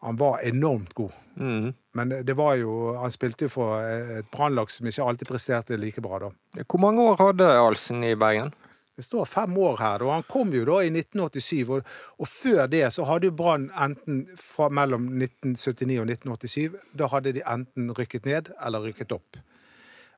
Han 0.05 0.17
var 0.17 0.39
enormt 0.47 0.93
god. 0.93 1.11
Mm. 1.35 1.73
Men 1.91 2.09
det 2.09 2.33
var 2.33 2.55
jo 2.55 2.93
Han 2.93 3.11
spilte 3.11 3.47
jo 3.47 3.49
for 3.49 3.79
et 3.81 4.27
brannlag 4.31 4.71
som 4.71 4.87
ikke 4.87 5.03
alltid 5.03 5.27
presterte 5.27 5.79
like 5.81 6.01
bra, 6.03 6.19
da. 6.27 6.29
Hvor 6.63 6.81
mange 6.83 7.01
år 7.01 7.17
hadde 7.23 7.47
Alsen 7.59 8.03
i 8.03 8.15
Bergen? 8.15 8.53
Det 8.95 9.03
står 9.03 9.25
fem 9.25 9.57
år 9.57 9.79
her, 9.81 10.03
og 10.05 10.13
han 10.13 10.27
kom 10.29 10.53
jo 10.55 10.61
da 10.69 10.77
i 10.85 10.91
1987. 10.93 11.65
Og, 11.73 11.89
og 12.21 12.29
før 12.31 12.69
det 12.71 12.85
så 12.95 13.07
hadde 13.09 13.31
jo 13.31 13.35
Brann 13.35 13.67
enten 13.71 14.21
fra 14.39 14.69
mellom 14.69 15.09
1979 15.17 15.97
og 15.99 16.13
1987 16.13 16.77
Da 16.95 17.09
hadde 17.11 17.33
de 17.35 17.43
enten 17.43 17.91
rykket 17.97 18.29
ned 18.29 18.53
eller 18.61 18.87
rykket 18.87 19.11
opp. 19.17 19.41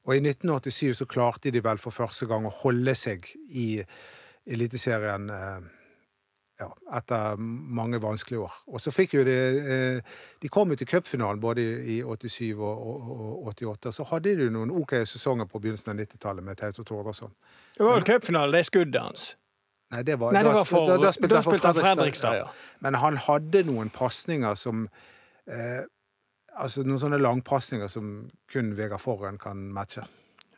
Og 0.07 0.15
i 0.15 0.21
1987 0.23 0.93
så 1.01 1.05
klarte 1.09 1.51
de 1.51 1.59
vel 1.63 1.79
for 1.83 1.91
første 1.91 2.25
gang 2.29 2.45
å 2.47 2.53
holde 2.63 2.93
seg 2.95 3.27
i 3.51 3.81
Eliteserien 4.47 5.27
eh, 5.29 5.65
ja, 6.61 6.69
etter 6.97 7.35
mange 7.37 7.99
vanskelige 8.01 8.45
år. 8.45 8.53
Og 8.71 8.81
så 8.81 8.93
fikk 8.95 9.17
jo 9.17 9.25
de 9.27 9.33
eh, 9.59 10.13
De 10.41 10.49
kom 10.49 10.71
jo 10.71 10.77
til 10.79 10.87
cupfinalen 10.89 11.41
både 11.43 11.61
i, 11.61 11.97
i 11.97 12.03
87 12.03 12.53
og, 12.55 12.63
og, 12.63 13.09
og 13.25 13.51
88. 13.51 13.91
Og 13.91 13.97
så 13.99 14.07
hadde 14.13 14.35
de 14.39 14.47
jo 14.47 14.53
noen 14.55 14.71
OK 14.79 14.95
sesonger 15.03 15.49
på 15.51 15.59
begynnelsen 15.63 15.91
av 15.93 15.99
90-tallet 15.99 16.47
med 16.47 16.57
Tauto 16.61 16.87
Tordarsson. 16.87 17.35
Det 17.77 17.83
var 17.85 17.99
vel 17.99 18.07
cupfinale, 18.07 18.55
det 18.57 18.63
skuddet 18.71 19.01
hans. 19.03 19.27
Nei, 19.91 20.01
det 20.03 20.17
var, 20.19 20.33
Nei, 20.35 20.41
det 20.43 20.55
var 20.55 20.65
for, 20.67 20.87
da- 20.87 20.97
da, 20.97 21.05
da 21.07 21.11
spilte 21.15 21.37
han 21.37 21.45
for 21.47 21.83
Fredrikstad, 21.83 22.39
ja. 22.41 22.47
Men 22.83 22.97
han 22.99 23.19
hadde 23.23 23.61
noen 23.69 23.91
pasninger 23.95 24.57
som 24.59 24.87
eh, 25.47 25.85
Altså 26.57 26.83
noen 26.85 27.01
sånne 27.01 27.19
langpasninger 27.21 27.89
som 27.91 28.15
kun 28.51 28.73
Vegard 28.77 29.03
Forhen 29.03 29.37
kan 29.41 29.59
matche. 29.73 30.05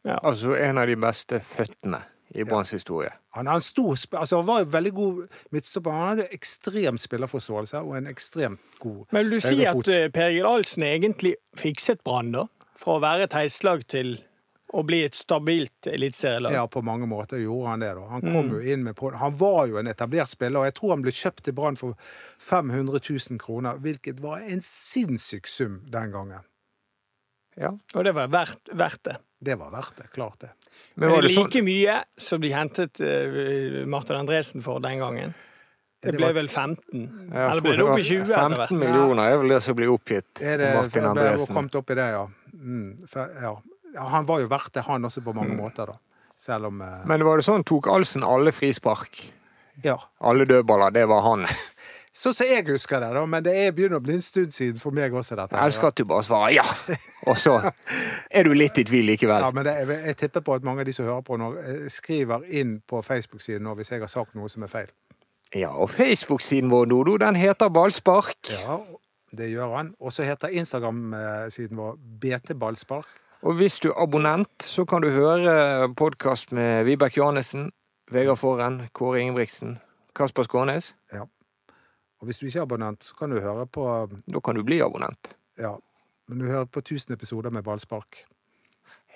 Altså 0.07 0.55
en 0.55 0.79
av 0.79 0.87
de 0.87 0.95
beste 0.99 1.41
føttene 1.43 1.99
i 2.37 2.45
Branns 2.45 2.71
historie. 2.73 3.09
Han, 3.33 3.47
han, 3.47 3.61
altså, 3.61 4.35
han 4.37 4.47
var 4.47 4.67
veldig 4.69 4.93
god 4.93 5.21
midtstopper. 5.51 5.91
Han 5.91 6.07
hadde 6.13 6.27
ekstrem 6.35 6.99
spillerforståelse 7.01 7.81
og 7.81 7.97
en 7.97 8.09
ekstremt 8.11 8.79
god 8.79 9.05
Men 9.11 9.25
vil 9.25 9.31
du 9.35 9.39
si 9.43 9.65
at 9.65 9.91
eh, 9.91 10.07
Per 10.13 10.27
Egil 10.29 10.45
Ahlsen 10.45 10.85
egentlig 10.85 11.35
fikset 11.57 12.03
Brann, 12.05 12.31
da? 12.35 12.45
Fra 12.79 12.95
å 12.95 13.03
være 13.03 13.25
et 13.27 13.35
heislag 13.35 13.83
til 13.91 14.19
å 14.73 14.83
bli 14.85 15.03
et 15.05 15.15
stabilt 15.17 15.87
eliteserielag? 15.89 16.53
Ja, 16.53 16.67
på 16.67 16.81
mange 16.85 17.07
måter 17.09 17.37
gjorde 17.41 17.67
han 17.73 17.79
det. 17.79 17.93
da. 17.95 18.05
Han 18.07 18.21
Mm. 18.21 18.51
jo 18.53 18.59
inn 18.73 18.83
med 18.83 18.97
Han 19.15 19.33
var 19.37 19.67
jo 19.67 19.77
en 19.77 19.87
etablert 19.87 20.29
spiller, 20.29 20.59
og 20.59 20.65
jeg 20.65 20.73
tror 20.75 20.89
han 20.91 21.01
ble 21.01 21.11
kjøpt 21.11 21.43
til 21.43 21.53
Brann 21.53 21.75
for 21.75 21.95
500 22.39 22.99
000 23.09 23.39
kroner, 23.39 23.77
hvilket 23.77 24.19
var 24.19 24.39
en 24.41 24.61
sinnssyk 24.61 25.47
sum 25.47 25.81
den 25.89 26.11
gangen. 26.11 26.41
Ja. 27.57 27.73
Og 27.95 28.03
det 28.05 28.13
var 28.15 28.27
verdt, 28.31 28.69
verdt 28.73 29.03
det. 29.03 29.17
Det 29.41 29.55
var 29.59 29.71
verdt 29.71 29.95
det. 29.97 30.09
Klart 30.13 30.39
det. 30.39 30.49
Men 30.95 31.07
Men 31.09 31.15
var 31.15 31.21
det 31.21 31.31
like 31.31 31.51
sånn 31.59 31.65
mye 31.65 32.03
som 32.17 32.41
de 32.41 32.49
hentet 32.53 32.99
uh, 33.01 33.85
Martin 33.87 34.15
Andresen 34.17 34.61
for 34.63 34.79
den 34.79 34.99
gangen. 34.99 35.33
Det 36.01 36.13
det 36.13 36.17
ble 36.21 36.29
vel 36.33 36.47
15? 36.47 36.77
Jeg 37.33 37.51
Eller 37.51 37.61
ble 37.61 37.73
det 37.75 37.83
opp 37.83 37.99
i 37.99 38.03
20 38.03 38.21
etter 38.21 38.55
hvert? 38.55 38.69
15 38.69 38.79
millioner 38.79 39.31
er 39.33 39.37
vel 39.41 39.49
det 39.49 39.61
som 39.65 39.75
blir 39.75 39.89
oppgitt 39.91 40.39
Er 40.41 40.57
det 40.61 40.69
Martin 40.77 41.03
Andresen. 41.09 41.35
ble- 41.35 41.47
ble 41.47 41.55
kommet 41.55 41.75
opp 41.75 41.89
i 41.91 41.95
det, 41.99 42.05
ja. 42.13 42.21
Mm, 42.55 43.07
for, 43.09 43.33
ja. 43.41 43.51
Ja. 43.95 44.05
Han 44.13 44.27
var 44.29 44.43
jo 44.43 44.49
verdt 44.51 44.73
det, 44.77 44.85
han 44.87 45.05
også, 45.05 45.23
på 45.25 45.33
mange 45.37 45.57
måter, 45.57 45.93
da. 45.93 45.99
Selv 46.39 46.69
om 46.69 46.81
eh, 46.81 47.01
Men 47.09 47.25
var 47.27 47.39
det 47.39 47.47
sånn, 47.47 47.65
tok 47.67 47.89
Alsen 47.91 48.23
alle 48.23 48.53
frispark? 48.55 49.21
Ja. 49.83 49.97
Alle 50.19 50.45
dødballer, 50.47 50.93
det 50.95 51.07
var 51.09 51.23
han. 51.25 51.47
Sånn 52.19 52.33
som 52.35 52.49
jeg 52.49 52.65
husker 52.67 52.99
det, 52.99 53.13
da. 53.15 53.21
Men 53.29 53.43
det 53.45 53.53
er 53.55 53.75
begynner 53.75 54.01
å 54.01 54.03
bli 54.03 54.17
en 54.17 54.23
stund 54.23 54.51
siden 54.51 54.81
for 54.81 54.95
meg 54.95 55.13
også, 55.15 55.37
dette. 55.39 55.55
Jeg 55.55 55.71
elsker 55.71 55.91
at 55.91 55.99
du 56.01 56.07
bare 56.09 56.25
svarer 56.25 56.55
ja, 56.57 56.65
og 57.29 57.37
så 57.39 57.53
er 57.61 58.47
du 58.47 58.55
litt 58.57 58.79
i 58.81 58.83
tvil 58.87 59.07
likevel. 59.13 59.43
Ja, 59.45 59.51
men 59.55 59.67
det, 59.67 59.75
jeg, 59.77 59.99
jeg 60.09 60.17
tipper 60.19 60.43
på 60.43 60.57
at 60.57 60.65
mange 60.67 60.83
av 60.83 60.89
de 60.89 60.95
som 60.97 61.07
hører 61.07 61.23
på 61.27 61.37
nå, 61.39 61.53
eh, 61.61 61.85
skriver 61.93 62.43
inn 62.59 62.79
på 62.89 62.99
Facebook-siden 63.05 63.63
nå 63.67 63.77
hvis 63.79 63.93
jeg 63.93 64.03
har 64.03 64.11
sagt 64.11 64.35
noe 64.35 64.51
som 64.51 64.65
er 64.67 64.73
feil. 64.73 64.91
Ja, 65.55 65.71
og 65.71 65.87
Facebook-siden 65.93 66.69
vår, 66.73 66.89
Dodo, 66.91 67.15
den 67.23 67.39
heter 67.39 67.71
Ballspark. 67.73 68.51
Ja, 68.51 68.81
det 69.39 69.47
gjør 69.53 69.77
han. 69.77 69.93
Og 70.03 70.13
så 70.13 70.27
heter 70.27 70.51
Instagram-siden 70.59 71.79
vår 71.79 71.95
BT 72.21 72.57
Ballspark. 72.59 73.07
Og 73.39 73.55
hvis 73.55 73.77
du 73.79 73.87
er 73.87 74.01
abonnent, 74.03 74.51
så 74.67 74.83
kan 74.83 74.99
du 74.99 75.13
høre 75.15 75.87
podkast 75.95 76.51
med 76.51 76.83
Vibeke 76.83 77.21
Johannessen, 77.21 77.69
Vegard 78.11 78.35
Forren, 78.41 78.81
Kåre 78.91 79.21
Ingebrigtsen, 79.21 79.77
Kasper 80.15 80.43
Skånes. 80.43 80.89
Ja. 81.13 81.21
Og 82.19 82.27
hvis 82.27 82.41
du 82.41 82.49
ikke 82.49 82.59
er 82.59 82.65
abonnent, 82.65 83.05
så 83.07 83.15
kan 83.15 83.31
du 83.31 83.39
høre 83.39 83.63
på 83.63 83.85
Da 84.27 84.41
kan 84.43 84.59
du 84.59 84.63
bli 84.67 84.81
abonnent. 84.83 85.37
Ja, 85.55 85.77
men 86.27 86.39
du 86.39 86.49
hører 86.49 86.65
på 86.65 86.83
1000 86.83 87.13
episoder 87.15 87.49
med 87.49 87.63
ballspark. 87.63 88.25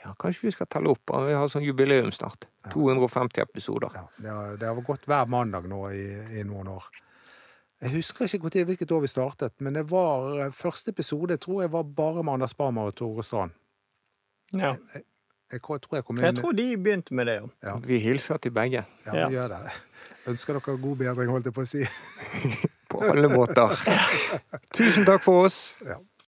Ja, 0.05 0.13
Kanskje 0.19 0.47
vi 0.47 0.51
skal 0.55 0.69
telle 0.71 0.93
opp? 0.95 1.11
Vi 1.27 1.35
har 1.35 1.51
sånn 1.51 1.65
jubileum 1.67 2.11
snart. 2.15 2.47
250 2.71 3.43
episoder. 3.43 3.91
Ja, 3.95 4.05
det, 4.17 4.29
har, 4.29 4.55
det 4.55 4.69
har 4.69 4.79
gått 4.87 5.07
hver 5.07 5.27
mandag 5.27 5.67
nå 5.67 5.81
i, 5.91 6.05
i 6.39 6.45
noen 6.47 6.69
år. 6.77 6.87
Jeg 7.83 7.91
husker 7.97 8.31
ikke 8.31 8.63
hvilket 8.63 8.91
år 8.95 9.03
vi 9.03 9.11
startet, 9.11 9.57
men 9.59 9.75
det 9.75 9.83
var 9.91 10.47
første 10.55 10.95
episode 10.95 11.35
jeg 11.35 11.43
tror 11.43 11.65
jeg 11.65 11.73
var 11.75 11.83
bare 11.83 12.23
med 12.23 12.37
Anders 12.37 12.55
Barmer 12.55 12.87
og 12.87 12.95
Tore 12.95 13.27
Strand. 13.27 13.51
Ja. 14.53 14.75
Jeg 15.53 15.61
tror 15.61 15.79
jeg 15.97 16.03
kom 16.05 16.17
inn 16.17 16.25
Jeg 16.25 16.35
tror 16.39 16.53
de 16.57 16.67
begynte 16.77 17.13
med 17.13 17.27
det. 17.29 17.35
ja. 17.41 17.47
Ja. 17.67 17.75
Vi 17.85 17.99
hilser 17.99 18.37
til 18.41 18.51
begge. 18.51 18.85
Ja, 19.05 19.15
Ja. 19.15 19.27
vi 19.29 19.35
gjør 19.35 19.47
det. 19.53 19.59
Ønsker 20.27 20.53
dere 20.59 20.77
god 20.81 20.97
bedring, 20.97 21.29
holdt 21.29 21.45
jeg 21.45 21.53
på 21.53 21.61
å 21.61 21.67
si. 21.67 21.83
På 22.93 23.01
alle 23.09 23.27
måter. 23.29 23.69
Tusen 24.77 25.05
takk 25.05 25.21
for 25.25 25.45
oss. 25.47 25.73
Ja. 25.85 25.97